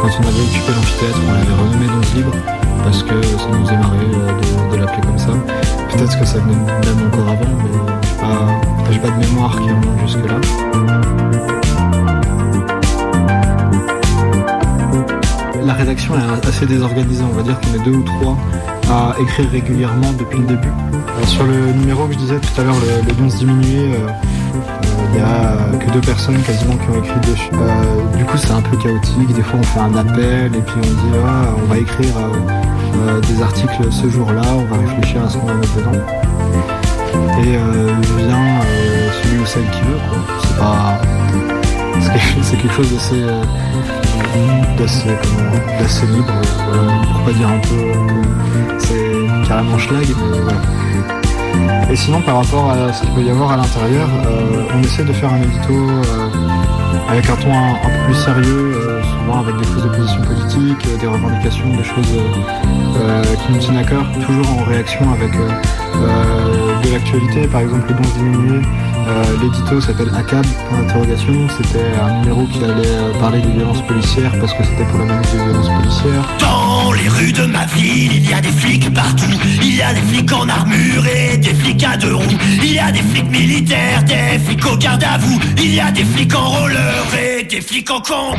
quand 0.00 0.08
on 0.08 0.26
avait 0.26 0.40
occupé 0.40 0.72
l'amphithéâtre, 0.74 1.20
on 1.28 1.32
l'avait 1.32 1.52
renommé 1.52 1.86
Donze 1.86 2.14
libre 2.14 2.32
parce 2.84 3.02
que 3.02 3.22
ça 3.22 3.46
nous 3.50 3.64
faisait 3.64 3.78
marrer 3.78 3.96
euh, 3.98 4.72
de, 4.72 4.76
l'appeler 4.76 5.00
comme 5.02 5.18
ça. 5.18 5.32
Peut-être 5.90 6.20
que 6.20 6.26
ça 6.26 6.38
venait 6.38 6.54
même 6.54 7.08
encore 7.08 7.28
avant, 7.28 7.56
mais 7.62 8.92
j'ai 8.92 8.98
pas, 9.00 9.08
pas 9.08 9.14
de 9.14 9.26
mémoire 9.26 9.52
qui 9.52 9.70
remonte 9.70 10.00
jusque-là. 10.04 10.34
La 15.64 15.72
rédaction 15.72 16.14
est 16.14 16.46
assez 16.46 16.66
désorganisée, 16.66 17.24
on 17.24 17.34
va 17.34 17.42
dire 17.42 17.58
qu'on 17.60 17.74
est 17.74 17.84
deux 17.84 17.96
ou 17.96 18.02
trois 18.02 18.36
à 18.90 19.14
écrire 19.18 19.50
régulièrement 19.50 20.12
depuis 20.18 20.38
le 20.38 20.46
début. 20.46 20.68
Euh, 20.68 21.26
sur 21.26 21.44
le 21.44 21.72
numéro 21.72 22.06
que 22.06 22.12
je 22.12 22.18
disais 22.18 22.38
tout 22.38 22.60
à 22.60 22.64
l'heure, 22.64 22.74
le, 22.74 23.14
le 23.14 23.24
11 23.24 23.34
diminué, 23.36 23.94
euh, 23.94 24.08
euh, 24.54 25.02
il 25.12 25.16
n'y 25.16 25.20
a 25.20 25.78
que 25.78 25.90
deux 25.92 26.00
personnes 26.00 26.40
quasiment 26.42 26.76
qui 26.76 26.90
ont 26.90 27.02
écrit 27.02 27.20
dessus. 27.20 27.50
Euh, 27.54 28.16
du 28.16 28.24
coup 28.24 28.36
c'est 28.36 28.52
un 28.52 28.60
peu 28.60 28.76
chaotique, 28.76 29.32
des 29.32 29.42
fois 29.42 29.60
on 29.60 29.62
fait 29.62 29.80
un 29.80 29.96
appel 29.96 30.54
et 30.54 30.60
puis 30.60 30.74
on 30.76 30.80
dit 30.80 31.18
ah, 31.24 31.46
on 31.62 31.66
va 31.66 31.78
écrire 31.78 32.14
des 33.28 33.42
articles 33.42 33.90
ce 33.90 34.08
jour-là, 34.08 34.42
on 34.56 34.64
va 34.64 34.80
réfléchir 34.80 35.24
à 35.24 35.28
ce 35.28 35.38
qu'on 35.38 35.46
va 35.46 35.54
mettre 35.54 35.76
dedans. 35.76 35.90
Et 37.42 37.56
euh, 37.56 37.92
vient 38.16 38.36
euh, 38.36 39.10
celui 39.22 39.38
ou 39.40 39.46
celle 39.46 39.70
qui 39.70 39.80
veut. 39.80 39.98
C'est 40.42 40.58
pas. 40.58 41.00
C'est 42.42 42.56
quelque, 42.56 42.74
chose 42.74 42.92
d'assez. 42.92 43.22
euh, 43.22 43.42
d'assez, 44.78 45.08
d'assez 45.78 46.06
libre, 46.06 46.32
euh, 46.72 46.88
pour 47.12 47.22
pas 47.22 47.32
dire 47.32 47.48
un 47.48 47.58
peu 47.60 48.78
c'est 48.78 49.48
carrément 49.48 49.78
schlag. 49.78 50.06
Et 51.90 51.96
sinon, 51.96 52.20
par 52.22 52.36
rapport 52.38 52.70
à 52.70 52.92
ce 52.92 53.02
qu'il 53.02 53.10
peut 53.10 53.22
y 53.22 53.30
avoir 53.30 53.52
à 53.52 53.56
l'intérieur, 53.56 54.08
euh, 54.26 54.64
on 54.74 54.82
essaie 54.82 55.04
de 55.04 55.12
faire 55.12 55.32
un 55.32 55.42
édito 55.42 55.72
euh, 55.72 56.28
avec 57.08 57.28
un 57.30 57.36
ton 57.36 57.52
un, 57.52 57.74
peu 57.82 58.04
plus 58.06 58.14
sérieux, 58.14 58.72
euh, 58.74 59.02
souvent 59.02 59.40
avec 59.40 59.56
des 59.56 59.62
prises 59.64 59.82
de 59.84 59.88
position 59.88 60.22
politiques, 60.22 60.86
euh, 60.88 60.98
des 60.98 61.06
revendications, 61.06 61.68
des 61.76 61.84
choses 61.84 62.12
euh, 62.96 63.22
qui 63.22 63.52
nous 63.52 63.58
tiennent 63.58 63.78
à 63.78 63.84
cœur, 63.84 64.04
toujours 64.26 64.48
en 64.58 64.64
réaction 64.64 65.12
avec 65.12 65.32
de 65.32 66.92
l'actualité. 66.92 67.46
Par 67.46 67.60
exemple, 67.62 67.86
le 67.88 67.94
don 67.94 68.08
diminué, 68.16 68.60
Euh, 69.06 69.22
L'édito 69.42 69.82
s'appelle 69.82 70.08
ACAB, 70.16 70.46
pour 70.66 70.78
l'interrogation. 70.78 71.34
C'était 71.58 71.92
un 72.02 72.20
numéro 72.20 72.44
qui 72.46 72.64
allait 72.64 73.18
parler 73.20 73.42
des 73.42 73.50
violences 73.50 73.82
policières 73.82 74.32
parce 74.40 74.54
que 74.54 74.64
c'était 74.64 74.84
pour 74.84 74.98
la 74.98 75.04
manif 75.04 75.30
des 75.30 75.44
violences 75.44 75.68
policières. 75.68 76.26
Les 77.04 77.10
rues 77.10 77.32
de 77.32 77.44
ma 77.44 77.66
ville, 77.66 78.14
il 78.14 78.30
y 78.30 78.32
a 78.32 78.40
des 78.40 78.48
flics 78.48 78.94
partout. 78.94 79.28
Il 79.60 79.76
y 79.76 79.82
a 79.82 79.92
des 79.92 80.00
flics 80.00 80.32
en 80.32 80.48
armure 80.48 81.06
et 81.06 81.36
des 81.36 81.52
flics 81.52 81.84
à 81.84 81.98
deux 81.98 82.14
roues. 82.14 82.38
Il 82.62 82.72
y 82.72 82.78
a 82.78 82.90
des 82.90 83.02
flics 83.02 83.30
militaires, 83.30 84.02
des 84.04 84.38
flics 84.38 84.64
au 84.64 84.74
garde 84.78 85.04
à 85.04 85.18
vous. 85.18 85.38
Il 85.58 85.74
y 85.74 85.80
a 85.80 85.90
des 85.90 86.02
flics 86.02 86.34
en 86.34 86.48
roller 86.48 87.04
et 87.14 87.44
des 87.44 87.60
flics 87.60 87.90
en 87.90 88.00
camp. 88.00 88.34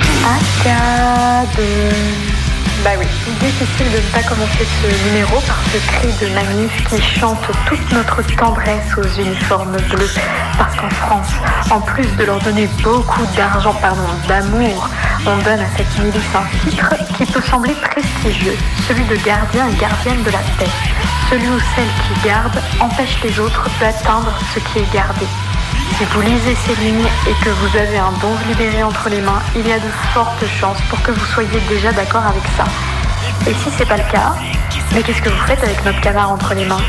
Bah 2.83 2.91
oui, 2.99 3.05
difficile 3.39 3.91
de 3.91 3.97
ne 3.97 4.11
pas 4.11 4.27
commencer 4.27 4.65
ce 4.81 5.09
numéro 5.09 5.39
par 5.41 5.59
ce 5.71 5.77
cri 5.77 6.07
de 6.21 6.33
manif 6.33 6.71
qui 6.89 7.19
chante 7.19 7.37
toute 7.67 7.91
notre 7.91 8.21
tendresse 8.35 8.97
aux 8.97 9.21
uniformes 9.21 9.77
bleus. 9.89 10.15
Parce 10.57 10.75
qu'en 10.75 10.89
France, 10.89 11.29
en 11.69 11.81
plus 11.81 12.07
de 12.17 12.23
leur 12.23 12.39
donner 12.39 12.67
beaucoup 12.83 13.25
d'argent, 13.35 13.75
pardon, 13.81 14.01
d'amour, 14.27 14.89
on 15.27 15.37
donne 15.37 15.59
à 15.59 15.69
cette 15.75 15.97
milice 15.99 16.23
un 16.35 16.69
titre 16.69 16.93
qui 17.17 17.25
peut 17.25 17.41
sembler 17.41 17.73
prestigieux, 17.73 18.55
celui 18.87 19.03
de 19.05 19.15
gardien 19.17 19.67
et 19.67 19.75
gardienne 19.75 20.21
de 20.23 20.29
la 20.29 20.39
paix. 20.59 20.69
Celui 21.29 21.49
où 21.49 21.59
celle 21.75 21.87
qui 22.05 22.27
garde 22.27 22.61
empêche 22.79 23.17
les 23.23 23.39
autres 23.39 23.67
d'atteindre 23.79 24.31
ce 24.53 24.59
qui 24.59 24.79
est 24.79 24.93
gardé. 24.93 25.25
Si 25.97 26.05
vous 26.05 26.21
lisez 26.21 26.55
ces 26.67 26.75
lignes 26.75 27.07
et 27.27 27.43
que 27.43 27.49
vous 27.49 27.77
avez 27.77 27.97
un 27.97 28.11
don 28.21 28.35
libéré 28.47 28.83
entre 28.83 29.09
les 29.09 29.21
mains, 29.21 29.41
il 29.55 29.67
y 29.67 29.71
a 29.71 29.79
de 29.79 29.89
fortes 30.13 30.45
chances 30.59 30.81
pour 30.89 31.01
que 31.01 31.11
vous 31.11 31.25
soyez 31.33 31.59
déjà 31.69 31.91
d'accord 31.91 32.25
avec 32.27 32.43
ça. 32.57 32.65
Et 33.47 33.53
si 33.53 33.69
c'est 33.77 33.87
pas 33.87 33.97
le 33.97 34.11
cas, 34.11 34.35
mais 34.93 35.01
qu'est-ce 35.01 35.21
que 35.21 35.29
vous 35.29 35.45
faites 35.47 35.63
avec 35.63 35.83
notre 35.85 36.01
canard 36.01 36.31
entre 36.31 36.53
les 36.53 36.65
mains? 36.65 36.81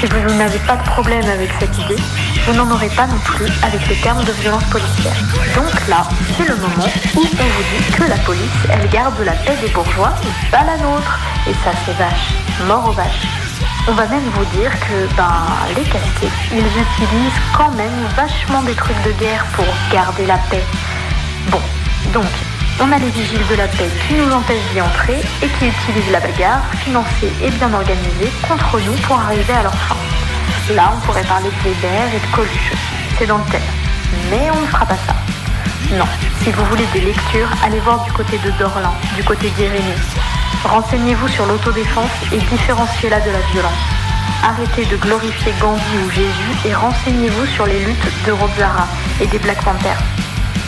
Si 0.00 0.06
vous 0.06 0.34
n'avez 0.34 0.58
pas 0.60 0.76
de 0.76 0.82
problème 0.82 1.24
avec 1.30 1.50
cette 1.60 1.76
idée, 1.78 2.02
vous 2.46 2.54
n'en 2.54 2.68
aurez 2.72 2.88
pas 2.88 3.06
non 3.06 3.18
plus 3.18 3.46
avec 3.62 3.86
les 3.88 3.96
termes 3.96 4.24
de 4.24 4.32
violence 4.32 4.64
policière. 4.64 5.14
Donc 5.54 5.88
là, 5.88 6.04
c'est 6.36 6.48
le 6.48 6.56
moment 6.56 6.90
où 7.16 7.20
on 7.20 7.22
vous 7.22 7.64
dit 7.76 7.92
que 7.92 8.04
la 8.04 8.16
police, 8.18 8.60
elle 8.70 8.88
garde 8.88 9.18
la 9.24 9.32
paix 9.32 9.56
des 9.60 9.68
bourgeois, 9.68 10.12
pas 10.50 10.64
la 10.64 10.76
nôtre. 10.78 11.18
Et 11.48 11.54
ça, 11.64 11.70
c'est 11.84 11.96
vache. 11.96 12.34
Mort 12.66 12.88
aux 12.88 12.92
vaches. 12.92 13.26
On 13.88 13.92
va 13.92 14.06
même 14.06 14.24
vous 14.34 14.44
dire 14.56 14.70
que 14.80 15.14
ben, 15.16 15.32
les 15.76 15.82
casquets, 15.82 16.32
ils 16.52 16.58
utilisent 16.58 17.42
quand 17.56 17.70
même 17.72 18.06
vachement 18.16 18.62
des 18.62 18.74
trucs 18.74 19.02
de 19.02 19.12
guerre 19.12 19.44
pour 19.54 19.66
garder 19.92 20.26
la 20.26 20.38
paix. 20.50 20.64
Bon, 21.50 21.60
donc, 22.12 22.30
on 22.80 22.90
a 22.92 22.98
les 22.98 23.10
vigiles 23.10 23.46
de 23.50 23.56
la 23.56 23.68
paix 23.68 23.90
qui 24.06 24.14
nous 24.14 24.30
empêchent 24.32 24.72
d'y 24.72 24.80
entrer 24.80 25.20
et 25.42 25.48
qui 25.48 25.66
utilisent 25.66 26.12
la 26.12 26.20
bagarre, 26.20 26.62
financée 26.84 27.32
et 27.42 27.50
bien 27.50 27.72
organisée, 27.72 28.30
contre 28.48 28.78
nous 28.80 28.96
pour 29.06 29.18
arriver 29.18 29.52
à 29.52 29.62
leur 29.64 29.74
fin. 29.74 29.96
Là, 30.74 30.92
on 30.94 31.00
pourrait 31.06 31.24
parler 31.24 31.50
de 31.50 31.68
Weber 31.68 32.14
et 32.14 32.26
de 32.26 32.34
Coluche 32.34 32.72
c'est 33.18 33.26
dans 33.26 33.38
le 33.38 33.44
thème. 33.44 33.60
Mais 34.30 34.50
on 34.50 34.60
ne 34.60 34.66
fera 34.66 34.86
pas 34.86 34.96
ça. 35.06 35.21
Non, 35.98 36.06
si 36.42 36.50
vous 36.50 36.64
voulez 36.66 36.86
des 36.94 37.00
lectures, 37.00 37.48
allez 37.62 37.80
voir 37.80 38.02
du 38.04 38.12
côté 38.12 38.38
de 38.38 38.50
Dorlin, 38.52 38.92
du 39.14 39.22
côté 39.24 39.50
d'Irénée. 39.50 39.94
Renseignez-vous 40.64 41.28
sur 41.28 41.44
l'autodéfense 41.44 42.10
et 42.32 42.38
différenciez-la 42.38 43.20
de 43.20 43.30
la 43.30 43.40
violence. 43.52 43.72
Arrêtez 44.42 44.86
de 44.86 44.96
glorifier 44.96 45.52
Gandhi 45.60 45.98
ou 46.06 46.10
Jésus 46.10 46.66
et 46.66 46.74
renseignez-vous 46.74 47.46
sur 47.46 47.66
les 47.66 47.78
luttes 47.84 48.24
de 48.26 48.32
Robzara 48.32 48.88
et 49.20 49.26
des 49.26 49.38
Black 49.38 49.62
Panthers. 49.62 50.02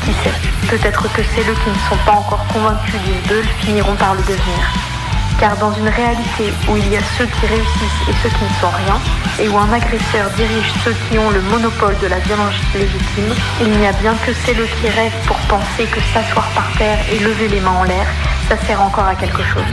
Qui 0.04 0.12
sait, 0.22 0.34
peut-être 0.68 1.10
que 1.14 1.22
celles 1.22 1.54
qui 1.54 1.70
ne 1.70 1.88
sont 1.88 2.04
pas 2.04 2.12
encore 2.12 2.44
convaincus 2.52 3.00
du 3.00 3.28
Beul 3.28 3.44
finiront 3.60 3.94
par 3.94 4.14
le 4.14 4.20
devenir. 4.20 4.93
Car 5.38 5.56
dans 5.58 5.72
une 5.72 5.88
réalité 5.88 6.52
où 6.68 6.76
il 6.76 6.88
y 6.92 6.96
a 6.96 7.02
ceux 7.18 7.26
qui 7.26 7.46
réussissent 7.46 8.08
et 8.08 8.14
ceux 8.22 8.28
qui 8.28 8.44
ne 8.44 8.60
sont 8.60 8.70
rien, 8.84 8.98
et 9.40 9.48
où 9.48 9.58
un 9.58 9.72
agresseur 9.72 10.30
dirige 10.36 10.72
ceux 10.84 10.94
qui 11.08 11.18
ont 11.18 11.30
le 11.30 11.40
monopole 11.42 11.96
de 12.00 12.06
la 12.06 12.18
violence 12.20 12.54
légitime, 12.74 13.34
il 13.60 13.70
n'y 13.70 13.86
a 13.86 13.92
bien 13.92 14.14
que 14.24 14.32
celles 14.32 14.68
qui 14.80 14.88
rêvent 14.88 15.26
pour 15.26 15.36
penser 15.48 15.84
que 15.90 16.00
s'asseoir 16.12 16.46
par 16.54 16.70
terre 16.78 16.98
et 17.12 17.18
lever 17.18 17.48
les 17.48 17.60
mains 17.60 17.78
en 17.80 17.84
l'air, 17.84 18.06
ça 18.48 18.56
sert 18.66 18.80
encore 18.80 19.06
à 19.06 19.14
quelque 19.14 19.42
chose. 19.42 19.70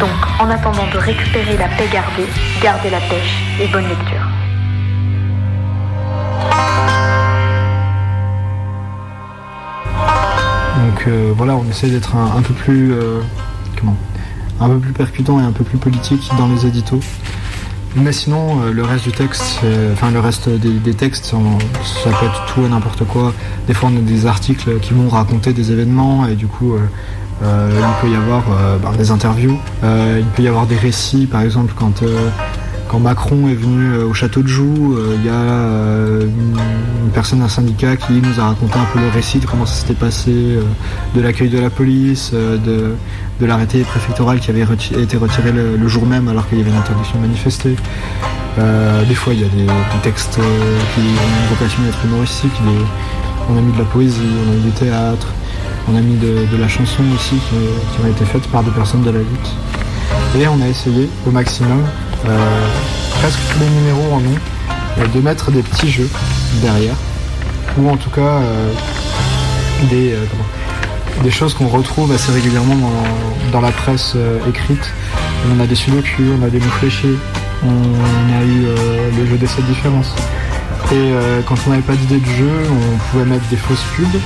Donc, 0.00 0.10
en 0.40 0.50
attendant 0.50 0.86
de 0.92 0.98
récupérer 0.98 1.56
la 1.56 1.68
paix 1.68 1.88
gardée, 1.92 2.26
gardez 2.60 2.90
la 2.90 3.00
pêche 3.00 3.42
et 3.60 3.66
bonne 3.68 3.88
lecture. 3.88 4.26
Donc 10.98 11.06
euh, 11.08 11.32
voilà, 11.36 11.56
on 11.56 11.68
essaie 11.68 11.88
d'être 11.88 12.16
un, 12.16 12.42
peu 12.42 12.54
plus 12.54 12.92
euh, 12.92 13.20
comment? 13.78 13.96
Un 14.60 14.68
peu 14.68 14.78
plus 14.78 14.92
percutant 14.92 15.40
et 15.40 15.42
un 15.42 15.52
peu 15.52 15.64
plus 15.64 15.78
politique 15.78 16.30
dans 16.38 16.48
les 16.48 16.66
éditos. 16.66 17.00
Mais 17.96 18.12
sinon, 18.12 18.60
euh, 18.60 18.72
le 18.72 18.84
reste 18.84 19.04
du 19.04 19.12
texte, 19.12 19.60
euh, 19.64 19.92
enfin 19.92 20.10
le 20.10 20.20
reste 20.20 20.48
des, 20.48 20.94
textes, 20.94 21.26
ça 21.26 21.36
peut 22.10 22.26
être 22.26 22.44
tout 22.46 22.60
et 22.64 22.68
n'importe 22.68 23.04
quoi. 23.04 23.32
Des 23.66 23.74
fois, 23.74 23.90
on 23.92 23.96
a 23.96 24.00
des 24.00 24.26
articles 24.26 24.78
qui 24.80 24.92
vont 24.92 25.08
raconter 25.08 25.52
des 25.52 25.72
événements 25.72 26.26
et 26.26 26.34
du 26.34 26.46
coup, 26.46 26.74
euh, 26.74 27.70
il 27.80 28.00
peut 28.02 28.12
y 28.12 28.16
avoir 28.16 28.44
bah, 28.82 28.92
des 28.96 29.10
interviews. 29.10 29.56
Il 29.82 30.26
peut 30.34 30.42
y 30.42 30.48
avoir 30.48 30.66
des 30.66 30.76
récits, 30.76 31.26
par 31.26 31.40
exemple, 31.40 31.72
quand 31.76 32.02
quand 32.88 32.98
Macron 32.98 33.48
est 33.48 33.54
venu 33.54 33.92
euh, 33.92 34.06
au 34.06 34.14
château 34.14 34.42
de 34.42 34.48
Joux, 34.48 34.96
euh, 34.96 35.14
il 35.18 35.26
y 35.26 35.28
a 35.28 35.32
euh, 35.32 36.22
une, 36.24 37.10
personne 37.12 37.40
d'un 37.40 37.48
syndicat 37.48 37.96
qui 37.96 38.14
nous 38.14 38.40
a 38.40 38.44
raconté 38.44 38.78
un 38.78 38.84
peu 38.92 39.00
le 39.00 39.08
récit 39.08 39.38
de 39.38 39.46
comment 39.46 39.66
ça 39.66 39.74
s'était 39.74 39.94
passé, 39.94 40.32
de 41.14 41.20
l'accueil 41.20 41.48
de 41.48 41.58
la 41.58 41.70
police, 41.70 42.32
de, 42.32 42.94
de 43.40 43.46
l'arrêté 43.46 43.80
préfectoral 43.80 44.38
qui 44.40 44.50
avait 44.50 44.62
été 44.62 45.16
retiré 45.16 45.50
le, 45.50 45.88
jour 45.88 46.06
même 46.06 46.28
alors 46.28 46.48
qu'il 46.48 46.58
y 46.58 46.60
avait 46.60 46.70
une 46.70 46.76
interdiction 46.76 47.16
de 47.16 47.22
manifester. 47.22 47.76
Des 49.08 49.14
fois, 49.14 49.32
il 49.32 49.40
y 49.40 49.44
a 49.44 49.48
des, 49.48 49.66
textes 50.02 50.34
qui 50.34 51.00
ont 51.00 51.54
vocation 51.54 51.82
à 51.84 51.88
être 51.88 52.04
humoristiques. 52.04 52.52
on 53.50 53.56
a 53.56 53.60
mis 53.60 53.72
de 53.72 53.78
la 53.78 53.84
poésie, 53.84 54.20
on 54.46 54.52
a 54.52 54.54
mis 54.54 54.62
du 54.62 54.70
théâtre, 54.70 55.26
on 55.90 55.96
a 55.96 56.00
mis 56.00 56.16
de, 56.18 56.56
la 56.60 56.68
chanson 56.68 57.02
aussi 57.16 57.36
qui, 57.36 57.56
qui 57.96 58.04
ont 58.04 58.08
été 58.08 58.24
faites 58.26 58.46
par 58.48 58.62
des 58.62 58.70
personnes 58.70 59.02
de 59.02 59.10
la 59.10 59.18
lutte. 59.18 59.56
Et 60.38 60.46
on 60.46 60.60
a 60.60 60.68
essayé 60.68 61.08
au 61.26 61.30
maximum, 61.30 61.82
presque 63.20 63.38
tous 63.52 63.60
les 63.60 63.70
numéros 63.70 64.12
en 64.12 64.18
ont, 64.18 64.38
euh, 64.98 65.06
de 65.06 65.20
mettre 65.20 65.50
des 65.50 65.62
petits 65.62 65.90
jeux 65.90 66.08
derrière, 66.62 66.96
ou 67.78 67.88
en 67.88 67.96
tout 67.96 68.10
cas 68.10 68.20
euh, 68.20 68.72
des, 69.90 70.12
euh, 70.12 70.24
des 71.22 71.30
choses 71.30 71.54
qu'on 71.54 71.68
retrouve 71.68 72.12
assez 72.12 72.32
régulièrement 72.32 72.76
dans, 73.52 73.60
la 73.60 73.70
presse 73.70 74.12
euh, 74.16 74.38
écrite. 74.48 74.92
On 75.54 75.60
a 75.60 75.66
des 75.66 75.74
sudoku, 75.74 76.22
on 76.40 76.44
a 76.44 76.48
des 76.48 76.58
mots 76.58 76.70
fléchés, 76.78 77.14
on 77.64 77.68
a 77.68 78.44
eu 78.44 78.66
euh, 78.66 79.10
le 79.16 79.26
jeu 79.26 79.36
des 79.36 79.46
sept 79.46 79.64
différences. 79.66 80.14
Et 80.90 80.94
euh, 80.94 81.40
quand 81.46 81.56
on 81.66 81.70
n'avait 81.70 81.82
pas 81.82 81.94
d'idée 81.94 82.18
de 82.18 82.26
jeu, 82.26 82.50
on 82.70 82.98
pouvait 83.10 83.24
mettre 83.24 83.46
des 83.48 83.56
fausses 83.56 83.84
pubs. 83.96 84.20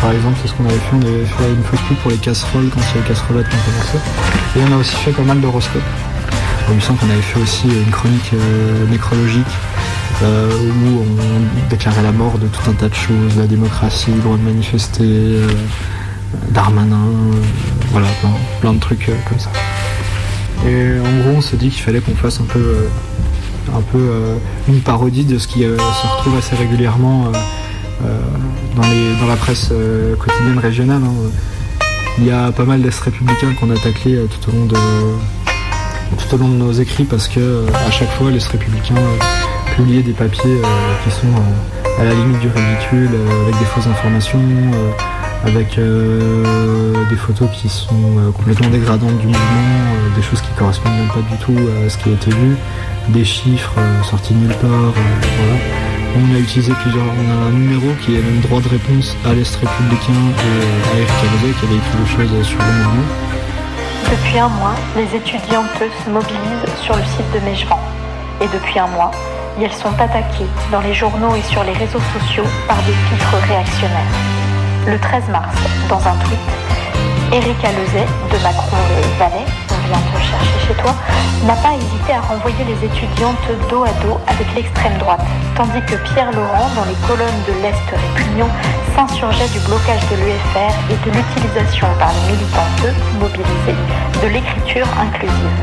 Par 0.00 0.12
exemple, 0.12 0.38
c'est 0.42 0.48
ce 0.48 0.54
qu'on 0.54 0.64
avait 0.64 0.74
fait, 0.74 0.94
on 0.94 1.02
avait 1.02 1.24
fait 1.24 1.52
une 1.52 1.64
fausse 1.64 1.80
pub 1.88 1.96
pour 1.98 2.10
les 2.10 2.16
casseroles 2.16 2.68
quand 2.72 2.80
c'est 2.92 3.00
les 3.00 3.06
casserolettes 3.06 3.46
qu'on 3.48 3.70
commençait. 3.70 3.98
Et 4.56 4.60
on 4.68 4.76
a 4.76 4.80
aussi 4.80 4.96
fait 4.96 5.12
pas 5.12 5.22
mal 5.22 5.40
d'horoscopes. 5.40 5.82
Il 6.70 6.76
me 6.76 6.80
semble 6.80 6.98
qu'on 6.98 7.10
avait 7.10 7.22
fait 7.22 7.40
aussi 7.40 7.66
une 7.68 7.90
chronique 7.90 8.30
euh, 8.34 8.86
nécrologique 8.90 9.46
euh, 10.22 10.50
où 10.50 11.02
on 11.02 11.68
déclarait 11.70 12.02
la 12.02 12.12
mort 12.12 12.38
de 12.38 12.46
tout 12.46 12.70
un 12.70 12.74
tas 12.74 12.88
de 12.88 12.94
choses, 12.94 13.36
la 13.38 13.46
démocratie, 13.46 14.10
le 14.14 14.20
droit 14.20 14.36
de 14.36 14.42
manifester, 14.42 15.04
euh, 15.04 15.48
Darmanin, 16.50 16.96
euh, 16.96 17.40
voilà, 17.90 18.08
plein, 18.60 18.74
de 18.74 18.80
trucs 18.80 19.08
euh, 19.08 19.14
comme 19.28 19.38
ça. 19.38 19.50
Et 20.66 20.98
en 21.00 21.22
gros, 21.22 21.38
on 21.38 21.40
s'est 21.40 21.56
dit 21.56 21.70
qu'il 21.70 21.82
fallait 21.82 22.00
qu'on 22.00 22.14
fasse 22.14 22.40
un 22.40 22.44
peu, 22.44 22.58
euh, 22.58 22.88
un 23.74 23.80
peu 23.80 23.98
euh, 23.98 24.36
une 24.68 24.80
parodie 24.80 25.24
de 25.24 25.38
ce 25.38 25.48
qui 25.48 25.64
euh, 25.64 25.76
se 25.78 26.06
retrouve 26.16 26.36
assez 26.36 26.56
régulièrement 26.56 27.26
euh, 27.26 27.38
euh, 28.04 28.20
dans, 28.76 29.26
la 29.26 29.36
presse 29.36 29.68
euh, 29.72 30.16
quotidienne 30.16 30.58
régionale. 30.58 31.02
hein. 31.02 31.30
Il 32.18 32.26
y 32.26 32.30
a 32.32 32.50
pas 32.50 32.64
mal 32.64 32.82
d'est 32.82 32.98
républicains 33.00 33.54
qu'on 33.58 33.70
a 33.70 33.76
taclés 33.76 34.16
euh, 34.16 34.26
tout 34.26 34.50
au 34.50 34.52
long 34.52 34.66
de 34.66 34.76
tout 36.16 36.34
au 36.34 36.38
long 36.38 36.48
de 36.48 36.54
nos 36.54 36.72
écrits 36.72 37.04
parce 37.04 37.28
que 37.28 37.40
euh, 37.40 37.66
à 37.86 37.90
chaque 37.90 38.10
fois 38.12 38.30
les 38.30 38.38
républicains 38.38 38.96
euh, 38.96 39.74
publiaient 39.76 40.02
des 40.02 40.12
papiers 40.12 40.60
euh, 40.62 40.94
qui 41.04 41.10
sont 41.10 41.26
à 41.98 42.04
la 42.04 42.14
limite 42.14 42.38
du 42.38 42.48
ridicule, 42.48 43.10
avec 43.42 43.58
des 43.58 43.64
fausses 43.64 43.88
informations, 43.88 44.40
avec 45.44 45.80
des 47.10 47.16
photos 47.16 47.48
qui 47.52 47.68
sont 47.68 48.32
complètement 48.36 48.68
dégradantes 48.68 49.18
du 49.18 49.26
mouvement, 49.26 50.14
des 50.14 50.22
choses 50.22 50.40
qui 50.40 50.50
correspondent 50.56 50.92
même 50.92 51.08
pas 51.08 51.22
du 51.28 51.36
tout 51.38 51.58
à 51.84 51.88
ce 51.88 51.98
qui 51.98 52.10
a 52.10 52.12
été 52.12 52.30
vu, 52.30 52.56
des 53.08 53.24
chiffres 53.24 53.74
sortis 54.08 54.34
nulle 54.34 54.54
part. 54.60 54.94
On 56.14 56.36
a 56.36 56.38
utilisé 56.38 56.72
plusieurs, 56.82 57.02
on 57.02 57.30
a 57.32 57.46
un 57.48 57.50
numéro 57.50 57.88
qui 58.00 58.14
est 58.14 58.22
même 58.22 58.40
droit 58.42 58.60
de 58.60 58.68
réponse 58.68 59.16
à 59.24 59.34
l'Est 59.34 59.56
républicain 59.56 60.12
et 60.38 60.94
à 60.94 60.98
Eric 60.98 61.10
qui 61.18 61.66
avait 61.66 61.78
écrit 61.78 61.98
des 61.98 62.06
choses 62.06 62.46
sur 62.46 62.58
le 62.58 62.64
mouvement. 62.64 63.47
Depuis 64.10 64.38
un 64.38 64.48
mois, 64.48 64.74
les 64.96 65.14
étudiantes 65.14 65.66
se 66.04 66.10
mobilisent 66.10 66.74
sur 66.82 66.96
le 66.96 67.04
site 67.04 67.30
de 67.34 67.40
Mejvan. 67.40 67.78
Et 68.40 68.46
depuis 68.46 68.78
un 68.78 68.86
mois, 68.86 69.10
elles 69.60 69.72
sont 69.72 69.92
attaquées 70.00 70.46
dans 70.72 70.80
les 70.80 70.94
journaux 70.94 71.34
et 71.34 71.42
sur 71.42 71.62
les 71.62 71.72
réseaux 71.72 72.00
sociaux 72.18 72.46
par 72.66 72.76
des 72.78 72.92
titres 73.10 73.36
réactionnaires. 73.46 74.14
Le 74.86 74.98
13 74.98 75.28
mars, 75.28 75.54
dans 75.90 75.98
un 76.08 76.16
tweet, 76.24 76.38
Erika 77.32 77.68
Lezet 77.72 78.06
de 78.32 78.42
Macron 78.42 78.78
Valais 79.18 79.44
vient 79.88 80.04
te 80.12 80.20
chercher 80.20 80.58
chez 80.66 80.74
toi, 80.74 80.94
n'a 81.46 81.54
pas 81.56 81.74
hésité 81.74 82.12
à 82.12 82.20
renvoyer 82.20 82.64
les 82.64 82.84
étudiantes 82.84 83.48
dos 83.70 83.84
à 83.84 83.92
dos 84.04 84.20
avec 84.26 84.46
l'extrême 84.54 84.96
droite, 84.98 85.24
tandis 85.56 85.80
que 85.86 85.96
Pierre 86.12 86.32
Laurent, 86.32 86.68
dans 86.76 86.84
les 86.84 86.98
colonnes 87.06 87.42
de 87.48 87.54
l'Est 87.62 87.88
répugnant, 87.90 88.50
s'insurgeait 88.94 89.48
du 89.48 89.60
blocage 89.60 90.04
de 90.10 90.16
l'UFR 90.16 90.74
et 90.90 90.98
de 91.06 91.16
l'utilisation 91.16 91.86
par 91.98 92.10
les 92.12 92.32
militants 92.32 92.70
peu 92.82 92.92
mobilisés 93.18 93.78
de 94.22 94.28
l'écriture 94.28 94.86
inclusive. 95.00 95.60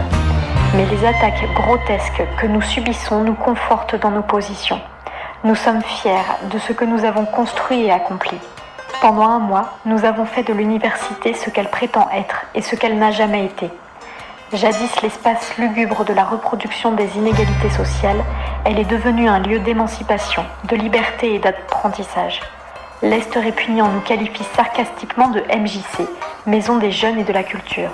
Mais 0.76 0.86
les 0.86 1.06
attaques 1.06 1.46
grotesques 1.54 2.24
que 2.38 2.48
nous 2.48 2.62
subissons 2.62 3.24
nous 3.24 3.36
confortent 3.36 3.96
dans 3.96 4.12
nos 4.12 4.24
positions. 4.24 4.82
Nous 5.44 5.56
sommes 5.56 5.82
fiers 5.84 6.26
de 6.52 6.58
ce 6.58 6.74
que 6.74 6.86
nous 6.86 7.06
avons 7.06 7.26
construit 7.26 7.84
et 7.84 7.92
accompli. 7.92 8.38
Pendant 9.02 9.30
un 9.30 9.40
mois, 9.40 9.78
nous 9.86 10.04
avons 10.06 10.26
fait 10.26 10.44
de 10.44 10.54
l'université 10.54 11.34
ce 11.34 11.50
qu'elle 11.50 11.70
prétend 11.70 12.10
être 12.14 12.46
et 12.56 12.62
ce 12.62 12.76
qu'elle 12.76 12.98
n'a 12.98 13.12
jamais 13.12 13.46
été. 13.46 13.70
Jadis 14.54 15.02
l'espace 15.02 15.58
lugubre 15.58 16.06
de 16.06 16.14
la 16.14 16.24
reproduction 16.24 16.92
des 16.92 17.10
inégalités 17.18 17.72
sociales, 17.72 18.24
elle 18.64 18.78
est 18.78 18.86
devenue 18.86 19.28
un 19.28 19.40
lieu 19.40 19.58
d'émancipation, 19.58 20.46
de 20.70 20.76
liberté 20.76 21.34
et 21.34 21.40
d'apprentissage. 21.40 22.42
L'Est 23.02 23.34
répugnant 23.34 23.88
nous 23.88 24.02
qualifie 24.02 24.44
sarcastiquement 24.56 25.30
de 25.30 25.40
MJC, 25.40 26.08
Maison 26.48 26.78
des 26.78 26.92
jeunes 26.92 27.18
et 27.18 27.24
de 27.24 27.34
la 27.34 27.42
culture. 27.42 27.90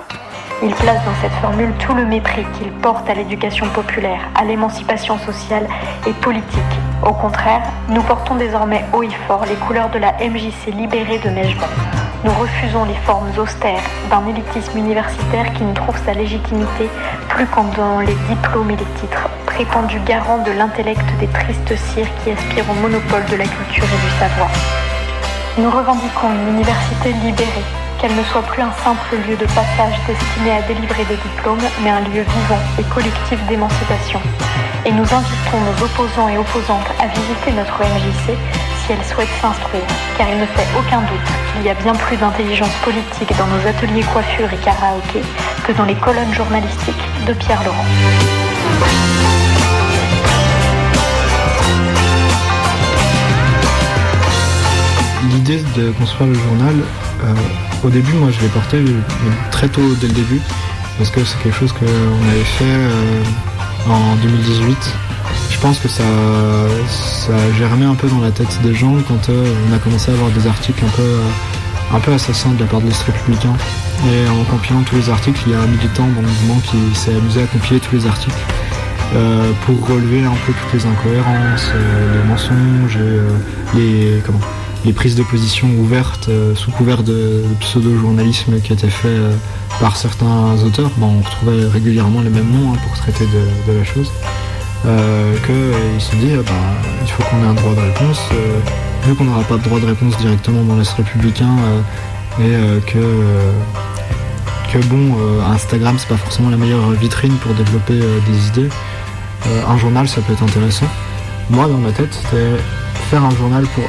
Il 0.62 0.74
place 0.74 1.02
dans 1.06 1.14
cette 1.22 1.32
formule 1.40 1.72
tout 1.78 1.94
le 1.94 2.04
mépris 2.04 2.44
qu'il 2.52 2.70
porte 2.70 3.08
à 3.08 3.14
l'éducation 3.14 3.66
populaire, 3.70 4.20
à 4.34 4.44
l'émancipation 4.44 5.16
sociale 5.16 5.66
et 6.06 6.12
politique. 6.12 6.60
Au 7.02 7.14
contraire, 7.14 7.62
nous 7.88 8.02
portons 8.02 8.34
désormais 8.34 8.84
haut 8.92 9.04
et 9.04 9.08
fort 9.26 9.46
les 9.46 9.54
couleurs 9.54 9.88
de 9.88 9.98
la 9.98 10.12
MJC 10.12 10.66
libérée 10.66 11.18
de 11.20 11.30
Mejban. 11.30 11.66
Nous 12.24 12.30
refusons 12.32 12.84
les 12.84 12.94
formes 13.06 13.30
austères 13.38 13.80
d'un 14.10 14.26
élitisme 14.28 14.76
universitaire 14.76 15.50
qui 15.54 15.64
ne 15.64 15.72
trouve 15.72 15.96
sa 16.04 16.12
légitimité 16.12 16.90
plus 17.30 17.46
qu'en 17.46 17.64
dans 17.74 18.00
les 18.00 18.16
diplômes 18.28 18.70
et 18.70 18.76
les 18.76 19.00
titres, 19.00 19.30
prétendus 19.46 20.00
garants 20.04 20.44
de 20.44 20.52
l'intellect 20.52 21.06
des 21.20 21.28
tristes 21.28 21.74
cires 21.74 22.14
qui 22.22 22.32
aspirent 22.32 22.70
au 22.70 22.74
monopole 22.82 23.24
de 23.30 23.36
la 23.36 23.44
culture 23.44 23.84
et 23.84 24.04
du 24.04 24.12
savoir. 24.18 24.50
Nous 25.56 25.70
revendiquons 25.70 26.28
une 26.34 26.56
université 26.56 27.12
libérée, 27.24 27.64
qu'elle 28.02 28.16
ne 28.16 28.24
soit 28.24 28.42
plus 28.42 28.60
un 28.60 28.72
simple 28.82 29.14
lieu 29.28 29.36
de 29.36 29.46
passage 29.54 29.94
destiné 30.08 30.50
à 30.50 30.62
délivrer 30.62 31.04
des 31.04 31.14
diplômes, 31.14 31.62
mais 31.84 31.90
un 31.90 32.00
lieu 32.00 32.22
vivant 32.22 32.58
et 32.76 32.82
collectif 32.92 33.38
d'émancipation. 33.46 34.20
Et 34.84 34.90
nous 34.90 35.04
invitons 35.04 35.60
nos 35.62 35.84
opposants 35.84 36.28
et 36.28 36.36
opposantes 36.36 36.90
à 36.98 37.06
visiter 37.06 37.52
notre 37.54 37.78
MJC 37.78 38.36
si 38.82 38.92
elles 38.92 39.04
souhaitent 39.04 39.38
s'instruire, 39.40 39.86
car 40.18 40.28
il 40.28 40.36
ne 40.36 40.46
fait 40.46 40.66
aucun 40.76 41.00
doute 41.02 41.30
qu'il 41.52 41.62
y 41.62 41.70
a 41.70 41.74
bien 41.74 41.94
plus 41.94 42.16
d'intelligence 42.16 42.74
politique 42.82 43.30
dans 43.38 43.46
nos 43.46 43.68
ateliers 43.68 44.02
coiffure 44.12 44.52
et 44.52 44.56
karaoké 44.56 45.22
que 45.62 45.70
dans 45.70 45.84
les 45.84 45.94
colonnes 45.94 46.34
journalistiques 46.34 47.06
de 47.24 47.34
Pierre 47.34 47.62
Laurent. 47.62 47.86
L'idée 55.30 55.62
de 55.76 55.92
construire 55.92 56.30
le 56.30 56.34
journal, 56.34 56.74
au 57.84 57.88
début, 57.88 58.12
moi 58.14 58.30
je 58.30 58.40
l'ai 58.40 58.48
porté 58.48 58.78
euh, 58.78 59.00
très 59.50 59.68
tôt 59.68 59.82
dès 60.00 60.08
le 60.08 60.14
début, 60.14 60.40
parce 60.98 61.10
que 61.10 61.24
c'est 61.24 61.38
quelque 61.42 61.58
chose 61.58 61.72
qu'on 61.72 61.86
avait 61.86 62.44
fait 62.44 62.64
euh, 62.64 63.22
en 63.88 64.16
2018. 64.16 64.76
Je 65.50 65.58
pense 65.60 65.78
que 65.78 65.88
ça, 65.88 66.02
a 66.02 67.52
germé 67.58 67.84
un 67.84 67.94
peu 67.94 68.08
dans 68.08 68.20
la 68.20 68.30
tête 68.30 68.60
des 68.62 68.74
gens 68.74 68.94
quand 69.06 69.28
euh, 69.28 69.54
on 69.70 69.74
a 69.74 69.78
commencé 69.78 70.10
à 70.10 70.14
avoir 70.14 70.30
des 70.30 70.46
articles 70.46 70.84
un 70.84 70.90
peu, 70.96 71.02
euh, 71.02 71.96
un 71.96 72.00
peu 72.00 72.12
assassins 72.12 72.50
de 72.50 72.60
la 72.60 72.66
part 72.66 72.80
de 72.80 72.86
l'Est 72.86 73.02
républicain. 73.02 73.54
Et 74.12 74.28
en 74.28 74.42
compilant 74.44 74.82
tous 74.82 74.96
les 74.96 75.10
articles, 75.10 75.40
il 75.46 75.52
y 75.52 75.54
a 75.54 75.60
un 75.60 75.66
militant 75.66 76.06
dans 76.08 76.22
le 76.22 76.26
mouvement 76.26 76.60
qui 76.64 76.78
s'est 76.98 77.14
amusé 77.14 77.42
à 77.42 77.46
compiler 77.46 77.78
tous 77.78 77.94
les 77.94 78.06
articles. 78.06 78.34
euh, 79.14 79.52
pour 79.66 79.88
relever 79.88 80.24
un 80.24 80.34
peu 80.46 80.52
toutes 80.52 80.72
les 80.72 80.86
incohérences, 80.86 81.70
euh, 81.74 82.22
les 82.22 82.28
mensonges, 82.28 82.98
euh, 82.98 83.28
les, 83.74 84.22
comment, 84.24 84.40
les 84.84 84.92
prises 84.92 85.14
de 85.14 85.22
position 85.22 85.68
ouvertes 85.78 86.28
euh, 86.28 86.54
sous 86.54 86.70
couvert 86.72 87.02
de, 87.02 87.42
pseudo-journalisme 87.60 88.60
qui 88.60 88.72
étaient 88.72 88.90
faits 88.90 89.10
euh, 89.10 89.34
par 89.80 89.96
certains 89.96 90.54
auteurs. 90.64 90.90
On 91.00 91.20
retrouvait 91.20 91.66
régulièrement 91.66 92.20
les 92.20 92.30
mêmes 92.30 92.50
noms 92.50 92.72
hein, 92.72 92.78
pour 92.86 92.96
traiter 92.98 93.24
de, 93.26 93.72
la 93.72 93.84
chose. 93.84 94.10
Euh, 94.84 95.34
qu'il 95.46 96.00
se 96.00 96.16
dit, 96.16 96.32
euh, 96.32 96.42
bah, 96.42 96.52
il 97.02 97.08
faut 97.10 97.22
qu'on 97.22 97.42
ait 97.44 97.46
un 97.46 97.54
droit 97.54 97.74
de 97.74 97.80
réponse. 97.80 98.20
euh, 98.32 98.58
vu 99.04 99.14
qu'on 99.14 99.24
n'aura 99.24 99.42
pas 99.42 99.56
de 99.56 99.62
droit 99.62 99.80
de 99.80 99.86
réponse 99.86 100.16
directement 100.18 100.62
dans 100.62 100.76
l'Est 100.76 100.92
républicain 100.92 101.50
euh, 101.58 101.80
et 102.40 102.54
euh, 102.54 102.80
que, 102.80 102.98
euh, 102.98 103.52
que 104.72 104.78
bon, 104.86 105.16
euh, 105.18 105.42
Instagram 105.46 105.96
c'est 105.98 106.08
pas 106.08 106.16
forcément 106.16 106.50
la 106.50 106.56
meilleure 106.56 106.90
vitrine 106.92 107.34
pour 107.36 107.52
développer 107.54 107.94
euh, 107.94 108.18
des 108.28 108.48
idées, 108.48 108.68
euh, 109.46 109.66
un 109.68 109.76
journal 109.76 110.08
ça 110.08 110.20
peut 110.20 110.32
être 110.32 110.42
intéressant. 110.42 110.86
Moi 111.50 111.66
dans 111.66 111.78
ma 111.78 111.90
tête 111.90 112.14
c'était 112.14 112.56
faire 113.10 113.24
un 113.24 113.34
journal 113.34 113.64
pour 113.74 113.84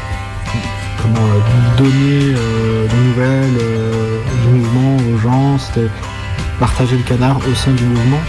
comment 1.03 1.27
euh, 1.27 1.77
donner 1.77 2.33
euh, 2.35 2.87
des 2.87 2.95
nouvelles 3.09 3.61
euh, 3.61 4.19
du 4.41 4.57
mouvement 4.57 4.97
aux 5.11 5.17
gens, 5.17 5.57
c'était 5.57 5.87
partager 6.59 6.95
le 6.95 7.03
canard 7.03 7.37
au 7.37 7.53
sein 7.53 7.71
du 7.71 7.83
mouvement. 7.83 8.21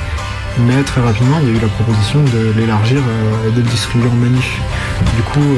Mais 0.67 0.83
très 0.83 1.01
rapidement, 1.01 1.37
il 1.43 1.49
y 1.49 1.53
a 1.53 1.59
eu 1.59 1.61
la 1.61 1.69
proposition 1.69 2.21
de 2.23 2.53
l'élargir 2.57 3.01
et 3.47 3.51
de 3.51 3.57
le 3.57 3.63
distribuer 3.69 4.09
en 4.09 4.15
manif. 4.15 4.61
Du 5.17 5.23
coup, 5.23 5.57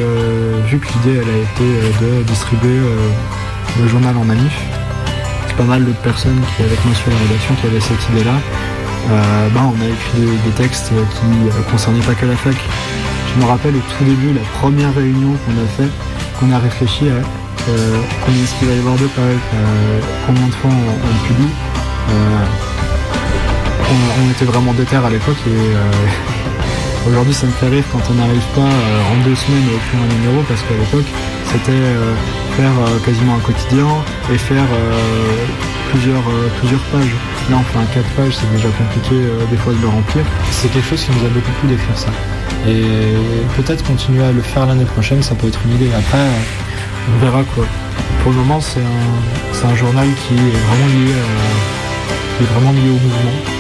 vu 0.67 0.79
que 0.79 0.87
l'idée 0.95 1.21
elle 1.21 1.29
a 1.29 1.37
été 1.37 1.67
de 2.01 2.23
distribuer 2.23 2.81
le 3.79 3.89
journal 3.89 4.17
en 4.17 4.25
manif, 4.25 4.57
c'est 5.47 5.57
pas 5.57 5.65
mal 5.65 5.85
d'autres 5.85 6.01
personnes 6.01 6.41
qui 6.57 6.63
avec 6.63 6.83
moi 6.87 6.95
sur 6.95 7.11
la 7.11 7.19
rédaction 7.29 7.55
qui 7.61 7.67
avaient 7.67 7.81
cette 7.81 8.09
idée-là. 8.15 8.41
Bah, 9.53 9.61
on 9.65 9.79
a 9.83 9.87
écrit 9.87 10.19
des, 10.19 10.51
des 10.51 10.57
textes 10.57 10.89
qui 10.89 11.71
concernaient 11.71 12.01
pas 12.01 12.15
que 12.15 12.25
la 12.25 12.37
fac. 12.37 12.57
Je 13.35 13.43
me 13.43 13.47
rappelle 13.47 13.77
au 13.77 13.85
tout 13.99 14.05
début, 14.05 14.33
la 14.33 14.41
première 14.59 14.95
réunion 14.95 15.37
qu'on 15.45 15.63
a 15.63 15.67
fait, 15.77 15.93
qu'on 16.39 16.53
a 16.53 16.59
réfléchi 16.59 17.09
à 17.09 17.13
euh, 17.69 18.01
combien 18.25 18.43
est-ce 18.43 18.55
qu'il 18.59 18.69
va 18.69 18.75
y 18.75 18.79
avoir 18.79 18.95
de 18.97 19.07
pages, 19.07 19.47
euh, 19.55 20.01
combien 20.27 20.47
de 20.47 20.53
fois 20.53 20.71
on, 20.71 20.89
on 21.11 21.27
publie. 21.27 21.51
Euh, 22.11 22.45
on, 23.91 24.23
on 24.27 24.31
était 24.31 24.45
vraiment 24.45 24.73
déter 24.75 24.97
à 24.97 25.11
l'époque 25.11 25.39
et 25.47 25.51
euh, 25.51 25.91
aujourd'hui 27.09 27.35
ça 27.35 27.47
me 27.47 27.53
fait 27.53 27.69
rire 27.69 27.85
quand 27.93 28.03
on 28.11 28.15
n'arrive 28.15 28.47
pas 28.55 28.61
euh, 28.63 29.13
en 29.13 29.25
deux 29.25 29.35
semaines 29.35 29.65
à 29.71 29.75
écrire 29.75 30.01
un 30.03 30.15
numéro 30.15 30.43
parce 30.49 30.63
qu'à 30.63 30.75
l'époque 30.79 31.07
c'était 31.53 31.73
euh, 31.73 32.15
faire 32.57 32.73
euh, 32.87 32.99
quasiment 33.05 33.37
un 33.37 33.41
quotidien 33.41 33.87
et 34.33 34.39
faire 34.39 34.65
euh, 34.65 35.47
plusieurs, 35.91 36.27
euh, 36.29 36.49
plusieurs 36.61 36.83
pages. 36.93 37.15
Là 37.51 37.59
on 37.61 37.63
fait 37.63 37.79
un 37.79 37.85
4 37.85 38.09
pages, 38.17 38.37
c'est 38.37 38.51
déjà 38.57 38.69
compliqué 38.71 39.15
euh, 39.15 39.47
des 39.51 39.57
fois 39.57 39.73
de 39.73 39.81
le 39.81 39.89
remplir. 39.89 40.25
C'est 40.51 40.69
quelque 40.73 40.89
chose 40.89 41.05
qui 41.05 41.11
nous 41.13 41.25
a 41.27 41.29
beaucoup 41.29 41.53
plu 41.61 41.69
d'écrire 41.69 41.97
ça. 41.97 42.09
Et 42.69 42.83
peut-être 43.57 43.85
continuer 43.85 44.25
à 44.25 44.33
le 44.33 44.43
faire 44.43 44.67
l'année 44.67 44.85
prochaine, 44.85 45.23
ça 45.23 45.35
peut 45.37 45.47
être 45.47 45.61
une 45.67 45.77
idée. 45.77 45.91
Après, 45.97 46.19
euh, 46.19 47.15
on 47.15 47.25
verra 47.25 47.45
quoi. 47.55 47.65
Pour 48.23 48.33
le 48.33 48.39
moment 48.39 48.61
c'est 48.61 48.81
un, 48.81 49.75
journal 49.77 50.07
qui 50.27 50.35
est 50.35 50.39
vraiment 50.39 50.87
lié, 50.87 51.13
à- 51.13 52.37
qui 52.37 52.45
est 52.45 52.47
vraiment 52.47 52.73
lié 52.73 52.89
au 52.89 52.93
mouvement. 52.93 53.57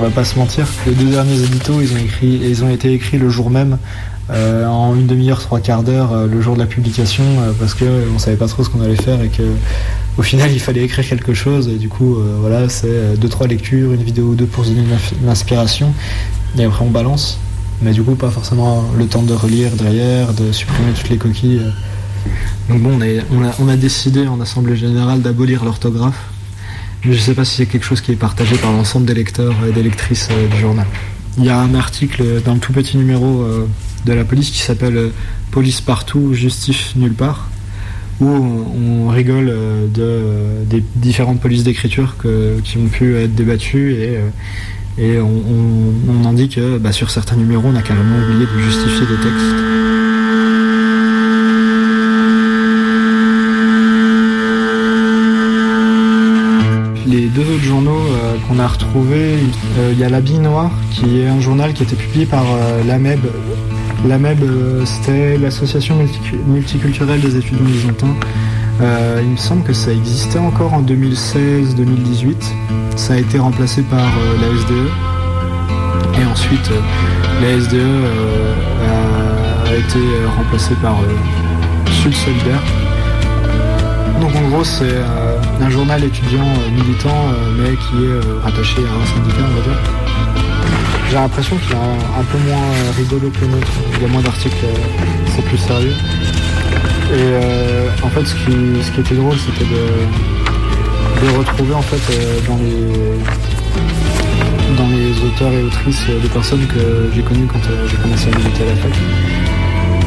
On 0.00 0.04
va 0.04 0.10
pas 0.10 0.24
se 0.24 0.38
mentir, 0.38 0.64
les 0.86 0.92
deux 0.92 1.10
derniers 1.10 1.42
éditos, 1.42 1.80
ils 1.80 2.62
ont, 2.62 2.68
été 2.70 2.92
écrits 2.92 3.18
le 3.18 3.28
jour 3.28 3.50
même, 3.50 3.78
euh, 4.30 4.64
en 4.66 4.94
une 4.94 5.06
demi-heure, 5.08 5.40
trois 5.40 5.58
quarts 5.58 5.82
d'heure, 5.82 6.12
euh, 6.12 6.26
le 6.28 6.40
jour 6.40 6.54
de 6.54 6.60
la 6.60 6.66
publication, 6.66 7.24
euh, 7.40 7.52
parce 7.58 7.74
que 7.74 7.84
euh, 7.84 8.04
on 8.14 8.18
savait 8.20 8.36
pas 8.36 8.46
trop 8.46 8.62
ce 8.62 8.68
qu'on 8.70 8.80
allait 8.80 8.94
faire 8.94 9.20
et 9.20 9.28
que 9.28 9.42
au 10.18 10.22
final 10.22 10.52
il 10.52 10.60
fallait 10.60 10.82
écrire 10.82 11.08
quelque 11.08 11.32
chose. 11.32 11.68
Et 11.68 11.76
du 11.76 11.88
coup, 11.88 12.16
euh, 12.16 12.36
voilà, 12.40 12.68
c'est 12.68 12.86
euh, 12.88 13.16
deux 13.16 13.28
trois 13.28 13.46
lectures, 13.46 13.92
une 13.92 14.02
vidéo 14.02 14.26
ou 14.26 14.34
deux 14.34 14.46
pour 14.46 14.64
se 14.64 14.70
donner 14.70 14.84
l'inspiration, 15.24 15.94
et 16.58 16.64
après 16.64 16.84
on 16.84 16.90
balance. 16.90 17.38
Mais 17.80 17.92
du 17.92 18.02
coup, 18.02 18.16
pas 18.16 18.30
forcément 18.30 18.84
le 18.96 19.06
temps 19.06 19.22
de 19.22 19.32
relire 19.32 19.70
derrière, 19.76 20.34
de 20.34 20.50
supprimer 20.50 20.92
toutes 20.92 21.08
les 21.08 21.16
coquilles. 21.16 21.60
euh. 21.62 21.70
Donc 22.68 22.82
bon, 22.82 22.98
on, 23.60 23.68
a, 23.68 23.76
décidé 23.76 24.26
en 24.26 24.40
assemblée 24.40 24.76
générale 24.76 25.22
d'abolir 25.22 25.64
l'orthographe. 25.64 26.18
Mais 27.04 27.14
je 27.14 27.20
sais 27.20 27.34
pas 27.34 27.44
si 27.44 27.54
c'est 27.54 27.66
quelque 27.66 27.84
chose 27.84 28.00
qui 28.00 28.10
est 28.10 28.16
partagé 28.16 28.56
par 28.56 28.72
l'ensemble 28.72 29.06
des 29.06 29.14
lecteurs 29.14 29.54
et 29.66 29.72
des 29.72 29.84
lectrices 29.84 30.28
du 30.50 30.60
journal. 30.60 30.84
Il 31.38 31.44
y 31.44 31.48
a 31.48 31.58
un 31.58 31.74
article 31.76 32.42
d'un 32.42 32.58
tout 32.58 32.72
petit 32.72 32.96
numéro 32.96 33.46
de 34.04 34.12
la 34.12 34.24
police 34.24 34.50
qui 34.50 34.58
s'appelle 34.58 35.12
Police 35.52 35.80
partout, 35.80 36.34
justice 36.34 36.96
nulle 36.96 37.14
part, 37.14 37.48
où 38.20 38.26
on, 38.26 39.08
rigole 39.08 39.48
euh, 39.48 39.86
euh, 39.98 40.64
des 40.64 40.82
différentes 40.96 41.40
polices 41.40 41.64
d'écriture 41.64 42.16
qui 42.64 42.78
ont 42.78 42.86
pu 42.86 43.16
être 43.16 43.34
débattues 43.34 43.94
et, 43.94 44.18
euh, 44.98 45.22
on, 45.22 46.24
en 46.24 46.32
dit 46.32 46.48
que 46.48 46.78
bah, 46.78 46.92
sur 46.92 47.10
certains 47.10 47.36
numéros 47.36 47.68
on 47.72 47.76
a 47.76 47.82
carrément 47.82 48.16
oublié 48.24 48.46
de 48.46 48.58
justifier 48.60 49.06
des 49.06 49.22
textes. 49.22 49.54
Les 57.06 57.26
deux 57.28 57.54
autres 57.54 57.64
journaux 57.64 58.02
qu'on 58.46 58.58
a 58.58 58.66
retrouvés, 58.66 59.36
il 59.92 59.98
y 59.98 60.04
a 60.04 60.10
La 60.10 60.20
Bille 60.20 60.40
Noire, 60.40 60.70
qui 60.90 61.20
est 61.20 61.28
un 61.28 61.40
journal 61.40 61.72
qui 61.72 61.82
a 61.82 61.86
été 61.86 61.96
publié 61.96 62.26
par 62.26 62.44
l'AMEB 62.86 63.20
La 64.06 64.16
MEB, 64.16 64.42
euh, 64.42 64.84
c'était 64.86 65.36
l'association 65.38 65.96
multicu- 66.00 66.38
multiculturelle 66.46 67.20
des 67.20 67.36
étudiants 67.36 67.64
byzantins. 67.64 68.14
Euh, 68.80 69.20
il 69.22 69.30
me 69.30 69.36
semble 69.36 69.64
que 69.64 69.72
ça 69.72 69.90
existait 69.92 70.38
encore 70.38 70.72
en 70.72 70.82
2016-2018. 70.82 72.36
Ça 72.96 73.14
a 73.14 73.16
été 73.16 73.38
remplacé 73.38 73.82
par 73.82 73.98
euh, 73.98 74.36
la 74.40 74.56
SDE. 74.56 76.20
Et 76.20 76.24
ensuite, 76.26 76.70
la 77.42 77.60
SDE 77.60 77.76
a, 79.66 79.74
été 79.74 79.98
remplacée 80.36 80.74
par 80.82 80.96
Sud 82.02 82.14
Solidaire. 82.14 82.62
Donc 84.20 84.34
en 84.34 84.48
gros, 84.48 84.64
c'est 84.64 84.96
un 85.60 85.70
journal 85.70 86.02
étudiant 86.02 86.48
militant, 86.74 87.26
mais 87.56 87.76
qui 87.76 88.04
est 88.06 88.42
rattaché 88.42 88.78
à 88.78 89.02
un 89.02 89.06
syndicat, 89.06 89.44
on 89.44 89.54
va 89.54 89.62
dire. 89.62 90.57
J'ai 91.08 91.14
l'impression 91.14 91.56
qu'il 91.56 91.72
est 91.72 91.74
un, 91.74 92.24
peu 92.24 92.36
moins 92.46 92.58
euh, 92.58 92.92
rigolo 92.98 93.30
que 93.30 93.40
le 93.40 93.46
nôtre. 93.52 93.72
Il 93.96 94.02
y 94.02 94.04
a 94.04 94.08
moins 94.08 94.20
d'articles, 94.20 94.62
euh, 94.62 94.76
c'est 95.34 95.42
plus 95.42 95.56
sérieux. 95.56 95.94
Et 97.10 97.32
euh, 97.32 97.88
en 98.02 98.08
fait, 98.08 98.26
ce 98.26 98.34
qui, 98.34 98.84
ce 98.84 98.90
qui 98.92 99.00
était 99.00 99.14
drôle, 99.14 99.36
c'était 99.38 99.64
de, 99.64 99.78
retrouver 101.38 101.74
en 101.74 101.82
fait 101.82 102.00
dans 102.46 102.56
les 102.56 103.18
dans 104.76 104.88
les 104.88 105.10
auteurs 105.24 105.52
et 105.52 105.62
autrices 105.62 106.06
des 106.06 106.28
personnes 106.28 106.64
que 106.66 107.10
j'ai 107.14 107.22
connues 107.22 107.46
quand 107.46 107.58
j'ai 107.88 107.96
commencé 107.96 108.28
à 108.32 108.36
militer 108.38 108.62
à 108.62 108.66
la 108.66 108.76
fac. 108.76 108.92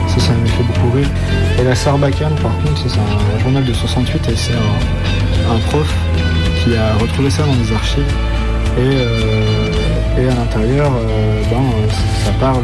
Ça, 0.08 0.20
ça 0.20 0.32
m'a 0.34 0.48
fait 0.48 0.64
beaucoup 0.64 0.96
rire. 0.96 1.10
Et 1.60 1.64
la 1.64 1.76
Sarbacane, 1.76 2.36
par 2.36 2.56
contre, 2.60 2.88
c'est 2.88 3.00
un 3.00 3.40
journal 3.40 3.66
de 3.66 3.74
68 3.74 4.30
et 4.30 4.36
c'est 4.36 4.54
un, 4.54 5.58
prof 5.70 5.94
qui 6.64 6.76
a 6.76 6.94
retrouvé 6.94 7.30
ça 7.30 7.44
dans 7.44 7.56
les 7.56 7.74
archives. 7.74 8.14
Et, 8.78 9.61
et 10.18 10.28
à 10.28 10.36
l'intérieur, 10.36 10.92
euh, 10.94 11.42
ben, 11.50 11.58
euh, 11.58 11.90
ça 12.26 12.32
parle 12.40 12.64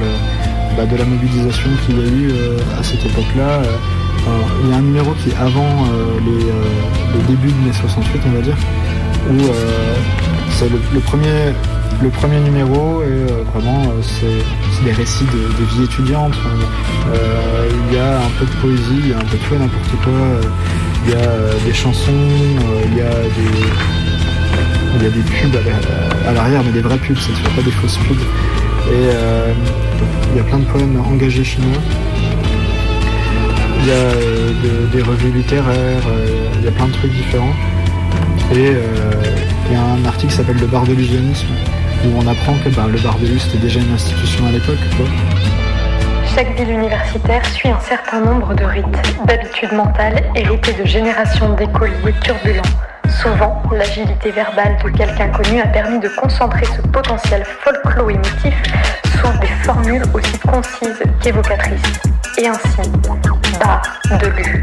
bah, 0.76 0.86
de 0.86 0.96
la 0.96 1.06
mobilisation 1.06 1.70
qu'il 1.86 1.98
y 2.00 2.02
a 2.02 2.08
eu 2.08 2.32
euh, 2.32 2.58
à 2.80 2.84
cette 2.84 3.06
époque-là. 3.06 3.62
Euh, 3.62 3.78
il 4.64 4.70
y 4.70 4.74
a 4.74 4.78
un 4.78 4.82
numéro 4.82 5.14
qui 5.14 5.30
est 5.30 5.36
avant 5.38 5.62
euh, 5.62 6.20
euh, 6.28 6.64
les 7.16 7.24
débuts 7.24 7.52
de 7.52 7.66
mai 7.68 7.74
68, 7.74 8.22
on 8.28 8.32
va 8.32 8.42
dire, 8.42 8.58
où 9.32 9.40
euh, 9.42 9.96
c'est 10.52 10.70
le, 10.70 10.80
le 10.94 11.00
premier, 11.00 11.54
le 12.02 12.10
premier 12.10 12.40
numéro 12.42 13.02
et 13.04 13.06
euh, 13.06 13.44
vraiment 13.54 13.84
euh, 13.84 14.02
c'est 14.02 14.84
des 14.86 14.92
récits 14.92 15.26
de, 15.26 15.64
vie 15.76 15.84
étudiante. 15.86 16.36
Euh, 17.14 17.70
il 17.90 17.96
y 17.96 18.00
a 18.00 18.18
un 18.18 18.30
peu 18.38 18.46
de 18.46 18.52
poésie, 18.62 19.00
il 19.04 19.10
y 19.10 19.14
a 19.14 19.18
un 19.18 19.22
peu 19.22 19.38
de 19.38 19.44
tout 19.44 19.56
et 19.56 19.60
n'importe 19.60 19.96
quoi. 20.04 20.14
euh, 20.14 20.42
Il 21.06 21.12
y 21.12 21.16
a 21.16 21.20
euh, 21.20 21.54
des 21.66 21.74
chansons, 21.74 22.12
euh, 22.12 22.84
il 22.92 22.98
y 22.98 23.02
a 23.02 23.10
des 23.10 24.17
il 24.98 25.04
y 25.04 25.08
a 25.08 25.10
des 25.10 25.22
pubs 25.22 25.56
à 25.56 25.62
la- 26.26 26.30
à 26.30 26.34
l'arrière, 26.34 26.62
mais 26.66 26.72
des 26.72 26.82
vraies 26.82 26.98
pubs, 26.98 27.18
cette 27.18 27.36
fois 27.38 27.52
pas 27.58 27.62
des 27.62 27.72
fausses 27.72 27.98
pubs. 27.98 28.18
Et 28.18 28.92
euh, 29.14 29.54
il 30.32 30.38
y 30.38 30.40
a 30.40 30.44
plein 30.44 30.60
de 30.60 30.66
poèmes 30.66 31.00
engagés 31.12 31.44
chinois. 31.44 31.82
Il 33.82 33.88
y 33.88 33.92
a 33.92 33.94
euh, 33.94 34.52
de- 34.64 34.98
des 34.98 35.04
revues 35.04 35.32
littéraires, 35.32 36.04
euh, 36.10 36.50
il 36.60 36.66
y 36.66 36.68
a 36.68 36.72
plein 36.72 36.88
de 36.88 36.94
trucs 36.94 37.12
différents. 37.12 37.54
Et 38.54 38.72
il 39.70 39.74
y 39.74 39.76
a 39.76 39.82
un 39.82 40.06
article 40.06 40.32
qui 40.32 40.38
s'appelle 40.38 40.58
Le 40.58 40.68
bar 40.68 40.84
de 40.84 40.94
l'usionisme, 40.94 41.48
où 42.06 42.10
on 42.18 42.26
apprend 42.28 42.54
que 42.64 42.70
ben, 42.70 42.88
le 42.88 42.98
bar 43.00 43.18
de 43.20 43.28
l'U 43.28 43.40
c'était 43.40 43.58
déjà 43.58 43.80
une 43.82 43.94
institution 43.94 44.46
à 44.48 44.52
l'époque. 44.52 44.78
Chaque 46.34 46.56
ville 46.58 46.70
universitaire 46.70 47.46
suit 47.48 47.70
un 47.70 47.80
certain 47.82 48.22
nombre 48.22 48.54
de 48.56 48.64
rites, 48.64 48.86
d'habitudes 49.26 49.74
mentales 49.74 50.24
héritées 50.36 50.74
de 50.82 50.86
générations 50.88 51.54
d'écoliers 51.56 52.14
turbulents. 52.24 52.62
Souvent, 53.22 53.64
l'agilité 53.72 54.30
verbale 54.30 54.78
de 54.84 54.90
quelqu'un 54.90 55.30
connu 55.30 55.60
a 55.60 55.68
permis 55.68 56.00
de 56.00 56.08
concentrer 56.10 56.66
ce 56.66 56.82
potentiel 56.88 57.44
folklo-émotif 57.64 58.54
sous 59.06 59.40
des 59.40 59.48
formules 59.64 60.04
aussi 60.14 60.38
concises 60.40 61.02
qu'évocatrices. 61.22 61.82
Et 62.38 62.48
ainsi, 62.48 62.92
bar 63.60 63.82
de 64.20 64.28
l'U. 64.28 64.62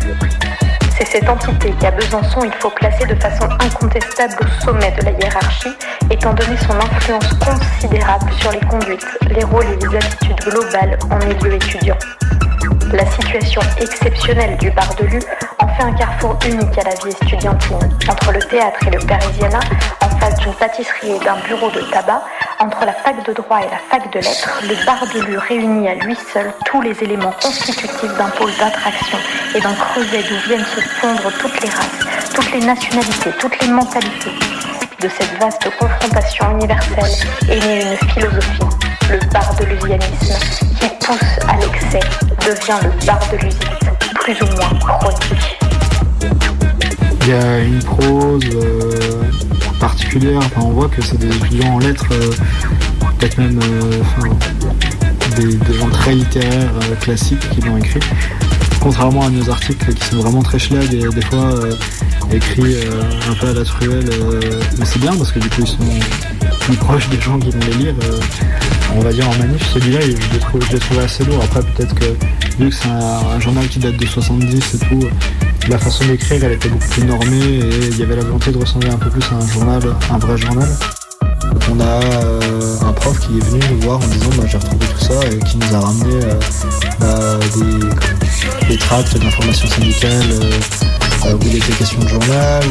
C'est 0.96 1.07
cette 1.07 1.28
entité 1.28 1.72
qu'à 1.80 1.90
Besançon 1.90 2.44
il 2.44 2.52
faut 2.61 2.70
placer 2.70 3.05
de 3.07 3.16
façon 3.16 3.48
incontestable 3.59 4.34
au 4.40 4.64
sommet 4.64 4.92
de 4.92 5.05
la 5.05 5.11
hiérarchie, 5.11 5.74
étant 6.09 6.32
donné 6.32 6.57
son 6.59 6.76
influence 6.76 7.34
considérable 7.34 8.30
sur 8.40 8.52
les 8.52 8.61
conduites, 8.61 9.07
les 9.28 9.42
rôles 9.42 9.66
et 9.66 9.84
les 9.84 9.96
attitudes 9.96 10.40
globales 10.44 10.96
en 11.11 11.18
milieu 11.26 11.55
étudiant. 11.55 11.98
La 12.93 13.07
situation 13.07 13.61
exceptionnelle 13.80 14.57
du 14.59 14.70
bar 14.70 14.95
de 14.97 15.07
Lu 15.07 15.20
en 15.59 15.68
fait 15.68 15.82
un 15.82 15.93
carrefour 15.93 16.39
unique 16.47 16.78
à 16.78 16.85
la 16.85 16.95
vie 16.95 17.09
estudiantine, 17.09 17.78
entre 18.09 18.32
le 18.32 18.41
théâtre 18.41 18.78
et 18.87 18.91
le 18.91 18.99
Parisiana, 19.01 19.61
en 20.01 20.09
face 20.18 20.39
d'une 20.41 20.53
pâtisserie 20.55 21.12
et 21.12 21.24
d'un 21.24 21.37
bureau 21.47 21.70
de 21.70 21.80
tabac, 21.91 22.22
entre 22.61 22.85
la 22.85 22.93
fac 22.93 23.24
de 23.26 23.32
droit 23.32 23.61
et 23.61 23.70
la 23.70 23.78
fac 23.91 24.12
de 24.12 24.18
lettres, 24.18 24.62
le 24.62 24.87
bar 24.87 25.05
de 25.12 25.20
Lu 25.26 25.39
réunit 25.39 25.89
à 25.89 25.95
lui 25.95 26.16
seul 26.32 26.53
tous 26.66 26.82
les 26.82 27.03
éléments 27.03 27.35
constitutifs 27.43 28.16
d'un 28.16 28.30
pôle 28.30 28.53
d'attraction 28.59 29.18
et 29.55 29.61
d'un 29.61 29.74
creuset 29.74 30.22
d'où 30.28 30.37
viennent 30.47 30.64
se 30.64 30.80
fondre 30.80 31.32
toutes 31.41 31.61
les 31.62 31.70
races, 31.70 32.32
toutes 32.35 32.53
les 32.53 32.61
nationalités, 32.61 33.30
toutes 33.41 33.61
les 33.61 33.68
mentalités. 33.68 34.32
De 35.01 35.09
cette 35.09 35.39
vaste 35.41 35.68
confrontation 35.78 36.51
universelle 36.53 37.28
est 37.51 37.66
née 37.66 37.82
une 37.82 38.09
philosophie, 38.11 38.62
le 39.11 39.18
bar 39.32 39.55
de 39.57 39.64
l'usianisme, 39.64 40.35
qui 40.80 40.87
pousse 41.05 41.18
à 41.46 41.57
l'excès, 41.59 42.00
devient 42.40 42.78
le 42.82 43.07
bar 43.07 43.20
de 43.30 43.36
plus 44.20 44.40
ou 44.40 44.46
moins 44.57 44.98
chronique. 44.98 45.59
Il 47.22 47.28
y 47.28 47.32
a 47.32 47.59
une 47.59 47.82
prose 47.82 48.42
euh, 48.55 49.22
particulière, 49.80 50.38
enfin, 50.38 50.62
on 50.62 50.70
voit 50.70 50.88
que 50.88 51.02
c'est 51.02 51.18
des 51.18 51.28
étudiants 51.28 51.74
en 51.74 51.78
lettres, 51.78 52.07
euh, 52.12 52.30
peut-être 53.18 53.38
même 53.38 53.61
euh, 53.62 54.02
des, 55.36 55.78
gens 55.78 55.88
très 55.88 56.14
littéraires 56.14 56.70
classiques 57.00 57.50
qui 57.50 57.61
l'ont 57.61 57.76
écrit. 57.76 58.00
Contrairement 58.80 59.26
à 59.26 59.30
nos 59.30 59.50
articles 59.50 59.92
qui 59.92 60.05
sont 60.09 60.22
vraiment 60.22 60.42
très 60.42 60.59
schlag 60.59 60.92
et 60.92 61.09
des 61.09 61.22
fois 61.22 61.50
écrits 62.32 62.76
un 63.30 63.34
peu 63.34 63.48
à 63.48 63.52
la 63.55 63.64
truelle, 63.64 64.05
mais 64.78 64.84
c'est 64.84 65.00
bien 65.00 65.16
parce 65.16 65.32
que 65.32 65.38
du 65.38 65.48
coup 65.48 65.62
ils 65.62 65.66
sont 65.66 66.59
plus 66.61 66.76
proches 66.76 67.09
des 67.09 67.20
gens 67.20 67.38
qui 67.38 67.50
vont 67.50 67.61
les 67.61 67.84
lire. 67.84 67.94
On 68.97 69.01
va 69.01 69.12
dire 69.12 69.28
en 69.28 69.36
manif, 69.36 69.62
celui-là, 69.72 70.01
je 70.01 70.32
l'ai 70.32 70.38
trouvé, 70.38 70.64
assez 71.03 71.24
lourd. 71.24 71.42
Après, 71.42 71.61
peut-être 71.61 71.95
que 71.95 72.07
vu 72.59 72.70
que 72.70 72.74
c'est 72.74 72.88
un, 72.88 73.40
journal 73.40 73.66
qui 73.68 73.78
date 73.78 73.97
de 73.97 74.07
70 74.07 74.74
et 74.74 74.78
tout, 74.78 75.09
la 75.68 75.78
façon 75.78 76.05
d'écrire, 76.07 76.45
elle 76.45 76.53
était 76.53 76.68
beaucoup 76.68 76.88
plus 76.88 77.05
normée 77.05 77.36
et 77.36 77.88
il 77.90 77.99
y 77.99 78.03
avait 78.03 78.16
la 78.16 78.22
volonté 78.22 78.53
de 78.53 78.59
ressembler 78.59 78.90
un 78.90 78.99
peu 78.99 79.11
plus 79.11 79.24
à 79.32 79.34
un 79.34 79.47
journal, 79.47 79.82
un 80.11 80.18
vrai 80.18 80.36
journal. 80.36 80.68
Donc 81.42 81.62
on 81.72 81.80
a 81.80 81.84
euh, 81.84 82.76
un 82.82 82.92
prof 82.92 83.18
qui 83.20 83.38
est 83.38 83.45
venu 83.45 83.61
nous 83.70 83.80
voir 83.80 83.99
en 83.99 84.07
disant 84.07 84.30
bah, 84.36 84.45
j'ai 84.47 84.59
retrouvé 84.59 84.86
tout 84.86 85.05
ça 85.05 85.14
et 85.30 85.38
qui 85.40 85.59
nous 85.59 85.74
a 85.74 85.80
ramené 85.80 86.14
euh, 86.24 86.38
bah, 87.01 87.38
des, 88.68 88.76
tracts 88.78 89.16
d'informations 89.18 89.68
syndicales 89.68 90.30
euh, 90.30 90.51
euh, 91.26 91.34
où 91.34 91.38
de 91.38 92.09
journal, 92.09 92.62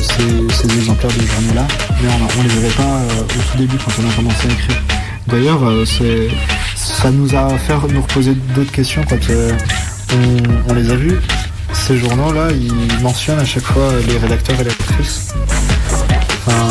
ces, 0.00 0.54
ces 0.54 0.76
exemplaires 0.76 1.10
de 1.10 1.26
journaux-là, 1.26 1.66
mais 2.02 2.08
on, 2.08 2.40
on 2.40 2.42
les 2.42 2.56
avait 2.58 2.74
pas 2.74 3.00
au 3.20 3.50
tout 3.50 3.58
début 3.58 3.76
quand 3.76 3.92
on 4.02 4.10
a 4.10 4.14
commencé 4.14 4.48
à 4.48 4.52
écrire. 4.52 5.01
D'ailleurs, 5.28 5.64
euh, 5.64 5.84
ça 6.74 7.10
nous 7.10 7.34
a 7.34 7.48
fait 7.58 7.74
nous 7.88 8.02
reposer 8.02 8.34
d'autres 8.54 8.72
questions 8.72 9.02
quand 9.08 9.30
euh, 9.30 9.52
on, 10.68 10.74
les 10.74 10.90
a 10.90 10.96
vus. 10.96 11.18
Ces 11.72 11.96
journaux-là, 11.96 12.48
ils 12.50 13.02
mentionnent 13.02 13.38
à 13.38 13.44
chaque 13.44 13.64
fois 13.64 13.90
les 14.06 14.18
rédacteurs 14.18 14.56
et 14.60 14.64
les 14.64 14.70
lectrices. 14.70 15.34
Enfin, 16.46 16.68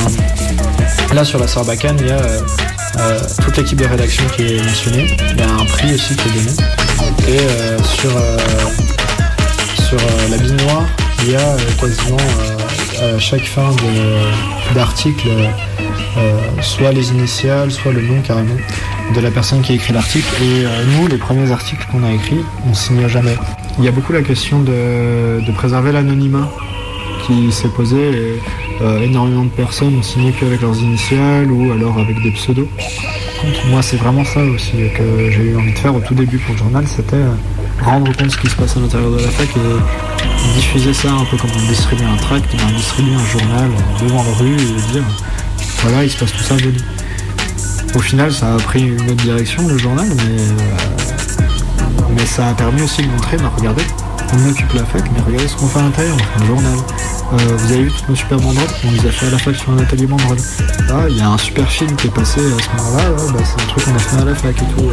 là, 1.13 1.23
sur 1.23 1.39
la 1.39 1.47
Sarbacane, 1.47 1.97
il 2.01 2.07
y 2.07 2.11
a 2.11 2.21
euh, 2.99 3.19
toute 3.43 3.57
l'équipe 3.57 3.79
de 3.79 3.85
rédaction 3.85 4.23
qui 4.35 4.43
est 4.43 4.63
mentionnée. 4.63 5.17
Il 5.31 5.39
y 5.39 5.43
a 5.43 5.49
un 5.49 5.65
prix 5.65 5.93
aussi 5.93 6.15
qui 6.15 6.27
est 6.27 6.31
donné. 6.31 6.51
Et 7.27 7.83
sur, 7.83 8.11
la 10.29 10.37
bille 10.37 10.53
noire, 10.65 10.85
il 11.23 11.31
y 11.31 11.35
a 11.35 11.57
quasiment 11.79 12.17
à 13.01 13.19
chaque 13.19 13.43
fin 13.43 13.69
d'article 14.73 15.29
soit 16.61 16.91
les 16.91 17.11
initiales, 17.11 17.71
soit 17.71 17.91
le 17.91 18.01
nom 18.01 18.21
carrément 18.21 18.55
de 19.13 19.19
la 19.19 19.31
personne 19.31 19.61
qui 19.61 19.73
a 19.73 19.75
écrit 19.75 19.93
l'article. 19.93 20.27
Et 20.41 20.65
euh, 20.65 20.83
nous, 20.93 21.07
les 21.07 21.17
premiers 21.17 21.51
articles 21.51 21.85
qu'on 21.91 22.03
a 22.03 22.11
écrits, 22.11 22.43
on 22.69 22.73
signe 22.73 23.07
jamais. 23.07 23.35
Il 23.77 23.85
y 23.85 23.87
a 23.87 23.91
beaucoup 23.91 24.13
la 24.13 24.21
question 24.21 24.61
de, 24.61 25.51
préserver 25.55 25.91
l'anonymat 25.91 26.49
qui 27.25 27.51
s'est 27.51 27.69
posée. 27.69 28.11
Et, 28.11 28.39
euh, 28.81 28.99
énormément 29.01 29.43
de 29.43 29.49
personnes 29.49 29.95
ont 29.99 30.01
signé 30.01 30.31
qu'avec 30.31 30.61
leurs 30.61 30.77
initiales 30.77 31.51
ou 31.51 31.71
alors 31.71 31.99
avec 31.99 32.19
des 32.23 32.31
pseudos. 32.31 32.67
Moi, 33.69 33.81
c'est 33.83 33.97
vraiment 33.97 34.25
ça 34.25 34.41
aussi 34.41 34.71
que 34.95 35.29
j'ai 35.29 35.43
eu 35.43 35.55
envie 35.55 35.73
de 35.73 35.77
faire 35.77 35.93
au 35.93 35.99
tout 35.99 36.15
début 36.15 36.39
pour 36.39 36.53
le 36.53 36.59
journal, 36.59 36.87
c'était 36.87 37.15
euh, 37.15 37.33
rendre 37.83 38.11
compte 38.15 38.25
de 38.25 38.31
ce 38.31 38.37
qui 38.37 38.49
se 38.49 38.55
passe 38.55 38.77
à 38.77 38.79
l'intérieur 38.79 39.11
de 39.11 39.17
la 39.17 39.29
fac 39.29 39.49
et 39.55 40.53
diffuser 40.55 40.93
ça 40.93 41.11
un 41.11 41.25
peu 41.25 41.37
comme 41.37 41.51
on 41.55 41.67
distribue 41.67 42.03
un 42.03 42.17
tract, 42.17 42.45
ben, 42.55 42.75
distribuer 42.75 43.13
un 43.13 43.25
journal 43.25 43.69
euh, 43.69 44.03
devant 44.03 44.23
la 44.23 44.33
rue 44.39 44.55
et 44.55 44.91
dire 44.93 45.03
voilà, 45.81 46.03
il 46.03 46.11
se 46.11 46.17
passe 46.17 46.31
tout 46.31 46.43
ça, 46.43 46.55
venez. 46.55 46.77
Au 47.95 47.99
final, 47.99 48.31
ça 48.31 48.53
a 48.53 48.57
pris 48.57 48.81
une 48.81 49.01
autre 49.01 49.23
direction, 49.23 49.67
le 49.67 49.77
journal, 49.77 50.07
mais, 50.07 50.39
euh, 50.39 50.57
mais 52.15 52.25
ça 52.25 52.49
a 52.49 52.53
permis 52.53 52.81
aussi 52.83 53.01
de 53.01 53.07
montrer, 53.07 53.37
bah, 53.37 53.51
regardez, 53.57 53.83
on 54.33 54.49
occupe 54.49 54.73
la 54.73 54.85
fac, 54.85 55.03
mais 55.13 55.21
regardez 55.25 55.47
ce 55.47 55.55
qu'on 55.55 55.67
fait 55.67 55.79
à 55.79 55.83
l'intérieur, 55.83 56.15
on 56.15 56.39
fait 56.39 56.43
un 56.43 56.47
journal. 56.47 56.77
Euh, 57.33 57.37
vous 57.57 57.71
avez 57.73 57.83
vu 57.83 57.91
toutes 57.91 58.09
nos 58.09 58.15
super 58.15 58.37
banderoles 58.39 58.67
On 58.85 58.91
les 58.91 59.07
a 59.07 59.11
fait 59.11 59.27
à 59.27 59.29
la 59.31 59.37
fac 59.37 59.55
sur 59.55 59.71
un 59.71 59.77
atelier 59.79 60.05
banderole. 60.05 60.37
Ah, 60.89 61.05
il 61.09 61.17
y 61.17 61.21
a 61.21 61.29
un 61.29 61.37
super 61.37 61.69
film 61.69 61.95
qui 61.95 62.07
est 62.07 62.11
passé 62.11 62.39
à 62.39 62.63
ce 62.63 62.83
moment-là, 62.83 63.09
bah, 63.33 63.39
c'est 63.43 63.63
un 63.63 63.67
truc 63.67 63.85
qu'on 63.85 63.95
a 63.95 63.99
fait 63.99 64.21
à 64.21 64.25
la 64.25 64.35
fac 64.35 64.55
et 64.55 64.65
tout. 64.75 64.89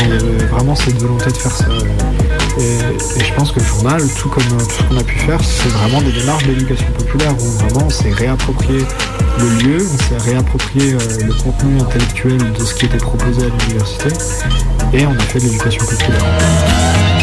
il 0.00 0.08
y 0.08 0.12
avait 0.12 0.46
vraiment 0.46 0.74
cette 0.74 1.00
volonté 1.00 1.30
de 1.30 1.36
faire 1.36 1.52
ça. 1.52 1.66
Et, 2.58 3.20
et 3.20 3.24
je 3.24 3.34
pense 3.34 3.52
que 3.52 3.60
le 3.60 3.66
journal, 3.66 4.02
tout 4.18 4.28
comme 4.28 4.42
euh, 4.42 4.64
tout 4.64 4.82
ce 4.82 4.82
qu'on 4.82 4.98
a 4.98 5.04
pu 5.04 5.18
faire, 5.20 5.40
c'est 5.42 5.70
vraiment 5.70 6.02
des 6.02 6.12
démarches 6.12 6.44
d'éducation 6.44 6.86
populaire 6.98 7.34
où 7.40 7.46
vraiment 7.64 7.86
on 7.86 7.90
s'est 7.90 8.12
réapproprié 8.12 8.84
le 9.42 9.62
lieu, 9.62 9.86
on 9.92 9.98
s'est 9.98 10.30
réapproprié 10.30 10.94
euh, 10.94 10.98
le 11.26 11.34
contenu 11.42 11.80
intellectuel 11.80 12.52
de 12.52 12.64
ce 12.64 12.74
qui 12.74 12.86
était 12.86 12.98
proposé 12.98 13.46
à 13.46 13.48
l'université 13.48 14.08
et 14.92 15.06
on 15.06 15.12
a 15.12 15.20
fait 15.20 15.38
de 15.40 15.44
l'éducation 15.44 15.84
populaire. 15.84 17.21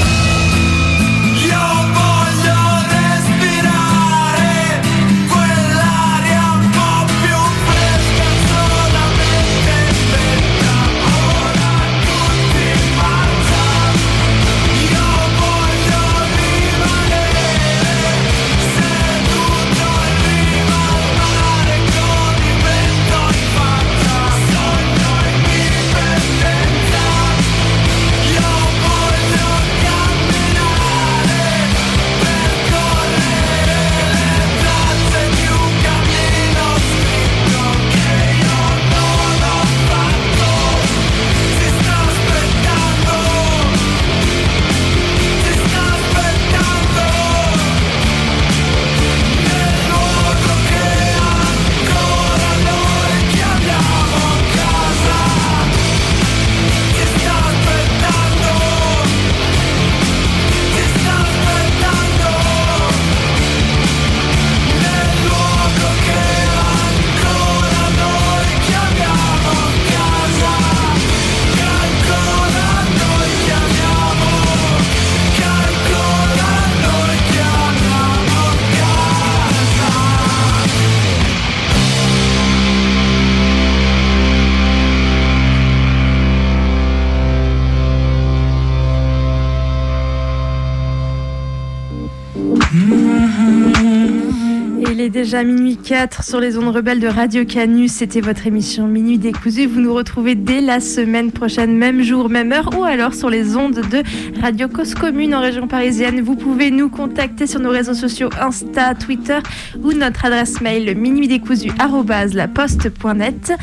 Déjà 95.29 95.43
minuit 95.43 95.77
4 95.77 96.23
sur 96.23 96.39
les 96.39 96.57
ondes 96.57 96.75
rebelles 96.75 96.99
de 96.99 97.05
Radio 97.05 97.45
Canus. 97.45 97.91
C'était 97.91 98.19
votre 98.19 98.47
émission 98.47 98.87
Minuit 98.87 99.19
décousu. 99.19 99.67
Vous 99.67 99.79
nous 99.79 99.93
retrouvez 99.93 100.33
dès 100.33 100.59
la 100.59 100.79
semaine 100.79 101.31
prochaine, 101.31 101.77
même 101.77 102.01
jour, 102.01 102.29
même 102.29 102.51
heure, 102.51 102.71
ou 102.75 102.83
alors 102.83 103.13
sur 103.13 103.29
les 103.29 103.55
ondes 103.55 103.79
de 103.91 104.01
Radio 104.41 104.67
Cause 104.67 104.95
Commune 104.95 105.35
en 105.35 105.41
région 105.41 105.67
parisienne. 105.67 106.21
Vous 106.21 106.35
pouvez 106.35 106.71
nous 106.71 106.89
contacter 106.89 107.45
sur 107.45 107.59
nos 107.59 107.69
réseaux 107.69 107.93
sociaux 107.93 108.29
Insta, 108.41 108.95
Twitter 108.95 109.37
ou 109.83 109.93
notre 109.93 110.25
adresse 110.25 110.61
mail 110.61 110.97
minuitdécousu@laposte.net. 110.97 113.53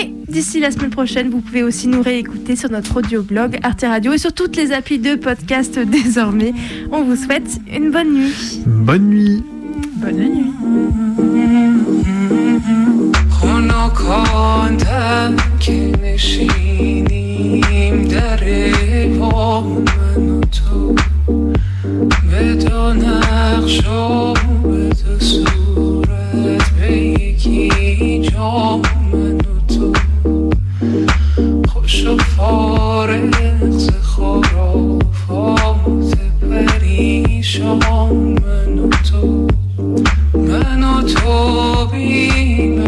Et 0.00 0.10
d'ici 0.26 0.58
la 0.58 0.70
semaine 0.70 0.88
prochaine, 0.88 1.28
vous 1.28 1.42
pouvez 1.42 1.64
aussi 1.64 1.86
nous 1.86 2.00
réécouter 2.00 2.56
sur 2.56 2.70
notre 2.70 2.96
audio-blog 2.96 3.58
Arte 3.62 3.82
Radio 3.82 4.14
et 4.14 4.18
sur 4.18 4.32
toutes 4.32 4.56
les 4.56 4.72
applis 4.72 5.00
de 5.00 5.16
podcast 5.16 5.78
désormais. 5.78 6.54
On 6.90 7.02
vous 7.02 7.16
souhaite 7.16 7.60
une 7.70 7.90
bonne 7.90 8.14
nuit. 8.14 8.62
Bonne 8.64 9.10
nuit. 9.10 9.42
Bonne 9.96 10.28
nuit. 10.28 10.54
خنکاندم 13.44 15.36
که 15.60 15.92
نشینیم 16.02 17.44
در 18.08 18.40
با 19.18 19.60
من 19.60 20.28
و 20.28 20.40
تو 20.40 20.94
به 22.30 22.54
دو 22.54 22.92
نقش 22.92 23.86
و 23.86 24.34
به 24.62 24.88
دو 24.88 25.18
صورت 25.18 26.70
به 26.70 26.92
یکی 26.96 28.20
جا 28.30 28.80
من 29.12 29.36
و 29.36 29.60
تو 29.74 29.92
خوش 31.68 32.06
و 32.06 32.16
فارغ 32.18 33.70
ز 33.70 33.90
خرافات 34.02 34.98
پریشان 36.50 38.12
من 38.44 38.78
و 38.78 38.88
to 41.06 42.83